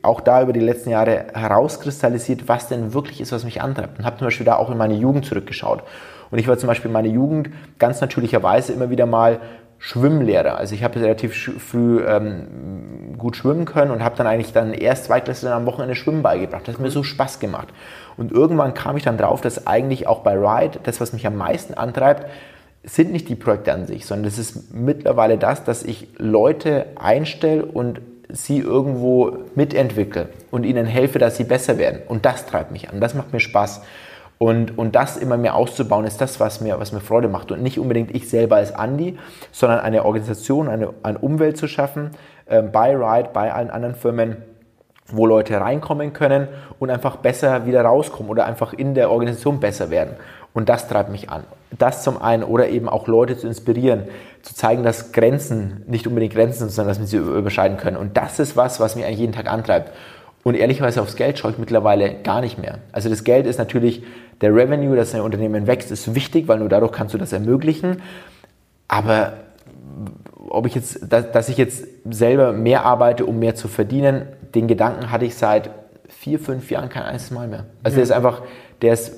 auch 0.05 0.21
da 0.21 0.41
über 0.41 0.53
die 0.53 0.59
letzten 0.59 0.89
Jahre 0.89 1.25
herauskristallisiert, 1.33 2.47
was 2.47 2.67
denn 2.67 2.93
wirklich 2.93 3.21
ist, 3.21 3.31
was 3.31 3.43
mich 3.43 3.61
antreibt. 3.61 3.99
Und 3.99 4.05
habe 4.05 4.17
zum 4.17 4.27
Beispiel 4.27 4.45
da 4.45 4.55
auch 4.55 4.69
in 4.69 4.77
meine 4.77 4.95
Jugend 4.95 5.25
zurückgeschaut. 5.25 5.83
Und 6.31 6.39
ich 6.39 6.47
war 6.47 6.57
zum 6.57 6.67
Beispiel 6.67 6.89
in 6.89 6.93
meiner 6.93 7.09
Jugend 7.09 7.49
ganz 7.79 8.01
natürlicherweise 8.01 8.73
immer 8.73 8.89
wieder 8.89 9.05
mal 9.05 9.39
Schwimmlehrer. 9.77 10.57
Also 10.57 10.73
ich 10.73 10.83
habe 10.83 10.99
relativ 10.99 11.35
früh 11.59 12.03
ähm, 12.05 13.15
gut 13.17 13.35
schwimmen 13.35 13.65
können 13.65 13.91
und 13.91 14.03
habe 14.03 14.15
dann 14.17 14.25
eigentlich 14.25 14.53
dann 14.53 14.73
erst 14.73 15.05
Zweitklässler 15.05 15.53
am 15.53 15.65
Wochenende 15.65 15.95
Schwimmen 15.95 16.23
beigebracht. 16.23 16.67
Das 16.67 16.75
hat 16.75 16.81
mir 16.81 16.89
so 16.89 17.03
Spaß 17.03 17.39
gemacht. 17.39 17.67
Und 18.17 18.31
irgendwann 18.31 18.73
kam 18.73 18.97
ich 18.97 19.03
dann 19.03 19.17
drauf, 19.17 19.41
dass 19.41 19.67
eigentlich 19.67 20.07
auch 20.07 20.19
bei 20.19 20.33
Ride 20.33 20.79
das, 20.83 21.01
was 21.01 21.13
mich 21.13 21.27
am 21.27 21.35
meisten 21.35 21.73
antreibt, 21.73 22.25
sind 22.83 23.11
nicht 23.11 23.29
die 23.29 23.35
Projekte 23.35 23.73
an 23.73 23.85
sich, 23.85 24.05
sondern 24.05 24.27
es 24.27 24.37
ist 24.37 24.73
mittlerweile 24.73 25.37
das, 25.37 25.63
dass 25.63 25.83
ich 25.83 26.07
Leute 26.17 26.85
einstelle 26.95 27.65
und 27.65 27.99
sie 28.29 28.59
irgendwo 28.59 29.37
mitentwickle 29.55 30.29
und 30.51 30.63
ihnen 30.63 30.85
helfe, 30.85 31.19
dass 31.19 31.37
sie 31.37 31.43
besser 31.43 31.77
werden. 31.77 32.01
Und 32.07 32.25
das 32.25 32.45
treibt 32.45 32.71
mich 32.71 32.89
an. 32.89 32.99
Das 33.01 33.13
macht 33.13 33.33
mir 33.33 33.39
Spaß. 33.39 33.81
Und, 34.37 34.77
und 34.77 34.95
das 34.95 35.17
immer 35.17 35.37
mehr 35.37 35.55
auszubauen, 35.55 36.05
ist 36.05 36.19
das, 36.19 36.39
was 36.39 36.59
mir, 36.59 36.79
was 36.79 36.91
mir 36.91 36.99
Freude 36.99 37.29
macht. 37.29 37.51
Und 37.51 37.63
nicht 37.63 37.79
unbedingt 37.79 38.13
ich 38.13 38.29
selber 38.29 38.57
als 38.57 38.73
Andi, 38.73 39.17
sondern 39.51 39.79
eine 39.79 40.03
Organisation, 40.03 40.67
eine, 40.67 40.93
eine 41.03 41.19
Umwelt 41.19 41.57
zu 41.57 41.67
schaffen, 41.67 42.11
äh, 42.45 42.61
bei 42.61 42.95
Ride, 42.95 43.29
bei 43.33 43.53
allen 43.53 43.69
anderen 43.69 43.95
Firmen, 43.95 44.37
wo 45.07 45.25
Leute 45.25 45.59
reinkommen 45.61 46.13
können 46.13 46.47
und 46.79 46.89
einfach 46.89 47.17
besser 47.17 47.65
wieder 47.65 47.83
rauskommen 47.83 48.29
oder 48.29 48.45
einfach 48.45 48.73
in 48.73 48.95
der 48.95 49.11
Organisation 49.11 49.59
besser 49.59 49.89
werden. 49.89 50.15
Und 50.53 50.69
das 50.69 50.87
treibt 50.87 51.09
mich 51.09 51.29
an. 51.29 51.43
Das 51.77 52.03
zum 52.03 52.21
einen 52.21 52.43
oder 52.43 52.69
eben 52.69 52.89
auch 52.89 53.07
Leute 53.07 53.37
zu 53.37 53.47
inspirieren, 53.47 54.05
zu 54.45 54.53
zeigen, 54.53 54.83
dass 54.83 55.11
Grenzen 55.11 55.81
nicht 55.87 56.05
unbedingt 56.05 56.33
Grenzen 56.33 56.59
sind, 56.59 56.71
sondern 56.71 56.95
dass 56.95 56.99
wir 56.99 57.07
sie 57.07 57.17
überschreiten 57.17 57.77
können. 57.77 57.97
Und 57.97 58.15
das 58.15 58.39
ist 58.39 58.55
was, 58.55 58.79
was 58.79 58.95
mich 58.95 59.03
eigentlich 59.03 59.19
jeden 59.19 59.33
Tag 59.33 59.51
antreibt. 59.51 59.91
Und 60.43 60.53
ehrlicherweise 60.53 61.01
aufs 61.01 61.15
Geld 61.15 61.39
schaue 61.39 61.51
ich 61.51 61.57
mittlerweile 61.57 62.13
gar 62.21 62.41
nicht 62.41 62.59
mehr. 62.59 62.77
Also 62.91 63.09
das 63.09 63.23
Geld 63.23 63.47
ist 63.47 63.57
natürlich 63.57 64.03
der 64.41 64.53
Revenue, 64.53 64.95
dass 64.95 65.15
ein 65.15 65.21
Unternehmen 65.21 65.65
wächst, 65.65 65.89
ist 65.89 66.13
wichtig, 66.13 66.47
weil 66.47 66.59
nur 66.59 66.69
dadurch 66.69 66.91
kannst 66.91 67.15
du 67.15 67.17
das 67.17 67.33
ermöglichen. 67.33 68.03
Aber 68.87 69.33
ob 70.47 70.67
ich 70.67 70.75
jetzt, 70.75 70.99
dass 71.09 71.49
ich 71.49 71.57
jetzt 71.57 71.85
selber 72.07 72.53
mehr 72.53 72.85
arbeite, 72.85 73.25
um 73.25 73.39
mehr 73.39 73.55
zu 73.55 73.67
verdienen, 73.67 74.27
den 74.53 74.67
Gedanken 74.67 75.09
hatte 75.09 75.25
ich 75.25 75.35
seit 75.35 75.71
vier, 76.07 76.39
fünf 76.39 76.69
Jahren 76.69 76.89
kein 76.89 77.03
einziges 77.03 77.31
Mal 77.31 77.47
mehr. 77.47 77.65
Also 77.81 77.95
der 77.95 78.03
ist 78.03 78.11
einfach, 78.11 78.43
der 78.83 78.93
ist 78.93 79.15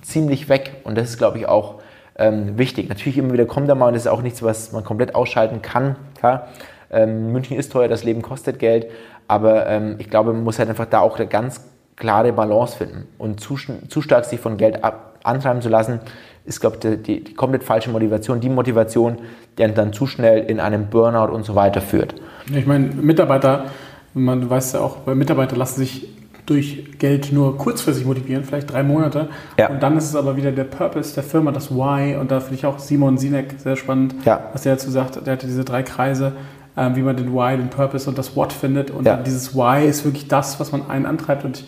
ziemlich 0.00 0.48
weg 0.48 0.76
und 0.84 0.96
das 0.96 1.10
ist, 1.10 1.18
glaube 1.18 1.36
ich, 1.36 1.46
auch 1.46 1.82
ähm, 2.16 2.58
wichtig. 2.58 2.88
Natürlich 2.88 3.18
immer 3.18 3.32
wieder 3.32 3.46
kommt 3.46 3.68
er 3.68 3.74
mal 3.74 3.88
und 3.88 3.94
das 3.94 4.02
ist 4.02 4.10
auch 4.10 4.22
nichts, 4.22 4.42
was 4.42 4.72
man 4.72 4.84
komplett 4.84 5.14
ausschalten 5.14 5.62
kann. 5.62 5.96
Klar, 6.18 6.48
ähm, 6.90 7.32
München 7.32 7.56
ist 7.56 7.72
teuer, 7.72 7.88
das 7.88 8.04
Leben 8.04 8.22
kostet 8.22 8.58
Geld, 8.58 8.86
aber 9.28 9.66
ähm, 9.66 9.96
ich 9.98 10.10
glaube, 10.10 10.32
man 10.32 10.44
muss 10.44 10.58
halt 10.58 10.68
einfach 10.68 10.86
da 10.86 11.00
auch 11.00 11.16
eine 11.16 11.26
ganz 11.26 11.60
klare 11.96 12.32
Balance 12.32 12.76
finden. 12.76 13.06
Und 13.18 13.40
zu, 13.40 13.56
zu 13.88 14.02
stark 14.02 14.24
sich 14.24 14.40
von 14.40 14.56
Geld 14.56 14.84
ab, 14.84 15.18
antreiben 15.22 15.62
zu 15.62 15.68
lassen, 15.68 16.00
ist, 16.44 16.60
glaube 16.60 16.76
ich, 16.76 17.02
die, 17.02 17.22
die, 17.22 17.34
komplett 17.34 17.64
falsche 17.64 17.90
Motivation. 17.90 18.40
Die 18.40 18.48
Motivation, 18.48 19.18
die 19.58 19.66
dann 19.72 19.92
zu 19.92 20.06
schnell 20.06 20.44
in 20.44 20.60
einem 20.60 20.86
Burnout 20.88 21.32
und 21.32 21.44
so 21.44 21.54
weiter 21.54 21.80
führt. 21.80 22.14
Ich 22.54 22.66
meine, 22.66 22.86
Mitarbeiter, 22.86 23.66
man 24.12 24.48
weiß 24.50 24.74
ja 24.74 24.80
auch, 24.80 24.98
bei 24.98 25.14
Mitarbeitern 25.14 25.58
lassen 25.58 25.80
sich 25.80 26.08
durch 26.46 26.98
Geld 26.98 27.32
nur 27.32 27.56
kurzfristig 27.56 28.04
motivieren, 28.04 28.44
vielleicht 28.44 28.72
drei 28.72 28.82
Monate. 28.82 29.28
Ja. 29.58 29.70
Und 29.70 29.82
dann 29.82 29.96
ist 29.96 30.04
es 30.04 30.16
aber 30.16 30.36
wieder 30.36 30.52
der 30.52 30.64
Purpose 30.64 31.14
der 31.14 31.22
Firma, 31.22 31.52
das 31.52 31.70
Why. 31.70 32.16
Und 32.16 32.30
da 32.30 32.40
finde 32.40 32.56
ich 32.56 32.66
auch 32.66 32.78
Simon 32.78 33.18
Sinek 33.18 33.54
sehr 33.58 33.76
spannend, 33.76 34.14
ja. 34.24 34.50
was 34.52 34.62
der 34.62 34.74
dazu 34.74 34.90
sagt. 34.90 35.26
Der 35.26 35.32
hatte 35.32 35.46
diese 35.46 35.64
drei 35.64 35.82
Kreise 35.82 36.32
ähm, 36.76 36.96
wie 36.96 37.02
man 37.02 37.16
den 37.16 37.32
Why, 37.32 37.56
den 37.56 37.70
Purpose 37.70 38.08
und 38.08 38.18
das 38.18 38.36
What 38.36 38.52
findet. 38.52 38.90
Und 38.90 39.06
ja. 39.06 39.16
dieses 39.16 39.54
Why 39.54 39.86
ist 39.86 40.04
wirklich 40.04 40.28
das, 40.28 40.58
was 40.60 40.72
man 40.72 40.88
einen 40.90 41.06
antreibt. 41.06 41.44
Und 41.44 41.64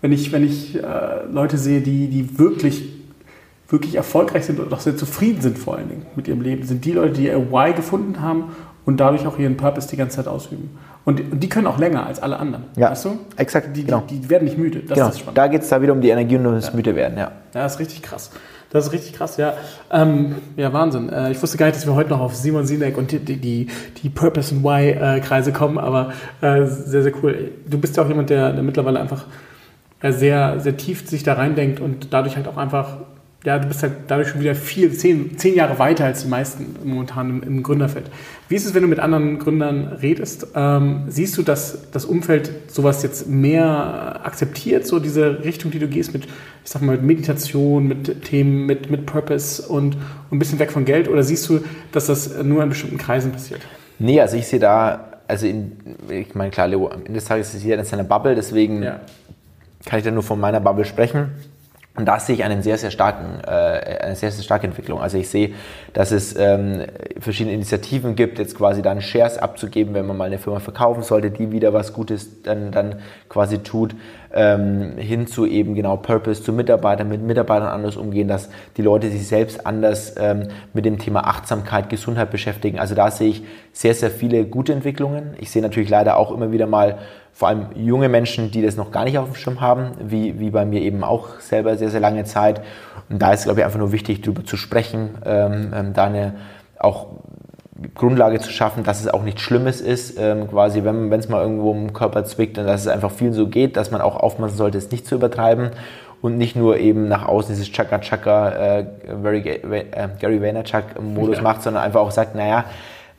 wenn 0.00 0.12
ich, 0.12 0.32
wenn 0.32 0.44
ich 0.44 0.76
äh, 0.76 1.24
Leute 1.30 1.58
sehe, 1.58 1.80
die, 1.80 2.08
die 2.08 2.38
wirklich, 2.38 2.92
wirklich 3.68 3.94
erfolgreich 3.94 4.44
sind 4.44 4.60
und 4.60 4.72
auch 4.72 4.80
sehr 4.80 4.96
zufrieden 4.96 5.40
sind 5.40 5.58
vor 5.58 5.76
allen 5.76 5.88
Dingen 5.88 6.06
mit 6.16 6.28
ihrem 6.28 6.42
Leben, 6.42 6.64
sind 6.64 6.84
die 6.84 6.92
Leute, 6.92 7.14
die 7.14 7.26
ihr 7.26 7.50
Why 7.50 7.72
gefunden 7.72 8.20
haben 8.20 8.44
und 8.84 8.98
dadurch 8.98 9.26
auch 9.26 9.38
ihren 9.38 9.56
Purpose 9.56 9.88
die 9.88 9.96
ganze 9.96 10.16
Zeit 10.16 10.28
ausüben. 10.28 10.70
Und, 11.04 11.42
die 11.42 11.48
können 11.48 11.66
auch 11.66 11.78
länger 11.78 12.06
als 12.06 12.20
alle 12.20 12.38
anderen. 12.38 12.64
Ja, 12.76 12.90
weißt 12.90 13.06
du? 13.06 13.18
exakt. 13.36 13.74
Die, 13.76 13.84
genau. 13.84 14.02
die, 14.08 14.20
die 14.20 14.30
werden 14.30 14.44
nicht 14.44 14.58
müde. 14.58 14.80
Das 14.80 14.96
genau. 14.96 15.08
ist 15.08 15.20
spannend. 15.20 15.38
Da 15.38 15.46
geht 15.48 15.62
es 15.62 15.68
da 15.68 15.80
wieder 15.80 15.92
um 15.92 16.00
die 16.00 16.10
Energie 16.10 16.36
und 16.36 16.46
um 16.46 16.54
das 16.54 16.68
ja. 16.68 16.74
müde 16.74 16.94
werden. 16.94 17.16
Ja. 17.16 17.32
ja, 17.54 17.62
das 17.62 17.74
ist 17.74 17.80
richtig 17.80 18.02
krass. 18.02 18.30
Das 18.70 18.86
ist 18.86 18.92
richtig 18.92 19.14
krass, 19.14 19.36
ja. 19.36 19.54
Ähm, 19.90 20.36
ja, 20.56 20.72
Wahnsinn. 20.72 21.08
Äh, 21.08 21.32
ich 21.32 21.42
wusste 21.42 21.58
gar 21.58 21.66
nicht, 21.66 21.76
dass 21.76 21.86
wir 21.86 21.94
heute 21.94 22.10
noch 22.10 22.20
auf 22.20 22.36
Simon 22.36 22.66
Sinek 22.66 22.96
und 22.96 23.10
die, 23.10 23.18
die, 23.18 23.66
die 24.02 24.08
Purpose 24.08 24.54
and 24.54 24.62
Why-Kreise 24.62 25.50
äh, 25.50 25.52
kommen, 25.52 25.78
aber 25.78 26.12
äh, 26.40 26.66
sehr, 26.66 27.02
sehr 27.02 27.12
cool. 27.22 27.50
Du 27.66 27.78
bist 27.78 27.96
ja 27.96 28.04
auch 28.04 28.08
jemand, 28.08 28.30
der, 28.30 28.52
der 28.52 28.62
mittlerweile 28.62 29.00
einfach 29.00 29.24
äh, 30.02 30.12
sehr, 30.12 30.60
sehr 30.60 30.76
tief 30.76 31.08
sich 31.08 31.24
da 31.24 31.32
reindenkt 31.32 31.80
und 31.80 32.12
dadurch 32.12 32.36
halt 32.36 32.46
auch 32.46 32.56
einfach 32.56 32.98
ja, 33.44 33.58
du 33.58 33.68
bist 33.68 33.82
halt 33.82 33.92
dadurch 34.08 34.28
schon 34.28 34.40
wieder 34.40 34.54
viel, 34.54 34.92
zehn, 34.92 35.38
zehn 35.38 35.54
Jahre 35.54 35.78
weiter 35.78 36.04
als 36.04 36.22
die 36.22 36.28
meisten 36.28 36.76
momentan 36.84 37.30
im, 37.30 37.42
im 37.42 37.62
Gründerfeld. 37.62 38.10
Wie 38.48 38.54
ist 38.54 38.66
es, 38.66 38.74
wenn 38.74 38.82
du 38.82 38.88
mit 38.88 38.98
anderen 38.98 39.38
Gründern 39.38 39.98
redest? 40.02 40.48
Ähm, 40.54 41.04
siehst 41.08 41.38
du, 41.38 41.42
dass 41.42 41.90
das 41.90 42.04
Umfeld 42.04 42.50
sowas 42.68 43.02
jetzt 43.02 43.28
mehr 43.28 44.20
akzeptiert, 44.24 44.86
so 44.86 44.98
diese 44.98 45.42
Richtung, 45.42 45.70
die 45.70 45.78
du 45.78 45.88
gehst 45.88 46.12
mit, 46.12 46.26
ich 46.26 46.70
sag 46.70 46.82
mal, 46.82 46.92
mit 46.92 47.02
Meditation, 47.02 47.88
mit 47.88 48.24
Themen, 48.24 48.66
mit, 48.66 48.90
mit 48.90 49.06
Purpose 49.06 49.62
und, 49.62 49.94
und 49.94 50.36
ein 50.36 50.38
bisschen 50.38 50.58
weg 50.58 50.70
von 50.70 50.84
Geld? 50.84 51.08
Oder 51.08 51.22
siehst 51.22 51.48
du, 51.48 51.60
dass 51.92 52.06
das 52.06 52.42
nur 52.42 52.62
in 52.62 52.68
bestimmten 52.68 52.98
Kreisen 52.98 53.32
passiert? 53.32 53.62
Nee, 53.98 54.20
also 54.20 54.36
ich 54.36 54.46
sehe 54.46 54.58
da, 54.58 55.12
also 55.26 55.46
in, 55.46 55.78
ich 56.10 56.34
meine, 56.34 56.50
klar, 56.50 56.68
Leo, 56.68 56.88
am 56.88 57.00
Ende 57.00 57.14
des 57.14 57.24
Tages 57.24 57.54
ist 57.54 57.64
jeder 57.64 57.78
in 57.78 57.84
seiner 57.86 58.04
Bubble, 58.04 58.34
deswegen 58.34 58.82
ja. 58.82 59.00
kann 59.86 59.98
ich 59.98 60.04
da 60.04 60.10
nur 60.10 60.22
von 60.22 60.38
meiner 60.38 60.60
Bubble 60.60 60.84
sprechen. 60.84 61.30
Und 61.96 62.06
da 62.06 62.20
sehe 62.20 62.36
ich 62.36 62.44
einen 62.44 62.62
sehr, 62.62 62.78
sehr 62.78 62.92
starken, 62.92 63.40
äh, 63.44 63.50
eine 63.50 64.14
sehr, 64.14 64.30
sehr 64.30 64.44
starke 64.44 64.64
Entwicklung. 64.66 65.00
Also 65.00 65.18
ich 65.18 65.28
sehe, 65.28 65.54
dass 65.92 66.12
es 66.12 66.36
ähm, 66.38 66.84
verschiedene 67.18 67.52
Initiativen 67.52 68.14
gibt, 68.14 68.38
jetzt 68.38 68.56
quasi 68.56 68.80
dann 68.80 69.02
Shares 69.02 69.38
abzugeben, 69.38 69.92
wenn 69.94 70.06
man 70.06 70.16
mal 70.16 70.26
eine 70.26 70.38
Firma 70.38 70.60
verkaufen 70.60 71.02
sollte, 71.02 71.32
die 71.32 71.50
wieder 71.50 71.72
was 71.72 71.92
Gutes 71.92 72.42
dann, 72.42 72.70
dann 72.70 73.00
quasi 73.28 73.58
tut, 73.58 73.96
ähm, 74.32 74.98
hin 74.98 75.26
zu 75.26 75.46
eben 75.46 75.74
genau 75.74 75.96
Purpose, 75.96 76.44
zu 76.44 76.52
Mitarbeitern, 76.52 77.08
mit 77.08 77.22
Mitarbeitern 77.22 77.68
anders 77.68 77.96
umgehen, 77.96 78.28
dass 78.28 78.50
die 78.76 78.82
Leute 78.82 79.10
sich 79.10 79.26
selbst 79.26 79.66
anders 79.66 80.14
ähm, 80.16 80.46
mit 80.72 80.84
dem 80.84 80.98
Thema 80.98 81.26
Achtsamkeit, 81.26 81.90
Gesundheit 81.90 82.30
beschäftigen. 82.30 82.78
Also 82.78 82.94
da 82.94 83.10
sehe 83.10 83.30
ich 83.30 83.42
sehr, 83.72 83.94
sehr 83.94 84.12
viele 84.12 84.44
gute 84.44 84.72
Entwicklungen. 84.72 85.34
Ich 85.40 85.50
sehe 85.50 85.60
natürlich 85.60 85.90
leider 85.90 86.16
auch 86.16 86.30
immer 86.30 86.52
wieder 86.52 86.68
mal 86.68 86.98
vor 87.40 87.48
allem 87.48 87.68
junge 87.74 88.10
Menschen, 88.10 88.50
die 88.50 88.60
das 88.60 88.76
noch 88.76 88.90
gar 88.90 89.04
nicht 89.04 89.16
auf 89.16 89.24
dem 89.24 89.34
Schirm 89.34 89.62
haben, 89.62 89.92
wie, 89.98 90.38
wie 90.38 90.50
bei 90.50 90.66
mir 90.66 90.82
eben 90.82 91.02
auch 91.02 91.40
selber 91.40 91.74
sehr, 91.78 91.88
sehr 91.88 91.98
lange 91.98 92.24
Zeit. 92.24 92.60
Und 93.08 93.22
da 93.22 93.32
ist, 93.32 93.44
glaube 93.44 93.60
ich, 93.60 93.64
einfach 93.64 93.78
nur 93.78 93.92
wichtig, 93.92 94.20
darüber 94.20 94.44
zu 94.44 94.58
sprechen, 94.58 95.16
ähm, 95.24 95.72
ähm, 95.74 95.92
da 95.94 96.04
eine 96.04 96.34
auch 96.78 97.06
Grundlage 97.94 98.40
zu 98.40 98.50
schaffen, 98.50 98.84
dass 98.84 99.00
es 99.00 99.08
auch 99.08 99.22
nichts 99.22 99.40
Schlimmes 99.40 99.80
ist, 99.80 100.18
ähm, 100.18 100.50
quasi, 100.50 100.84
wenn 100.84 101.10
es 101.14 101.30
mal 101.30 101.40
irgendwo 101.40 101.72
im 101.72 101.94
Körper 101.94 102.26
zwickt 102.26 102.58
und 102.58 102.66
dass 102.66 102.82
es 102.82 102.88
einfach 102.88 103.10
vielen 103.10 103.32
so 103.32 103.48
geht, 103.48 103.78
dass 103.78 103.90
man 103.90 104.02
auch 104.02 104.16
aufpassen 104.16 104.58
sollte, 104.58 104.76
es 104.76 104.90
nicht 104.90 105.06
zu 105.06 105.14
übertreiben 105.14 105.70
und 106.20 106.36
nicht 106.36 106.56
nur 106.56 106.76
eben 106.76 107.08
nach 107.08 107.26
außen 107.26 107.54
dieses 107.54 107.72
Chaka 107.72 108.00
Chaka 108.00 108.50
äh, 108.50 108.80
äh, 108.80 110.08
Gary 110.20 110.42
Vaynerchuk 110.42 111.00
Modus 111.02 111.38
ja. 111.38 111.42
macht, 111.42 111.62
sondern 111.62 111.84
einfach 111.84 112.00
auch 112.00 112.10
sagt, 112.10 112.34
naja, 112.34 112.66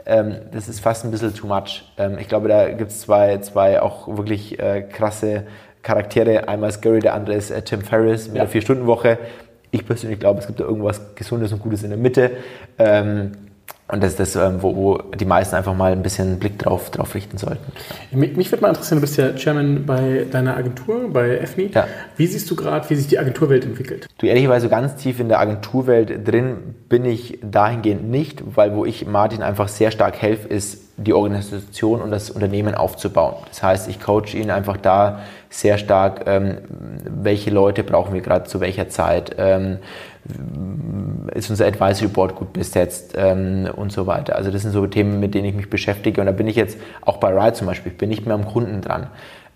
ähm, 0.05 0.37
das 0.51 0.67
ist 0.67 0.79
fast 0.79 1.05
ein 1.05 1.11
bisschen 1.11 1.33
too 1.33 1.47
much. 1.47 1.83
Ähm, 1.97 2.17
ich 2.19 2.27
glaube, 2.27 2.47
da 2.47 2.69
gibt 2.69 2.91
es 2.91 3.01
zwei, 3.01 3.37
zwei 3.39 3.81
auch 3.81 4.07
wirklich 4.17 4.59
äh, 4.59 4.81
krasse 4.81 5.43
Charaktere. 5.83 6.47
Einmal 6.47 6.69
ist 6.69 6.81
Gary, 6.81 6.99
der 6.99 7.13
andere 7.13 7.35
ist 7.35 7.51
äh, 7.51 7.61
Tim 7.61 7.81
Ferriss 7.81 8.27
mit 8.27 8.37
ja. 8.37 8.43
der 8.43 8.49
Vier-Stunden-Woche. 8.49 9.17
Ich 9.71 9.85
persönlich 9.85 10.19
glaube, 10.19 10.39
es 10.39 10.47
gibt 10.47 10.59
da 10.59 10.65
irgendwas 10.65 11.15
Gesundes 11.15 11.53
und 11.53 11.59
Gutes 11.59 11.83
in 11.83 11.89
der 11.89 11.97
Mitte. 11.97 12.31
Ähm, 12.77 13.31
und 13.91 14.01
das 14.01 14.11
ist 14.11 14.19
das, 14.19 14.35
ähm, 14.35 14.61
wo, 14.61 14.75
wo, 14.75 14.97
die 14.97 15.25
meisten 15.25 15.55
einfach 15.55 15.75
mal 15.75 15.91
ein 15.91 16.01
bisschen 16.01 16.39
Blick 16.39 16.57
drauf, 16.57 16.89
drauf 16.91 17.13
richten 17.13 17.37
sollten. 17.37 17.71
Mich, 18.11 18.37
mich 18.37 18.51
würde 18.51 18.61
mal 18.61 18.69
interessieren, 18.69 18.97
du 18.97 19.01
bist 19.01 19.17
ja 19.17 19.35
Chairman 19.35 19.85
bei 19.85 20.25
deiner 20.31 20.55
Agentur, 20.55 21.11
bei 21.11 21.37
EFNI. 21.37 21.71
Ja. 21.73 21.87
Wie 22.15 22.25
siehst 22.25 22.49
du 22.49 22.55
gerade, 22.55 22.89
wie 22.89 22.95
sich 22.95 23.07
die 23.07 23.19
Agenturwelt 23.19 23.65
entwickelt? 23.65 24.07
Du, 24.17 24.27
ehrlicherweise 24.27 24.69
ganz 24.69 24.95
tief 24.95 25.19
in 25.19 25.27
der 25.27 25.39
Agenturwelt 25.39 26.25
drin 26.25 26.75
bin 26.87 27.03
ich 27.03 27.39
dahingehend 27.43 28.09
nicht, 28.09 28.43
weil 28.55 28.75
wo 28.75 28.85
ich 28.85 29.05
Martin 29.05 29.43
einfach 29.43 29.67
sehr 29.67 29.91
stark 29.91 30.21
helfe, 30.21 30.47
ist 30.47 30.91
die 30.97 31.13
Organisation 31.13 32.01
und 32.01 32.11
das 32.11 32.29
Unternehmen 32.29 32.75
aufzubauen. 32.75 33.35
Das 33.49 33.63
heißt, 33.63 33.89
ich 33.89 33.99
coache 33.99 34.37
ihn 34.37 34.51
einfach 34.51 34.77
da 34.77 35.19
sehr 35.49 35.77
stark, 35.77 36.23
ähm, 36.27 36.59
welche 37.03 37.49
Leute 37.49 37.83
brauchen 37.83 38.13
wir 38.13 38.21
gerade 38.21 38.45
zu 38.45 38.61
welcher 38.61 38.87
Zeit. 38.87 39.35
Ähm, 39.37 39.79
ist 41.33 41.49
unser 41.49 41.65
Advisory 41.65 42.07
Board 42.07 42.35
gut 42.35 42.53
besetzt 42.53 43.13
ähm, 43.17 43.67
und 43.75 43.91
so 43.91 44.05
weiter. 44.07 44.35
Also 44.35 44.51
das 44.51 44.61
sind 44.61 44.71
so 44.71 44.85
Themen, 44.87 45.19
mit 45.19 45.33
denen 45.33 45.45
ich 45.45 45.55
mich 45.55 45.69
beschäftige 45.69 46.21
und 46.21 46.27
da 46.27 46.31
bin 46.31 46.47
ich 46.47 46.55
jetzt 46.55 46.77
auch 47.01 47.17
bei 47.17 47.29
Ride 47.29 47.53
zum 47.53 47.67
Beispiel, 47.67 47.91
ich 47.91 47.97
bin 47.97 48.09
nicht 48.09 48.25
mehr 48.25 48.35
am 48.35 48.45
Kunden 48.45 48.81
dran. 48.81 49.07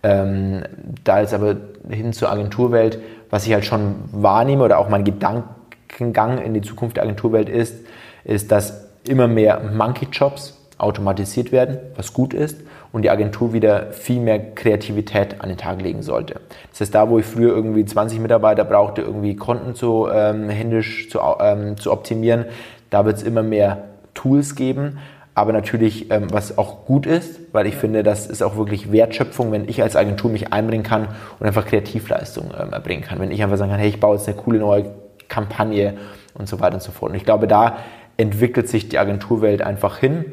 Ähm, 0.03 0.63
da 1.03 1.19
ist 1.19 1.33
aber 1.33 1.55
hin 1.89 2.13
zur 2.13 2.31
Agenturwelt, 2.31 2.99
was 3.29 3.45
ich 3.45 3.53
halt 3.53 3.65
schon 3.65 3.95
wahrnehme 4.11 4.63
oder 4.63 4.79
auch 4.79 4.89
mein 4.89 5.03
Gedankengang 5.03 6.39
in 6.39 6.53
die 6.53 6.61
Zukunft 6.61 6.97
der 6.97 7.03
Agenturwelt 7.03 7.49
ist, 7.49 7.75
ist, 8.23 8.51
dass 8.51 8.87
immer 9.07 9.27
mehr 9.27 9.61
Monkey 9.75 10.07
Jobs 10.11 10.57
automatisiert 10.77 11.51
werden, 11.51 11.77
was 11.95 12.13
gut 12.13 12.33
ist 12.33 12.57
und 12.95 13.01
die 13.01 13.09
Agentur 13.09 13.51
wieder 13.51 13.91
viel 13.91 14.21
mehr 14.21 14.39
Kreativität 14.39 15.41
an 15.41 15.49
den 15.49 15.57
Tag 15.57 15.81
legen 15.81 16.01
sollte. 16.01 16.39
Das 16.71 16.79
heißt, 16.79 16.95
da 16.95 17.09
wo 17.09 17.19
ich 17.19 17.25
früher 17.25 17.53
irgendwie 17.53 17.83
20 17.83 18.21
Mitarbeiter 18.21 18.63
brauchte, 18.63 19.01
irgendwie 19.01 19.35
Konten 19.35 19.75
zu 19.75 20.07
ähm, 20.09 20.47
händisch 20.47 21.09
zu, 21.09 21.19
ähm, 21.41 21.75
zu 21.75 21.91
optimieren, 21.91 22.45
da 22.91 23.03
wird 23.03 23.17
es 23.17 23.23
immer 23.23 23.43
mehr 23.43 23.83
Tools 24.13 24.55
geben, 24.55 24.99
aber 25.33 25.51
natürlich, 25.51 26.09
ähm, 26.09 26.27
was 26.31 26.57
auch 26.57 26.85
gut 26.85 27.05
ist, 27.05 27.41
weil 27.51 27.67
ich 27.67 27.75
finde, 27.75 28.01
das 28.01 28.27
ist 28.27 28.41
auch 28.41 28.55
wirklich 28.55 28.93
Wertschöpfung, 28.93 29.51
wenn 29.51 29.67
ich 29.67 29.81
als 29.81 29.97
Agentur 29.97 30.31
mich 30.31 30.53
einbringen 30.53 30.85
kann 30.85 31.09
und 31.37 31.45
einfach 31.45 31.65
Kreativleistung 31.65 32.53
ähm, 32.57 32.71
erbringen 32.71 33.03
kann. 33.03 33.19
Wenn 33.19 33.29
ich 33.29 33.43
einfach 33.43 33.57
sagen 33.57 33.71
kann, 33.71 33.79
hey, 33.81 33.89
ich 33.89 33.99
baue 33.99 34.15
jetzt 34.15 34.29
eine 34.29 34.37
coole 34.37 34.59
neue 34.59 34.85
Kampagne 35.27 35.95
und 36.33 36.47
so 36.47 36.61
weiter 36.61 36.75
und 36.75 36.81
so 36.81 36.93
fort. 36.93 37.11
Und 37.11 37.17
ich 37.17 37.25
glaube, 37.25 37.47
da 37.47 37.75
entwickelt 38.15 38.69
sich 38.69 38.87
die 38.87 38.99
Agenturwelt 38.99 39.61
einfach 39.61 39.97
hin. 39.97 40.23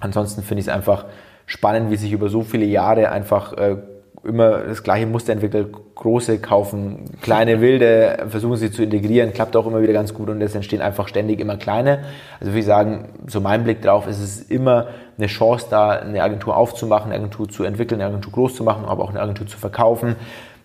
Ansonsten 0.00 0.42
finde 0.42 0.60
ich 0.60 0.66
es 0.66 0.74
einfach 0.74 1.04
spannend, 1.46 1.90
wie 1.90 1.96
sich 1.96 2.12
über 2.12 2.28
so 2.28 2.42
viele 2.42 2.64
Jahre 2.64 3.10
einfach 3.10 3.52
äh, 3.54 3.76
immer 4.24 4.58
das 4.58 4.82
gleiche 4.82 5.06
Muster 5.06 5.32
entwickelt. 5.32 5.74
Große 5.94 6.38
kaufen 6.38 7.04
kleine 7.20 7.60
Wilde, 7.60 8.26
versuchen 8.28 8.56
sie 8.56 8.70
zu 8.70 8.82
integrieren, 8.82 9.32
klappt 9.32 9.56
auch 9.56 9.66
immer 9.66 9.82
wieder 9.82 9.92
ganz 9.92 10.14
gut 10.14 10.28
und 10.28 10.40
es 10.40 10.54
entstehen 10.54 10.80
einfach 10.80 11.08
ständig 11.08 11.40
immer 11.40 11.56
kleine. 11.56 12.00
Also 12.40 12.52
würde 12.52 12.60
ich 12.60 12.66
sagen, 12.66 13.08
so 13.26 13.40
mein 13.40 13.64
Blick 13.64 13.82
drauf 13.82 14.06
ist 14.06 14.20
es 14.20 14.42
immer 14.42 14.88
eine 15.16 15.26
Chance 15.26 15.66
da, 15.70 15.90
eine 15.90 16.22
Agentur 16.22 16.56
aufzumachen, 16.56 17.12
eine 17.12 17.20
Agentur 17.20 17.48
zu 17.48 17.64
entwickeln, 17.64 18.00
eine 18.00 18.10
Agentur 18.10 18.32
groß 18.32 18.56
zu 18.56 18.64
machen, 18.64 18.84
aber 18.86 19.04
auch 19.04 19.10
eine 19.10 19.20
Agentur 19.20 19.46
zu 19.46 19.58
verkaufen. 19.58 20.16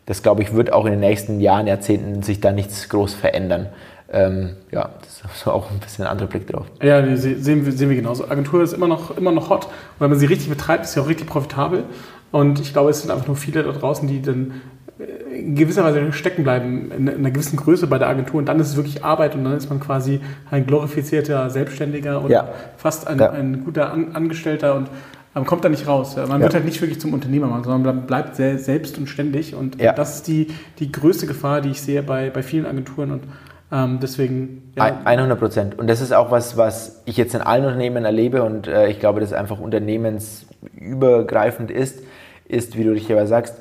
Das 0.05 0.23
glaube 0.23 0.41
ich 0.41 0.55
wird 0.55 0.73
auch 0.73 0.85
in 0.85 0.91
den 0.91 1.01
nächsten 1.01 1.39
Jahren, 1.39 1.67
Jahrzehnten 1.67 2.23
sich 2.23 2.41
da 2.41 2.51
nichts 2.51 2.89
groß 2.89 3.13
verändern. 3.13 3.67
Ähm, 4.11 4.55
ja, 4.71 4.89
das 5.01 5.21
ist 5.35 5.47
auch 5.47 5.69
ein 5.69 5.79
bisschen 5.79 6.05
ein 6.05 6.11
anderer 6.11 6.27
Blick 6.27 6.47
drauf. 6.47 6.65
Ja, 6.81 7.15
sehen 7.15 7.65
wir, 7.65 7.71
sehen 7.71 7.89
wir 7.89 7.95
genauso. 7.95 8.27
Agentur 8.27 8.63
ist 8.63 8.73
immer 8.73 8.87
noch, 8.87 9.15
immer 9.15 9.31
noch 9.31 9.49
hot. 9.49 9.65
Und 9.65 9.71
wenn 9.99 10.09
man 10.09 10.19
sie 10.19 10.25
richtig 10.25 10.49
betreibt, 10.49 10.85
ist 10.85 10.93
sie 10.93 10.99
auch 10.99 11.07
richtig 11.07 11.27
profitabel. 11.27 11.83
Und 12.31 12.59
ich 12.59 12.73
glaube, 12.73 12.89
es 12.89 13.01
sind 13.01 13.11
einfach 13.11 13.27
nur 13.27 13.35
viele 13.35 13.63
da 13.63 13.71
draußen, 13.71 14.07
die 14.07 14.21
dann 14.21 14.61
äh, 14.99 15.39
in 15.39 15.55
gewisser 15.55 15.83
Weise 15.83 16.11
stecken 16.11 16.43
bleiben, 16.43 16.91
in 16.91 17.07
einer 17.07 17.31
gewissen 17.31 17.57
Größe 17.57 17.85
bei 17.85 17.99
der 17.99 18.07
Agentur. 18.07 18.39
Und 18.39 18.47
dann 18.47 18.59
ist 18.59 18.69
es 18.69 18.75
wirklich 18.77 19.03
Arbeit 19.03 19.35
und 19.35 19.43
dann 19.43 19.55
ist 19.55 19.69
man 19.69 19.79
quasi 19.79 20.21
ein 20.49 20.65
glorifizierter 20.65 21.49
Selbstständiger 21.51 22.21
und 22.21 22.31
ja. 22.31 22.49
fast 22.77 23.07
ein, 23.07 23.19
ja. 23.19 23.29
ein 23.29 23.63
guter 23.63 23.91
An 23.91 24.15
Angestellter 24.15 24.75
und 24.75 24.89
man 25.35 25.45
kommt 25.45 25.63
da 25.63 25.69
nicht 25.69 25.87
raus. 25.87 26.17
Man 26.17 26.41
wird 26.41 26.55
halt 26.55 26.65
nicht 26.65 26.81
wirklich 26.81 26.99
zum 26.99 27.13
Unternehmer, 27.13 27.47
sondern 27.63 27.83
man 27.83 28.07
bleibt 28.07 28.35
sehr 28.35 28.57
selbst 28.57 28.97
und 28.97 29.07
ständig. 29.07 29.53
Und 29.53 29.79
das 29.79 30.15
ist 30.15 30.27
die, 30.27 30.47
die 30.79 30.91
größte 30.91 31.27
Gefahr, 31.27 31.61
die 31.61 31.69
ich 31.69 31.81
sehe 31.81 32.01
bei, 32.01 32.31
bei 32.31 32.41
vielen 32.41 32.65
Agenturen. 32.65 33.11
Und 33.11 33.23
ähm, 33.71 33.99
deswegen. 34.01 34.73
Ja. 34.75 35.01
100 35.05 35.39
Prozent. 35.39 35.77
Und 35.77 35.85
das 35.87 36.01
ist 36.01 36.11
auch 36.13 36.31
was, 36.31 36.57
was 36.57 37.03
ich 37.05 37.17
jetzt 37.17 37.35
in 37.35 37.41
allen 37.41 37.65
Unternehmen 37.65 38.05
erlebe 38.05 38.41
und 38.43 38.67
äh, 38.67 38.87
ich 38.87 38.99
glaube, 38.99 39.19
das 39.19 39.33
einfach 39.33 39.59
unternehmensübergreifend 39.59 41.69
ist, 41.71 42.01
ist, 42.47 42.77
wie 42.77 42.83
du 42.83 42.93
dich 42.93 43.11
aber 43.11 43.25
sagst, 43.27 43.55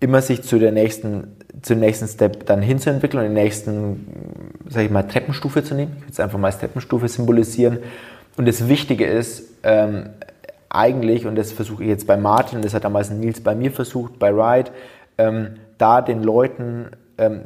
immer 0.00 0.22
sich 0.22 0.42
zu 0.42 0.58
der 0.58 0.72
nächsten, 0.72 1.36
zum 1.60 1.78
nächsten 1.78 2.08
Step 2.08 2.46
dann 2.46 2.62
hinzuentwickeln 2.62 3.22
und 3.22 3.28
den 3.28 3.34
nächsten, 3.34 4.06
sag 4.68 4.84
ich 4.84 4.90
mal, 4.90 5.02
Treppenstufe 5.02 5.62
zu 5.62 5.74
nehmen. 5.74 5.92
Ich 5.98 6.04
würde 6.04 6.12
es 6.12 6.20
einfach 6.20 6.38
mal 6.38 6.48
als 6.48 6.58
Treppenstufe 6.58 7.06
symbolisieren. 7.08 7.80
Und 8.38 8.48
das 8.48 8.68
Wichtige 8.68 9.04
ist, 9.04 9.42
ähm, 9.62 10.08
eigentlich, 10.70 11.26
und 11.26 11.36
das 11.36 11.52
versuche 11.52 11.82
ich 11.82 11.90
jetzt 11.90 12.06
bei 12.06 12.16
Martin, 12.16 12.62
das 12.62 12.72
hat 12.72 12.84
damals 12.84 13.10
Nils 13.10 13.42
bei 13.42 13.54
mir 13.54 13.70
versucht, 13.70 14.18
bei 14.18 14.30
Ride, 14.30 14.70
ähm, 15.18 15.56
da 15.76 16.00
den 16.00 16.22
Leuten 16.22 16.86
ähm, 17.18 17.42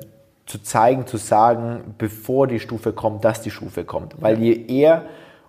zu 0.46 0.62
zeigen, 0.62 1.06
zu 1.06 1.16
sagen, 1.16 1.94
bevor 1.98 2.46
die 2.46 2.60
Stufe 2.60 2.92
kommt, 2.92 3.24
dass 3.24 3.40
die 3.40 3.50
Stufe 3.50 3.84
kommt. 3.84 4.20
Weil 4.20 4.38
je 4.38 4.66
eher, 4.66 5.02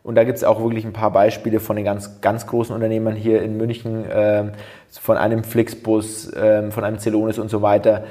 und 0.04 0.16
da 0.16 0.24
gibt 0.24 0.38
es 0.38 0.44
auch 0.44 0.62
wirklich 0.62 0.86
ein 0.86 0.94
paar 0.94 1.12
Beispiele 1.12 1.60
von 1.60 1.76
den 1.76 1.86
ganz, 1.86 2.22
ganz 2.22 2.48
großen 2.48 2.74
Unternehmern 2.74 3.16
hier 3.16 3.42
in 3.42 3.58
München, 3.58 4.06
äh, 4.10 4.52
von 4.90 5.18
einem 5.18 5.44
Flixbus, 5.44 6.32
äh, 6.34 6.72
von 6.72 6.84
einem 6.84 7.00
Celonis 7.00 7.40
und 7.40 7.50
so 7.50 7.62
weiter, 7.62 8.06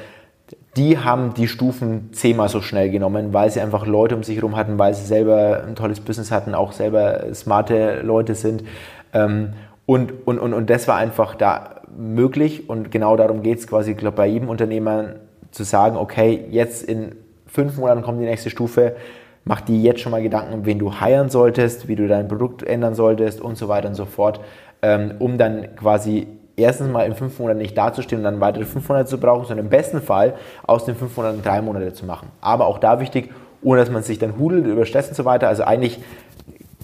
die 0.77 0.99
haben 0.99 1.35
die 1.35 1.49
Stufen 1.49 2.13
zehnmal 2.13 2.49
so 2.49 2.61
schnell 2.61 2.91
genommen, 2.91 3.33
weil 3.33 3.51
sie 3.51 3.61
einfach 3.61 3.87
Leute 3.87 4.17
um 4.17 4.23
sich 4.23 4.37
herum 4.37 4.57
hatten, 4.57 4.79
weil 4.79 4.93
sie 4.93 5.05
selber 5.05 5.63
ein 5.67 5.77
tolles 5.77 6.01
Business 6.01 6.31
hatten, 6.31 6.55
auch 6.55 6.73
selber 6.73 7.33
smarte 7.33 8.03
Leute 8.03 8.35
sind. 8.35 8.65
Ähm, 9.13 9.55
und, 9.87 10.27
und, 10.27 10.39
und, 10.39 10.53
und 10.53 10.71
das 10.71 10.89
war 10.89 10.97
einfach 10.97 11.35
da 11.35 11.83
möglich 11.97 12.69
und 12.69 12.91
genau 12.91 13.17
darum 13.17 13.43
geht 13.43 13.59
es 13.59 13.67
quasi, 13.67 13.93
ich 13.93 13.97
glaube, 13.97 14.17
bei 14.17 14.27
jedem 14.27 14.49
Unternehmer 14.49 15.15
zu 15.55 15.63
sagen, 15.63 15.97
okay, 15.97 16.47
jetzt 16.51 16.83
in 16.83 17.15
fünf 17.47 17.77
Monaten 17.77 18.03
kommt 18.03 18.21
die 18.21 18.25
nächste 18.25 18.51
Stufe, 18.51 18.97
mach 19.45 19.61
dir 19.61 19.77
jetzt 19.77 20.01
schon 20.01 20.11
mal 20.11 20.23
Gedanken, 20.23 20.67
wen 20.67 20.81
du 20.81 21.01
heiren 21.01 21.31
solltest, 21.31 21.87
wie 21.87 21.95
du 21.95 22.09
dein 22.09 22.27
Produkt 22.27 22.65
ändern 22.65 22.95
solltest 22.95 23.41
und 23.41 23.57
so 23.57 23.69
weiter 23.69 23.89
und 23.89 23.95
so 23.95 24.05
fort, 24.05 24.41
ähm, 24.83 25.15
um 25.21 25.39
dann 25.39 25.77
quasi 25.77 26.27
erstens 26.57 26.91
mal 26.91 27.07
in 27.07 27.15
fünf 27.15 27.39
Monaten 27.39 27.61
nicht 27.61 27.79
dazustehen 27.79 28.21
und 28.21 28.25
dann 28.25 28.41
weitere 28.41 28.65
fünf 28.65 28.89
Monate 28.89 29.09
zu 29.09 29.19
brauchen, 29.19 29.47
sondern 29.47 29.67
im 29.67 29.71
besten 29.71 30.01
Fall 30.03 30.35
aus 30.67 30.85
den 30.87 30.97
fünf 30.97 31.17
Monaten 31.17 31.43
drei 31.43 31.63
Monate 31.63 31.93
zu 31.93 32.05
machen. 32.05 32.29
Aber 32.41 32.67
auch 32.67 32.79
da 32.79 32.99
wichtig, 32.99 33.31
ohne 33.63 33.81
dass 33.81 33.91
man 33.91 34.03
sich 34.03 34.19
dann 34.19 34.39
hudelt, 34.39 34.67
überstresst 34.67 35.11
und 35.11 35.17
so 35.17 35.25
weiter. 35.25 35.49
Also 35.49 35.63
eigentlich 35.63 36.01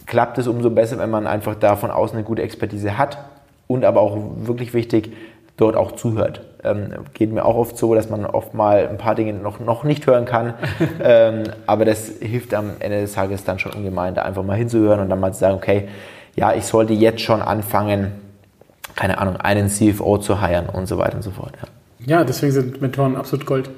klappt 0.06 0.38
es 0.38 0.46
umso 0.46 0.70
besser, 0.70 0.98
wenn 0.98 1.10
man 1.10 1.26
einfach 1.26 1.56
da 1.56 1.74
von 1.74 1.90
außen 1.90 2.16
eine 2.16 2.24
gute 2.24 2.42
Expertise 2.42 2.98
hat 2.98 3.18
und 3.66 3.84
aber 3.84 4.00
auch 4.00 4.16
wirklich 4.42 4.74
wichtig, 4.74 5.12
dort 5.56 5.76
auch 5.76 5.92
zuhört. 5.92 6.49
Ähm, 6.62 6.92
geht 7.14 7.32
mir 7.32 7.44
auch 7.44 7.56
oft 7.56 7.78
so, 7.78 7.94
dass 7.94 8.10
man 8.10 8.26
oft 8.26 8.54
mal 8.54 8.88
ein 8.88 8.98
paar 8.98 9.14
Dinge 9.14 9.32
noch, 9.32 9.60
noch 9.60 9.84
nicht 9.84 10.06
hören 10.06 10.24
kann. 10.24 10.54
ähm, 11.02 11.44
aber 11.66 11.84
das 11.84 12.10
hilft 12.20 12.54
am 12.54 12.72
Ende 12.80 13.00
des 13.00 13.12
Tages 13.12 13.44
dann 13.44 13.58
schon 13.58 13.72
ungemein, 13.72 14.14
da 14.14 14.22
einfach 14.22 14.42
mal 14.42 14.56
hinzuhören 14.56 15.00
und 15.00 15.08
dann 15.08 15.20
mal 15.20 15.32
zu 15.32 15.40
sagen, 15.40 15.56
okay, 15.56 15.88
ja, 16.36 16.54
ich 16.54 16.64
sollte 16.64 16.92
jetzt 16.92 17.20
schon 17.22 17.42
anfangen, 17.42 18.12
keine 18.96 19.18
Ahnung, 19.18 19.36
einen 19.36 19.68
CFO 19.68 20.18
zu 20.18 20.40
heiren 20.40 20.68
und 20.68 20.86
so 20.86 20.98
weiter 20.98 21.16
und 21.16 21.22
so 21.22 21.30
fort. 21.30 21.52
Ja, 21.98 22.18
ja 22.18 22.24
deswegen 22.24 22.52
sind 22.52 22.80
Mentoren 22.80 23.16
absolut 23.16 23.46
Gold. 23.46 23.70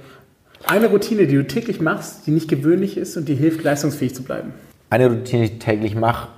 Eine 0.67 0.87
Routine, 0.87 1.27
die 1.27 1.37
du 1.37 1.47
täglich 1.47 1.81
machst, 1.81 2.27
die 2.27 2.31
nicht 2.31 2.49
gewöhnlich 2.49 2.97
ist 2.97 3.17
und 3.17 3.29
die 3.29 3.35
hilft, 3.35 3.63
leistungsfähig 3.63 4.15
zu 4.15 4.23
bleiben. 4.23 4.55
Eine 4.91 5.09
Routine, 5.09 5.47
die 5.47 5.55
ich 5.55 5.59
täglich 5.59 5.95
mache 5.95 6.29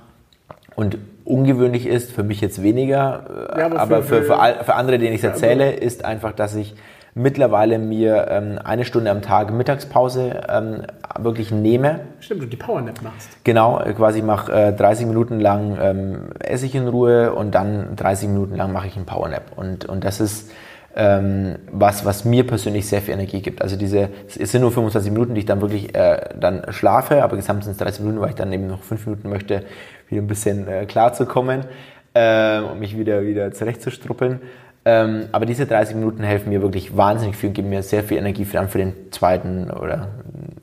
und 0.75 0.97
ungewöhnlich 1.25 1.87
ist, 1.87 2.11
für 2.11 2.23
mich 2.23 2.39
jetzt 2.39 2.61
weniger, 2.63 3.49
ja, 3.57 3.65
aber, 3.65 3.79
aber, 3.79 4.03
für, 4.03 4.23
für, 4.23 4.35
für, 4.35 4.63
für 4.63 4.75
andere, 4.75 4.97
denen 4.99 5.13
ich 5.13 5.23
es 5.23 5.29
erzähle, 5.29 5.71
ist 5.71 6.05
einfach, 6.05 6.31
dass 6.31 6.55
ich 6.55 6.75
mittlerweile 7.15 7.79
mir 7.79 8.27
ähm, 8.29 8.59
eine 8.63 8.83
Stunde 8.85 9.09
am 9.09 9.21
Tag 9.21 9.51
Mittagspause 9.51 10.41
ähm, 10.49 10.81
wirklich 11.17 11.49
nehme. 11.49 12.01
Stimmt, 12.19 12.43
du 12.43 12.47
die 12.47 12.57
Powernap 12.57 13.01
machst. 13.01 13.29
Genau, 13.45 13.79
äh, 13.79 13.93
quasi 13.93 14.21
mache 14.21 14.51
äh, 14.51 14.73
30 14.73 15.07
Minuten 15.07 15.39
lang 15.39 15.77
ähm, 15.81 16.29
esse 16.39 16.65
ich 16.65 16.75
in 16.75 16.87
Ruhe 16.87 17.33
und 17.33 17.55
dann 17.55 17.95
30 17.95 18.27
Minuten 18.27 18.55
lang 18.57 18.73
mache 18.73 18.87
ich 18.87 18.97
einen 18.97 19.05
Powernap. 19.05 19.43
Und, 19.55 19.85
und 19.85 20.03
das 20.03 20.19
ist 20.19 20.51
ähm, 20.95 21.57
was, 21.71 22.05
was 22.05 22.23
mir 22.23 22.47
persönlich 22.47 22.87
sehr 22.87 23.01
viel 23.01 23.13
Energie 23.13 23.41
gibt. 23.41 23.61
Also 23.61 23.75
diese, 23.75 24.09
es 24.27 24.51
sind 24.51 24.61
nur 24.61 24.71
25 24.71 25.11
Minuten, 25.11 25.35
die 25.35 25.39
ich 25.39 25.45
dann 25.45 25.59
wirklich 25.59 25.93
äh, 25.93 26.29
dann 26.39 26.65
schlafe, 26.69 27.21
aber 27.21 27.35
gesamt 27.35 27.65
sind 27.65 27.73
es 27.73 27.77
30 27.79 28.01
Minuten, 28.01 28.21
weil 28.21 28.29
ich 28.29 28.35
dann 28.35 28.51
eben 28.53 28.67
noch 28.67 28.81
5 28.81 29.05
Minuten 29.07 29.29
möchte, 29.29 29.63
wieder 30.07 30.21
ein 30.21 30.27
bisschen 30.27 30.67
äh, 30.67 30.85
klar 30.85 31.13
zu 31.13 31.25
kommen 31.25 31.65
äh, 32.13 32.59
und 32.59 32.79
mich 32.79 32.97
wieder, 32.97 33.23
wieder 33.23 33.51
zurechtzustruppeln. 33.51 34.39
Ähm, 34.87 35.25
aber 35.31 35.47
diese 35.47 35.65
30 35.65 35.95
Minuten 35.95 36.23
helfen 36.23 36.49
mir 36.49 36.61
wirklich 36.61 36.95
wahnsinnig 36.95 37.35
viel 37.35 37.49
und 37.49 37.53
geben 37.55 37.69
mir 37.69 37.81
sehr 37.81 38.03
viel 38.03 38.17
Energie 38.17 38.45
für, 38.45 38.57
dann 38.57 38.69
für 38.69 38.77
den 38.77 38.93
zweiten 39.11 39.71
oder 39.71 40.09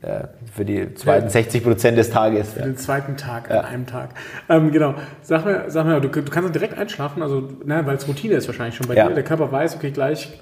äh, 0.03 0.25
für 0.55 0.65
die 0.65 0.95
zweiten 0.95 1.25
ja. 1.25 1.31
60 1.31 1.65
Prozent 1.65 1.99
des 1.99 2.11
Tages. 2.11 2.53
Für 2.53 2.61
ja. 2.61 2.67
den 2.67 2.77
zweiten 2.77 3.17
Tag 3.17 3.51
ja. 3.51 3.61
an 3.61 3.65
einem 3.65 3.87
Tag. 3.87 4.11
Ähm, 4.49 4.71
genau. 4.71 4.95
Sag 5.23 5.45
mir, 5.45 5.65
sag 5.69 5.87
mir 5.87 6.01
du, 6.01 6.09
du 6.09 6.23
kannst 6.31 6.55
direkt 6.55 6.79
einschlafen, 6.79 7.21
also 7.21 7.49
ne, 7.65 7.85
weil 7.85 7.97
es 7.97 8.07
Routine 8.07 8.35
ist 8.35 8.47
wahrscheinlich 8.47 8.77
schon 8.77 8.87
bei 8.87 8.95
dir. 8.95 9.11
Der 9.11 9.25
Körper 9.25 9.51
weiß, 9.51 9.75
okay, 9.75 9.91
gleich 9.91 10.33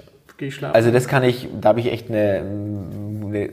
gehe 0.41 0.49
ich 0.49 0.55
schlafen. 0.55 0.75
Also 0.75 0.91
das 0.91 1.07
kann 1.07 1.23
ich, 1.23 1.47
da 1.61 1.69
habe 1.69 1.79
ich 1.79 1.91
echt 1.91 2.09
eine, 2.09 2.43
eine, 3.25 3.49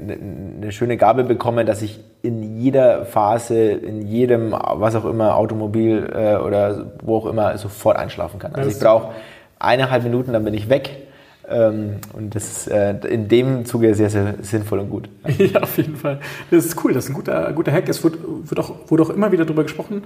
eine, 0.61 0.73
schöne 0.73 0.97
Gabe 0.97 1.23
bekommen, 1.25 1.67
dass 1.67 1.83
ich 1.83 2.01
in 2.23 2.59
jeder 2.59 3.05
Phase, 3.05 3.59
in 3.59 4.03
jedem, 4.03 4.53
was 4.53 4.97
auch 4.97 5.05
immer, 5.05 5.37
Automobil 5.37 6.11
äh, 6.13 6.37
oder 6.37 6.93
wo 7.03 7.19
auch 7.19 7.27
immer, 7.27 7.57
sofort 7.59 7.97
einschlafen 7.97 8.41
kann. 8.41 8.55
Also 8.55 8.71
ich 8.71 8.79
brauche 8.79 9.13
eineinhalb 9.59 10.03
Minuten, 10.03 10.33
dann 10.33 10.45
bin 10.45 10.55
ich 10.55 10.69
weg. 10.69 11.09
Ähm, 11.51 11.97
und 12.13 12.35
das 12.35 12.45
ist 12.45 12.69
äh, 12.69 12.95
in 13.09 13.29
dem 13.29 13.65
Zuge 13.65 13.95
sehr, 13.95 14.11
sehr 14.11 14.35
sinnvoll 14.43 14.81
und 14.81 14.91
gut. 14.91 15.09
Ja, 15.39 15.63
auf 15.63 15.77
jeden 15.79 15.97
Fall. 15.97 16.21
Das 16.51 16.67
ist 16.67 16.85
cool, 16.85 16.93
das 16.93 17.05
ist 17.05 17.11
ein 17.11 17.15
guter, 17.15 17.53
guter 17.53 17.73
Hack. 17.73 17.89
Es 17.89 18.05
wird, 18.05 18.19
wird 18.23 18.61
auch, 18.61 18.91
wurde 18.91 19.05
auch 19.05 19.11
immer 19.11 19.33
wieder 19.33 19.45
darüber 19.45 19.63
gesprochen. 19.63 20.05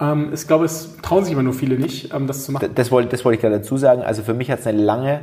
Ähm, 0.00 0.30
ich 0.32 0.46
glaube, 0.46 0.66
es 0.66 0.96
trauen 1.02 1.24
sich 1.24 1.32
immer 1.32 1.42
nur 1.42 1.54
viele 1.54 1.76
nicht, 1.76 2.14
ähm, 2.14 2.26
das 2.26 2.44
zu 2.44 2.52
machen. 2.52 2.66
Das, 2.66 2.74
das 2.74 2.92
wollte 2.92 3.08
das 3.08 3.24
wollte 3.24 3.36
ich 3.36 3.40
gerade 3.40 3.56
dazu 3.56 3.76
sagen. 3.76 4.02
Also 4.02 4.22
für 4.22 4.34
mich 4.34 4.50
hat 4.50 4.60
es 4.60 4.66
eine 4.66 4.80
lange 4.80 5.20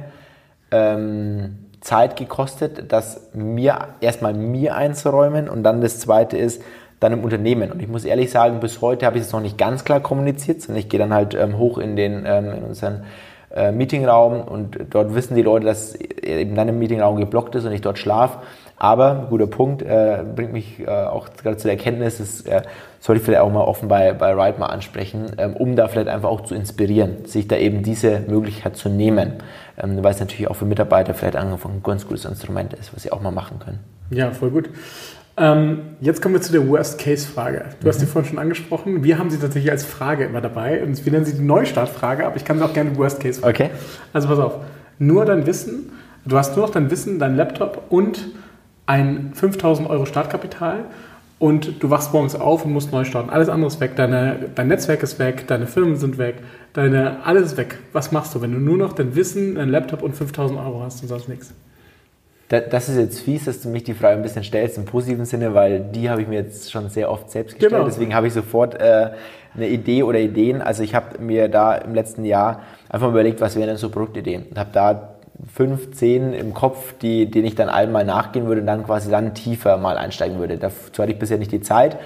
ähm, 0.71 1.57
Zeit 1.79 2.17
gekostet, 2.17 2.91
das 2.91 3.29
mir 3.33 3.87
erstmal 4.01 4.33
mir 4.33 4.75
einzuräumen 4.75 5.47
und 5.47 5.63
dann 5.63 5.79
das 5.81 5.99
zweite 5.99 6.37
ist, 6.37 6.61
dann 6.99 7.13
im 7.13 7.23
Unternehmen. 7.23 7.71
Und 7.71 7.81
ich 7.81 7.87
muss 7.87 8.05
ehrlich 8.05 8.29
sagen, 8.29 8.59
bis 8.59 8.81
heute 8.81 9.05
habe 9.05 9.17
ich 9.17 9.23
es 9.23 9.31
noch 9.31 9.41
nicht 9.41 9.57
ganz 9.57 9.83
klar 9.83 10.01
kommuniziert, 10.01 10.61
sondern 10.61 10.79
ich 10.79 10.89
gehe 10.89 10.99
dann 10.99 11.13
halt 11.13 11.33
ähm, 11.33 11.57
hoch 11.57 11.77
in 11.77 11.95
den 11.95 12.23
ähm, 12.25 12.51
in 12.51 12.63
unseren 12.63 13.03
äh, 13.55 13.71
Meetingraum 13.71 14.41
und 14.41 14.77
dort 14.89 15.13
wissen 15.15 15.35
die 15.35 15.41
Leute, 15.41 15.65
dass 15.65 15.95
eben 15.95 16.55
dann 16.55 16.67
im 16.67 16.79
Meetingraum 16.79 17.17
geblockt 17.17 17.55
ist 17.55 17.65
und 17.65 17.71
ich 17.71 17.81
dort 17.81 17.97
schlafe. 17.97 18.39
Aber, 18.77 19.27
guter 19.29 19.45
Punkt, 19.45 19.83
äh, 19.83 20.23
bringt 20.35 20.53
mich 20.53 20.79
äh, 20.79 20.87
auch 20.87 21.27
gerade 21.43 21.55
zu 21.57 21.67
der 21.67 21.77
Erkenntnis, 21.77 22.17
das 22.17 22.41
äh, 22.41 22.63
sollte 22.99 23.19
ich 23.19 23.25
vielleicht 23.25 23.43
auch 23.43 23.51
mal 23.51 23.61
offen 23.61 23.87
bei, 23.87 24.13
bei 24.13 24.33
Ride 24.33 24.59
mal 24.59 24.67
ansprechen, 24.67 25.33
ähm, 25.37 25.55
um 25.55 25.75
da 25.75 25.87
vielleicht 25.87 26.07
einfach 26.07 26.29
auch 26.29 26.41
zu 26.41 26.55
inspirieren, 26.55 27.25
sich 27.25 27.47
da 27.47 27.57
eben 27.57 27.83
diese 27.83 28.21
Möglichkeit 28.21 28.75
zu 28.77 28.89
nehmen, 28.89 29.33
ähm, 29.77 30.03
weil 30.03 30.13
es 30.13 30.19
natürlich 30.19 30.47
auch 30.47 30.55
für 30.55 30.65
Mitarbeiter 30.65 31.13
vielleicht 31.13 31.35
ein 31.35 31.55
ganz 31.83 32.07
gutes 32.07 32.25
Instrument 32.25 32.73
ist, 32.73 32.91
was 32.91 33.03
sie 33.03 33.11
auch 33.11 33.21
mal 33.21 33.29
machen 33.29 33.59
können. 33.59 33.79
Ja, 34.09 34.31
voll 34.31 34.49
gut. 34.49 34.69
Ähm, 35.37 35.79
jetzt 36.01 36.21
kommen 36.21 36.35
wir 36.35 36.41
zu 36.41 36.51
der 36.51 36.67
Worst-Case-Frage. 36.67 37.65
Du 37.79 37.85
mhm. 37.85 37.89
hast 37.89 37.99
sie 37.99 38.05
vorhin 38.05 38.29
schon 38.29 38.39
angesprochen. 38.39 39.03
Wir 39.03 39.17
haben 39.17 39.29
sie 39.29 39.37
tatsächlich 39.37 39.71
als 39.71 39.85
Frage 39.85 40.25
immer 40.25 40.41
dabei. 40.41 40.83
Und 40.83 41.03
wir 41.05 41.11
nennen 41.11 41.25
sie 41.25 41.33
die 41.33 41.43
Neustartfrage, 41.43 42.25
aber 42.25 42.35
ich 42.35 42.45
kann 42.45 42.57
sie 42.57 42.65
auch 42.65 42.73
gerne 42.73 42.95
Worst-Case 42.97 43.41
fragen. 43.41 43.55
Okay. 43.55 43.69
Also 44.13 44.27
pass 44.27 44.39
auf. 44.39 44.55
Nur 44.99 45.25
dein 45.25 45.45
Wissen, 45.45 45.91
du 46.25 46.37
hast 46.37 46.55
nur 46.55 46.65
noch 46.65 46.73
dein 46.73 46.91
Wissen, 46.91 47.17
dein 47.17 47.35
Laptop 47.35 47.85
und 47.89 48.27
ein 48.85 49.31
5000 49.33 49.89
Euro 49.89 50.05
Startkapital 50.05 50.85
und 51.39 51.81
du 51.81 51.89
wachst 51.89 52.13
morgens 52.13 52.35
auf 52.35 52.65
und 52.65 52.73
musst 52.73 52.91
neu 52.91 53.03
starten. 53.03 53.31
Alles 53.31 53.49
andere 53.49 53.67
ist 53.67 53.79
weg. 53.79 53.95
Deine, 53.95 54.49
dein 54.53 54.67
Netzwerk 54.67 55.01
ist 55.01 55.17
weg, 55.17 55.47
deine 55.47 55.65
Firmen 55.65 55.95
sind 55.95 56.19
weg, 56.19 56.35
deine, 56.73 57.25
alles 57.25 57.53
ist 57.53 57.57
weg. 57.57 57.79
Was 57.93 58.11
machst 58.11 58.35
du, 58.35 58.41
wenn 58.41 58.51
du 58.51 58.59
nur 58.59 58.77
noch 58.77 58.93
dein 58.93 59.15
Wissen, 59.15 59.55
dein 59.55 59.69
Laptop 59.69 60.03
und 60.03 60.15
5000 60.15 60.59
Euro 60.59 60.83
hast 60.83 61.01
und 61.01 61.07
sonst 61.07 61.29
nichts? 61.29 61.53
Das 62.59 62.89
ist 62.89 62.97
jetzt 62.97 63.21
fies, 63.21 63.45
dass 63.45 63.61
du 63.61 63.69
mich 63.69 63.83
die 63.83 63.93
Frage 63.93 64.17
ein 64.17 64.21
bisschen 64.21 64.43
stellst 64.43 64.77
im 64.77 64.85
positiven 64.85 65.25
Sinne, 65.25 65.53
weil 65.53 65.79
die 65.79 66.09
habe 66.09 66.21
ich 66.21 66.27
mir 66.27 66.41
jetzt 66.41 66.69
schon 66.71 66.89
sehr 66.89 67.09
oft 67.09 67.31
selbst 67.31 67.53
gestellt. 67.53 67.71
Genau. 67.71 67.85
Deswegen 67.85 68.13
habe 68.13 68.27
ich 68.27 68.33
sofort 68.33 68.75
äh, 68.75 69.11
eine 69.55 69.67
Idee 69.67 70.03
oder 70.03 70.19
Ideen. 70.19 70.61
Also 70.61 70.83
ich 70.83 70.93
habe 70.93 71.19
mir 71.19 71.47
da 71.47 71.75
im 71.75 71.95
letzten 71.95 72.25
Jahr 72.25 72.61
einfach 72.89 73.07
mal 73.07 73.13
überlegt, 73.13 73.39
was 73.39 73.55
wären 73.55 73.67
denn 73.67 73.77
so 73.77 73.89
Produktideen 73.89 74.47
und 74.49 74.57
habe 74.57 74.69
da 74.73 75.15
fünf, 75.53 75.91
zehn 75.91 76.33
im 76.33 76.53
Kopf, 76.53 76.93
die, 77.01 77.31
denen 77.31 77.45
ich 77.45 77.55
dann 77.55 77.69
allen 77.69 77.91
mal 77.91 78.05
nachgehen 78.05 78.47
würde 78.47 78.61
und 78.61 78.67
dann 78.67 78.85
quasi 78.85 79.09
dann 79.09 79.33
tiefer 79.33 79.77
mal 79.77 79.97
einsteigen 79.97 80.37
würde. 80.39 80.57
Dazu 80.57 81.01
hatte 81.01 81.13
ich 81.13 81.19
bisher 81.19 81.37
nicht 81.37 81.51
die 81.51 81.61
Zeit. 81.61 81.97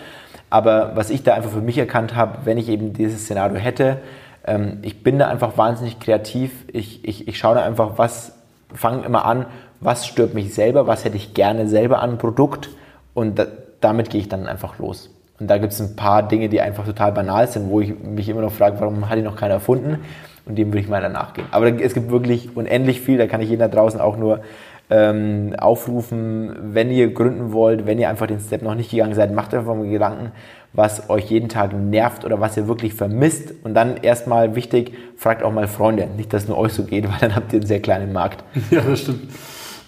Aber 0.49 0.95
was 0.95 1.09
ich 1.09 1.23
da 1.23 1.33
einfach 1.33 1.51
für 1.51 1.61
mich 1.61 1.77
erkannt 1.77 2.15
habe, 2.15 2.39
wenn 2.45 2.57
ich 2.57 2.69
eben 2.69 2.93
dieses 2.93 3.23
Szenario 3.23 3.57
hätte, 3.57 3.97
ähm, 4.45 4.77
ich 4.83 5.03
bin 5.03 5.19
da 5.19 5.27
einfach 5.27 5.57
wahnsinnig 5.57 5.99
kreativ. 5.99 6.51
Ich, 6.71 7.03
ich, 7.03 7.27
ich 7.27 7.37
schaue 7.37 7.55
da 7.55 7.63
einfach, 7.63 7.97
was, 7.97 8.33
fange 8.73 9.03
immer 9.05 9.25
an, 9.25 9.47
was 9.85 10.07
stört 10.07 10.33
mich 10.33 10.53
selber, 10.53 10.87
was 10.87 11.05
hätte 11.05 11.17
ich 11.17 11.33
gerne 11.33 11.67
selber 11.67 12.01
an 12.01 12.17
Produkt 12.17 12.69
und 13.13 13.39
da, 13.39 13.47
damit 13.81 14.09
gehe 14.09 14.21
ich 14.21 14.29
dann 14.29 14.47
einfach 14.47 14.79
los. 14.79 15.09
Und 15.39 15.49
da 15.49 15.57
gibt 15.57 15.73
es 15.73 15.81
ein 15.81 15.95
paar 15.95 16.23
Dinge, 16.27 16.49
die 16.49 16.61
einfach 16.61 16.85
total 16.85 17.11
banal 17.11 17.47
sind, 17.47 17.69
wo 17.69 17.81
ich 17.81 17.97
mich 17.99 18.29
immer 18.29 18.41
noch 18.41 18.51
frage, 18.51 18.79
warum 18.79 19.09
hat 19.09 19.17
die 19.17 19.21
noch 19.21 19.35
keiner 19.35 19.55
erfunden? 19.55 19.99
Und 20.45 20.57
dem 20.57 20.69
würde 20.69 20.79
ich 20.79 20.87
mal 20.87 21.01
danach 21.01 21.33
gehen. 21.33 21.47
Aber 21.51 21.67
es 21.81 21.93
gibt 21.93 22.09
wirklich 22.09 22.55
unendlich 22.55 23.01
viel, 23.01 23.17
da 23.17 23.27
kann 23.27 23.41
ich 23.41 23.49
jeden 23.49 23.59
da 23.59 23.67
draußen 23.67 23.99
auch 23.99 24.15
nur 24.15 24.41
ähm, 24.89 25.55
aufrufen, 25.57 26.55
wenn 26.61 26.91
ihr 26.91 27.11
gründen 27.11 27.51
wollt, 27.51 27.87
wenn 27.87 27.97
ihr 27.97 28.09
einfach 28.09 28.27
den 28.27 28.39
Step 28.39 28.61
noch 28.61 28.75
nicht 28.75 28.91
gegangen 28.91 29.15
seid, 29.15 29.33
macht 29.33 29.53
einfach 29.53 29.75
mal 29.75 29.89
Gedanken, 29.89 30.31
was 30.73 31.09
euch 31.09 31.25
jeden 31.25 31.49
Tag 31.49 31.73
nervt 31.73 32.25
oder 32.25 32.39
was 32.39 32.55
ihr 32.57 32.67
wirklich 32.67 32.93
vermisst. 32.93 33.53
Und 33.63 33.73
dann 33.73 33.97
erstmal 33.97 34.55
wichtig, 34.55 34.93
fragt 35.17 35.41
auch 35.41 35.51
mal 35.51 35.67
Freunde. 35.67 36.07
Nicht, 36.15 36.33
dass 36.33 36.43
es 36.43 36.49
nur 36.49 36.57
euch 36.57 36.73
so 36.73 36.83
geht, 36.83 37.05
weil 37.09 37.17
dann 37.19 37.35
habt 37.35 37.51
ihr 37.53 37.59
einen 37.59 37.67
sehr 37.67 37.81
kleinen 37.81 38.13
Markt. 38.13 38.43
Ja, 38.69 38.81
das 38.81 39.01
stimmt. 39.01 39.31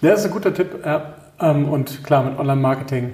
Ja, 0.02 0.12
das 0.12 0.22
ist 0.22 0.26
ein 0.28 0.32
guter 0.32 0.54
Tipp. 0.54 0.86
Ja. 0.86 1.14
Ähm, 1.40 1.70
und 1.70 2.04
klar, 2.04 2.24
mit 2.24 2.40
Online-Marketing 2.40 3.14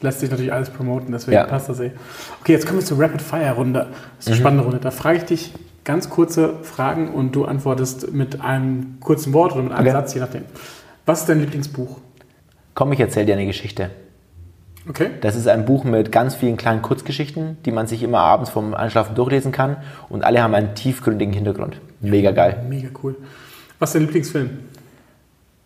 lässt 0.00 0.20
sich 0.20 0.30
natürlich 0.30 0.52
alles 0.52 0.70
promoten, 0.70 1.12
deswegen 1.12 1.36
ja. 1.36 1.44
passt 1.44 1.68
das 1.68 1.80
eh. 1.80 1.92
Okay, 2.40 2.52
jetzt 2.52 2.66
kommen 2.66 2.80
wir 2.80 2.86
zur 2.86 2.98
Rapid-Fire-Runde. 2.98 3.88
Das 4.16 4.26
ist 4.26 4.26
eine 4.28 4.36
mhm. 4.36 4.40
spannende 4.40 4.64
Runde. 4.64 4.78
Da 4.80 4.90
frage 4.90 5.18
ich 5.18 5.24
dich 5.24 5.52
ganz 5.84 6.10
kurze 6.10 6.54
Fragen 6.62 7.08
und 7.08 7.34
du 7.34 7.44
antwortest 7.44 8.12
mit 8.12 8.40
einem 8.40 8.98
kurzen 9.00 9.32
Wort 9.32 9.52
oder 9.52 9.62
mit 9.62 9.72
einem 9.72 9.86
okay. 9.86 9.92
Satz, 9.96 10.14
je 10.14 10.20
nachdem. 10.20 10.44
Was 11.06 11.20
ist 11.20 11.28
dein 11.28 11.40
Lieblingsbuch? 11.40 11.98
Komm, 12.74 12.92
ich 12.92 13.00
erzähle 13.00 13.26
dir 13.26 13.32
eine 13.34 13.46
Geschichte. 13.46 13.90
Okay. 14.88 15.10
Das 15.20 15.36
ist 15.36 15.46
ein 15.46 15.66
Buch 15.66 15.84
mit 15.84 16.10
ganz 16.10 16.34
vielen 16.34 16.56
kleinen 16.56 16.82
Kurzgeschichten, 16.82 17.58
die 17.64 17.72
man 17.72 17.86
sich 17.86 18.02
immer 18.02 18.20
abends 18.20 18.50
vom 18.50 18.74
Einschlafen 18.74 19.14
durchlesen 19.14 19.52
kann 19.52 19.76
und 20.08 20.24
alle 20.24 20.42
haben 20.42 20.54
einen 20.54 20.74
tiefgründigen 20.74 21.34
Hintergrund. 21.34 21.80
Mega 22.00 22.30
geil. 22.30 22.64
Mega 22.68 22.88
cool. 23.02 23.16
Was 23.78 23.90
ist 23.90 23.94
dein 23.96 24.02
Lieblingsfilm? 24.02 24.50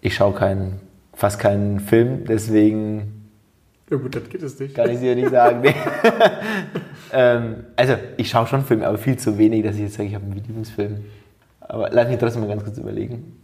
Ich 0.04 0.16
schaue 0.16 0.34
keinen, 0.34 0.80
fast 1.14 1.38
keinen 1.38 1.80
Film, 1.80 2.26
deswegen. 2.26 3.30
Ja 3.90 3.96
gut, 3.96 4.14
das 4.14 4.28
geht 4.28 4.42
es 4.42 4.60
nicht. 4.60 4.74
Kann 4.74 4.90
ich 4.90 5.00
dir 5.00 5.14
nicht 5.14 5.30
sagen. 5.30 5.62
Nee. 5.62 5.74
ähm, 7.12 7.64
also, 7.74 7.94
ich 8.18 8.28
schaue 8.28 8.46
schon 8.46 8.66
Filme, 8.66 8.86
aber 8.86 8.98
viel 8.98 9.16
zu 9.16 9.38
wenig, 9.38 9.64
dass 9.64 9.76
ich 9.76 9.80
jetzt 9.80 9.94
sage, 9.94 10.10
ich 10.10 10.14
habe 10.14 10.26
einen 10.26 10.34
Lieblingsfilm. 10.34 11.06
Aber 11.60 11.88
lass 11.90 12.06
mich 12.10 12.18
trotzdem 12.18 12.42
mal 12.42 12.48
ganz 12.48 12.64
kurz 12.64 12.76
überlegen. 12.76 13.38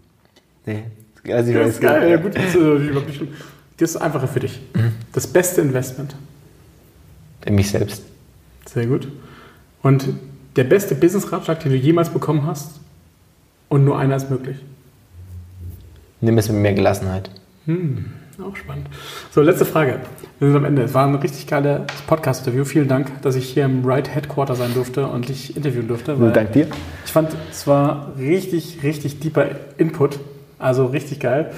Nee. 0.67 0.83
Also 1.33 1.51
das 1.55 1.71
ist 1.71 1.81
geil, 1.81 2.11
ja 2.11 2.17
gut, 2.19 2.37
das 2.37 2.45
ist, 2.45 2.57
äh, 2.57 3.27
das 3.79 3.91
ist 3.93 3.97
einfacher 3.97 4.29
für 4.29 4.41
dich. 4.41 4.61
Mhm. 4.75 4.93
Das 5.15 5.27
beste 5.27 5.63
Investment? 5.63 6.15
In 7.47 7.55
mich 7.55 7.71
selbst. 7.71 8.05
Sehr 8.67 8.87
gut. 8.87 9.09
Und 9.83 10.09
der 10.57 10.65
beste 10.65 10.95
Business-Ratschlag, 10.95 11.61
den 11.61 11.73
du 11.73 11.79
jemals 11.79 12.11
bekommen 12.11 12.47
hast 12.47 12.81
und 13.71 13.87
nur 13.87 13.99
einer 13.99 14.17
ist 14.17 14.29
möglich? 14.29 14.59
Nimm 16.23 16.37
es 16.37 16.51
mit 16.51 16.61
mehr 16.61 16.75
Gelassenheit. 16.75 17.31
Hm, 17.65 18.05
auch 18.45 18.55
spannend. 18.55 18.89
So, 19.31 19.41
letzte 19.41 19.65
Frage. 19.65 20.01
Wir 20.39 20.49
sind 20.49 20.57
am 20.57 20.67
Ende. 20.67 20.83
Es 20.83 20.93
war 20.93 21.07
ein 21.07 21.15
richtig 21.15 21.47
geiles 21.47 21.81
Podcast-Interview. 22.07 22.65
Vielen 22.65 22.89
Dank, 22.89 23.23
dass 23.23 23.37
ich 23.37 23.49
hier 23.49 23.65
im 23.65 23.87
Right 23.87 24.15
Headquarter 24.15 24.55
sein 24.55 24.75
durfte 24.75 25.07
und 25.07 25.31
dich 25.31 25.57
interviewen 25.57 25.89
durfte. 25.89 26.17
Dank 26.33 26.53
dir. 26.53 26.67
Ich 27.07 27.13
fand, 27.13 27.35
es 27.51 27.67
war 27.67 28.13
richtig, 28.19 28.83
richtig 28.83 29.21
deeper 29.21 29.47
Input. 29.79 30.19
Also 30.59 30.87
richtig 30.87 31.21
geil. 31.21 31.53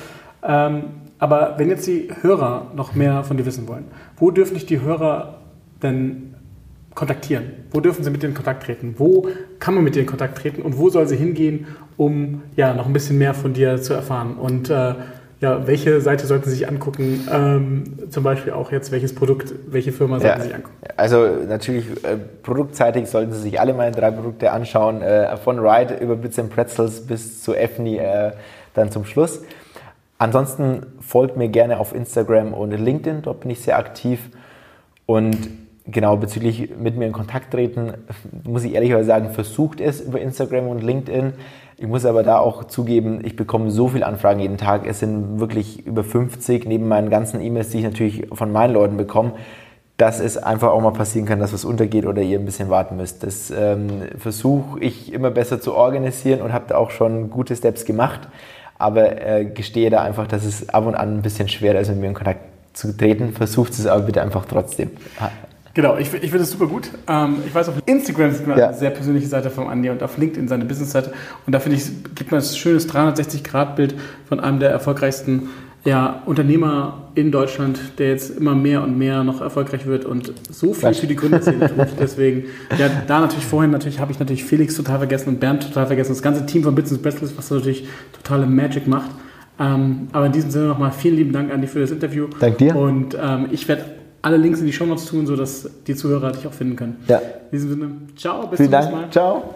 Ähm, 0.44 0.84
aber 1.18 1.54
wenn 1.56 1.68
jetzt 1.68 1.86
die 1.88 2.08
Hörer 2.20 2.70
noch 2.76 2.94
mehr 2.94 3.24
von 3.24 3.36
dir 3.36 3.46
wissen 3.46 3.66
wollen, 3.66 3.86
wo 4.16 4.30
dürfen 4.30 4.54
dich 4.54 4.66
die 4.66 4.80
Hörer 4.80 5.38
denn 5.82 6.34
kontaktieren? 6.94 7.44
Wo 7.70 7.80
dürfen 7.80 8.04
sie 8.04 8.10
mit 8.10 8.22
dir 8.22 8.28
in 8.28 8.34
Kontakt 8.34 8.64
treten? 8.64 8.94
Wo 8.98 9.28
kann 9.58 9.74
man 9.74 9.82
mit 9.82 9.94
dir 9.94 10.00
in 10.00 10.06
Kontakt 10.06 10.38
treten 10.38 10.62
und 10.62 10.78
wo 10.78 10.88
soll 10.90 11.08
sie 11.08 11.16
hingehen, 11.16 11.66
um 11.96 12.42
ja 12.56 12.74
noch 12.74 12.86
ein 12.86 12.92
bisschen 12.92 13.18
mehr 13.18 13.34
von 13.34 13.52
dir 13.52 13.80
zu 13.80 13.94
erfahren? 13.94 14.34
Und 14.34 14.70
äh, 14.70 14.94
ja, 15.40 15.66
welche 15.66 16.00
Seite 16.00 16.26
sollten 16.26 16.48
Sie 16.48 16.56
sich 16.56 16.68
angucken? 16.68 17.26
Ähm, 17.30 18.10
zum 18.10 18.22
Beispiel 18.22 18.52
auch 18.52 18.70
jetzt, 18.70 18.92
welches 18.92 19.12
Produkt, 19.12 19.52
welche 19.66 19.90
Firma 19.90 20.20
sollten 20.20 20.38
ja, 20.38 20.40
Sie 20.40 20.46
sich 20.46 20.54
angucken? 20.54 20.76
Also 20.96 21.26
natürlich 21.48 21.86
äh, 22.04 22.16
produktseitig 22.42 23.10
sollten 23.10 23.32
Sie 23.32 23.40
sich 23.40 23.60
alle 23.60 23.74
meine 23.74 23.90
drei 23.90 24.12
Produkte 24.12 24.52
anschauen, 24.52 25.02
äh, 25.02 25.36
von 25.36 25.58
Ride 25.58 25.94
über 25.94 26.14
Bits 26.14 26.38
and 26.38 26.50
Pretzels 26.50 27.06
bis 27.06 27.42
zu 27.42 27.54
Effni 27.54 27.98
äh, 27.98 28.30
dann 28.74 28.92
zum 28.92 29.04
Schluss. 29.04 29.40
Ansonsten 30.18 30.86
folgt 31.00 31.36
mir 31.36 31.48
gerne 31.48 31.80
auf 31.80 31.92
Instagram 31.92 32.54
und 32.54 32.70
LinkedIn, 32.70 33.22
dort 33.22 33.40
bin 33.40 33.50
ich 33.50 33.60
sehr 33.60 33.76
aktiv 33.76 34.20
und 35.06 35.36
genau 35.86 36.16
bezüglich 36.16 36.70
mit 36.78 36.96
mir 36.96 37.06
in 37.06 37.12
Kontakt 37.12 37.50
treten, 37.50 37.94
muss 38.44 38.62
ich 38.62 38.74
ehrlicherweise 38.74 39.08
sagen, 39.08 39.30
versucht 39.30 39.80
es 39.80 40.00
über 40.00 40.20
Instagram 40.20 40.68
und 40.68 40.82
LinkedIn. 40.82 41.32
Ich 41.82 41.88
muss 41.88 42.04
aber 42.04 42.22
da 42.22 42.38
auch 42.38 42.62
zugeben, 42.68 43.24
ich 43.24 43.34
bekomme 43.34 43.72
so 43.72 43.88
viele 43.88 44.06
Anfragen 44.06 44.38
jeden 44.38 44.56
Tag. 44.56 44.86
Es 44.86 45.00
sind 45.00 45.40
wirklich 45.40 45.84
über 45.84 46.04
50 46.04 46.64
neben 46.64 46.86
meinen 46.86 47.10
ganzen 47.10 47.40
E-Mails, 47.40 47.70
die 47.70 47.78
ich 47.78 47.82
natürlich 47.82 48.28
von 48.32 48.52
meinen 48.52 48.72
Leuten 48.72 48.96
bekomme. 48.96 49.32
dass 49.96 50.20
es 50.20 50.36
einfach 50.36 50.70
auch 50.70 50.80
mal 50.80 50.92
passieren 50.92 51.26
kann, 51.26 51.38
dass 51.40 51.52
was 51.52 51.64
untergeht 51.64 52.06
oder 52.06 52.22
ihr 52.22 52.38
ein 52.38 52.44
bisschen 52.44 52.70
warten 52.70 52.96
müsst. 52.96 53.24
Das 53.24 53.50
ähm, 53.50 54.08
versuche 54.16 54.80
ich 54.80 55.12
immer 55.12 55.30
besser 55.30 55.60
zu 55.60 55.74
organisieren 55.74 56.40
und 56.40 56.52
habe 56.52 56.64
da 56.68 56.76
auch 56.76 56.90
schon 56.90 57.30
gute 57.30 57.54
Steps 57.54 57.84
gemacht, 57.84 58.20
aber 58.78 59.20
äh, 59.20 59.44
gestehe 59.44 59.90
da 59.90 60.02
einfach, 60.02 60.26
dass 60.26 60.44
es 60.44 60.68
ab 60.68 60.86
und 60.86 60.94
an 60.94 61.18
ein 61.18 61.22
bisschen 61.22 61.48
schwerer 61.48 61.80
ist, 61.80 61.88
mit 61.88 61.98
mir 61.98 62.08
in 62.08 62.14
Kontakt 62.14 62.40
zu 62.72 62.96
treten. 62.96 63.32
Versucht 63.32 63.72
es 63.72 63.86
aber 63.86 64.02
bitte 64.02 64.22
einfach 64.22 64.44
trotzdem. 64.46 64.90
Genau, 65.74 65.96
ich, 65.96 66.12
ich 66.12 66.20
finde 66.20 66.38
das 66.40 66.50
super 66.50 66.66
gut. 66.66 66.90
Ähm, 67.08 67.36
ich 67.46 67.54
weiß, 67.54 67.68
auf 67.70 67.76
Instagram 67.86 68.32
sieht 68.32 68.46
man 68.46 68.58
Ja. 68.58 68.68
eine 68.68 68.76
sehr 68.76 68.90
persönliche 68.90 69.26
Seite 69.26 69.48
von 69.50 69.68
Andi 69.68 69.88
und 69.90 70.02
auf 70.02 70.18
LinkedIn 70.18 70.46
seine 70.48 70.64
Businessseite. 70.66 71.12
Und 71.46 71.52
da 71.54 71.60
finde 71.60 71.78
ich, 71.78 71.84
gibt 72.14 72.30
man 72.30 72.40
ein 72.40 72.46
schönes 72.46 72.88
360-Grad-Bild 72.92 73.94
von 74.28 74.40
einem 74.40 74.60
der 74.60 74.70
erfolgreichsten 74.70 75.48
ja, 75.84 76.22
Unternehmer 76.26 77.08
in 77.14 77.32
Deutschland, 77.32 77.98
der 77.98 78.10
jetzt 78.10 78.36
immer 78.36 78.54
mehr 78.54 78.82
und 78.82 78.96
mehr 78.96 79.24
noch 79.24 79.40
erfolgreich 79.40 79.86
wird 79.86 80.04
und 80.04 80.32
so 80.50 80.74
viel 80.74 80.94
für 80.94 81.06
die 81.08 81.16
Gründerszene 81.16 81.68
tut. 81.74 81.88
Deswegen, 81.98 82.44
ja, 82.78 82.88
da 83.08 83.20
natürlich 83.20 83.46
vorhin 83.46 83.70
natürlich 83.72 83.98
habe 83.98 84.12
ich 84.12 84.20
natürlich 84.20 84.44
Felix 84.44 84.76
total 84.76 84.98
vergessen 84.98 85.30
und 85.30 85.40
Bernd 85.40 85.64
total 85.64 85.86
vergessen. 85.86 86.12
Das 86.12 86.22
ganze 86.22 86.46
Team 86.46 86.62
von 86.62 86.74
Business 86.74 87.02
Breathless, 87.02 87.36
was 87.36 87.50
natürlich 87.50 87.88
totale 88.12 88.46
Magic 88.46 88.86
macht. 88.86 89.10
Ähm, 89.58 90.08
aber 90.12 90.26
in 90.26 90.32
diesem 90.32 90.50
Sinne 90.50 90.66
nochmal 90.66 90.92
vielen 90.92 91.16
lieben 91.16 91.32
Dank, 91.32 91.52
Andi, 91.52 91.66
für 91.66 91.80
das 91.80 91.90
Interview. 91.90 92.28
Dank 92.38 92.58
dir. 92.58 92.76
Und 92.76 93.16
ähm, 93.20 93.46
ich 93.50 93.66
werde 93.68 93.84
alle 94.22 94.36
Links 94.36 94.60
in 94.60 94.66
die 94.66 94.72
Show 94.72 94.86
Notes 94.86 95.06
tun, 95.06 95.26
sodass 95.26 95.68
die 95.86 95.94
Zuhörer 95.94 96.32
dich 96.32 96.46
auch 96.46 96.52
finden 96.52 96.76
können. 96.76 96.96
Ja. 97.08 97.18
In 97.18 97.50
diesem 97.52 97.70
Sinne, 97.70 97.90
ciao, 98.16 98.46
bis 98.46 98.58
Vielen 98.58 98.70
zum 98.70 98.78
nächsten 98.78 98.94
Mal. 98.94 99.00
Dank. 99.02 99.12
Ciao. 99.12 99.54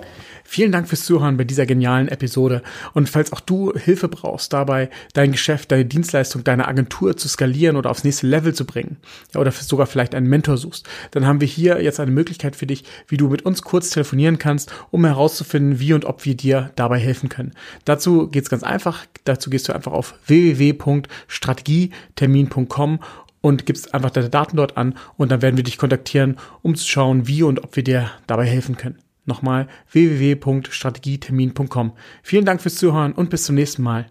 Vielen 0.49 0.71
Dank 0.71 0.87
fürs 0.89 1.05
Zuhören 1.05 1.37
bei 1.37 1.43
dieser 1.43 1.67
genialen 1.67 2.07
Episode. 2.07 2.62
Und 2.95 3.09
falls 3.09 3.33
auch 3.33 3.41
du 3.41 3.73
Hilfe 3.73 4.07
brauchst, 4.07 4.53
dabei 4.53 4.91
dein 5.12 5.33
Geschäft, 5.33 5.73
deine 5.73 5.85
Dienstleistung, 5.85 6.45
deine 6.45 6.69
Agentur 6.69 7.17
zu 7.17 7.29
skalieren 7.29 7.75
oder 7.77 7.91
aufs 7.91 8.05
nächste 8.05 8.29
Level 8.29 8.55
zu 8.55 8.64
bringen, 8.64 8.99
ja, 9.35 9.41
oder 9.41 9.51
sogar 9.51 9.89
vielleicht 9.89 10.14
einen 10.14 10.29
Mentor 10.29 10.57
suchst, 10.57 10.87
dann 11.11 11.27
haben 11.27 11.41
wir 11.41 11.49
hier 11.49 11.83
jetzt 11.83 11.99
eine 11.99 12.12
Möglichkeit 12.12 12.55
für 12.55 12.67
dich, 12.67 12.85
wie 13.09 13.17
du 13.17 13.29
mit 13.29 13.45
uns 13.45 13.62
kurz 13.62 13.91
telefonieren 13.91 14.39
kannst, 14.39 14.73
um 14.93 15.05
herauszufinden, 15.05 15.81
wie 15.81 15.93
und 15.93 16.05
ob 16.05 16.25
wir 16.25 16.37
dir 16.37 16.71
dabei 16.77 17.01
helfen 17.01 17.29
können. 17.29 17.51
Dazu 17.85 18.29
geht's 18.29 18.49
ganz 18.49 18.62
einfach. 18.62 19.05
Dazu 19.25 19.51
gehst 19.51 19.69
du 19.69 19.75
einfach 19.75 19.93
auf 19.93 20.14
www.strategietermin.com 20.29 23.01
und 23.47 23.64
gibst 23.64 23.94
einfach 23.94 24.11
deine 24.11 24.28
Daten 24.28 24.57
dort 24.57 24.76
an 24.76 24.97
und 25.16 25.30
dann 25.30 25.40
werden 25.40 25.57
wir 25.57 25.62
dich 25.62 25.78
kontaktieren, 25.78 26.36
um 26.62 26.74
zu 26.74 26.84
schauen, 26.84 27.28
wie 27.28 27.44
und 27.44 27.62
ob 27.62 27.76
wir 27.76 27.84
dir 27.84 28.11
dabei 28.26 28.44
helfen 28.44 28.76
können. 28.76 28.99
Nochmal 29.24 29.68
www.strategietermin.com. 29.92 31.92
Vielen 32.24 32.44
Dank 32.44 32.61
fürs 32.61 32.74
Zuhören 32.74 33.12
und 33.12 33.30
bis 33.30 33.44
zum 33.44 33.55
nächsten 33.55 33.84
Mal. 33.84 34.11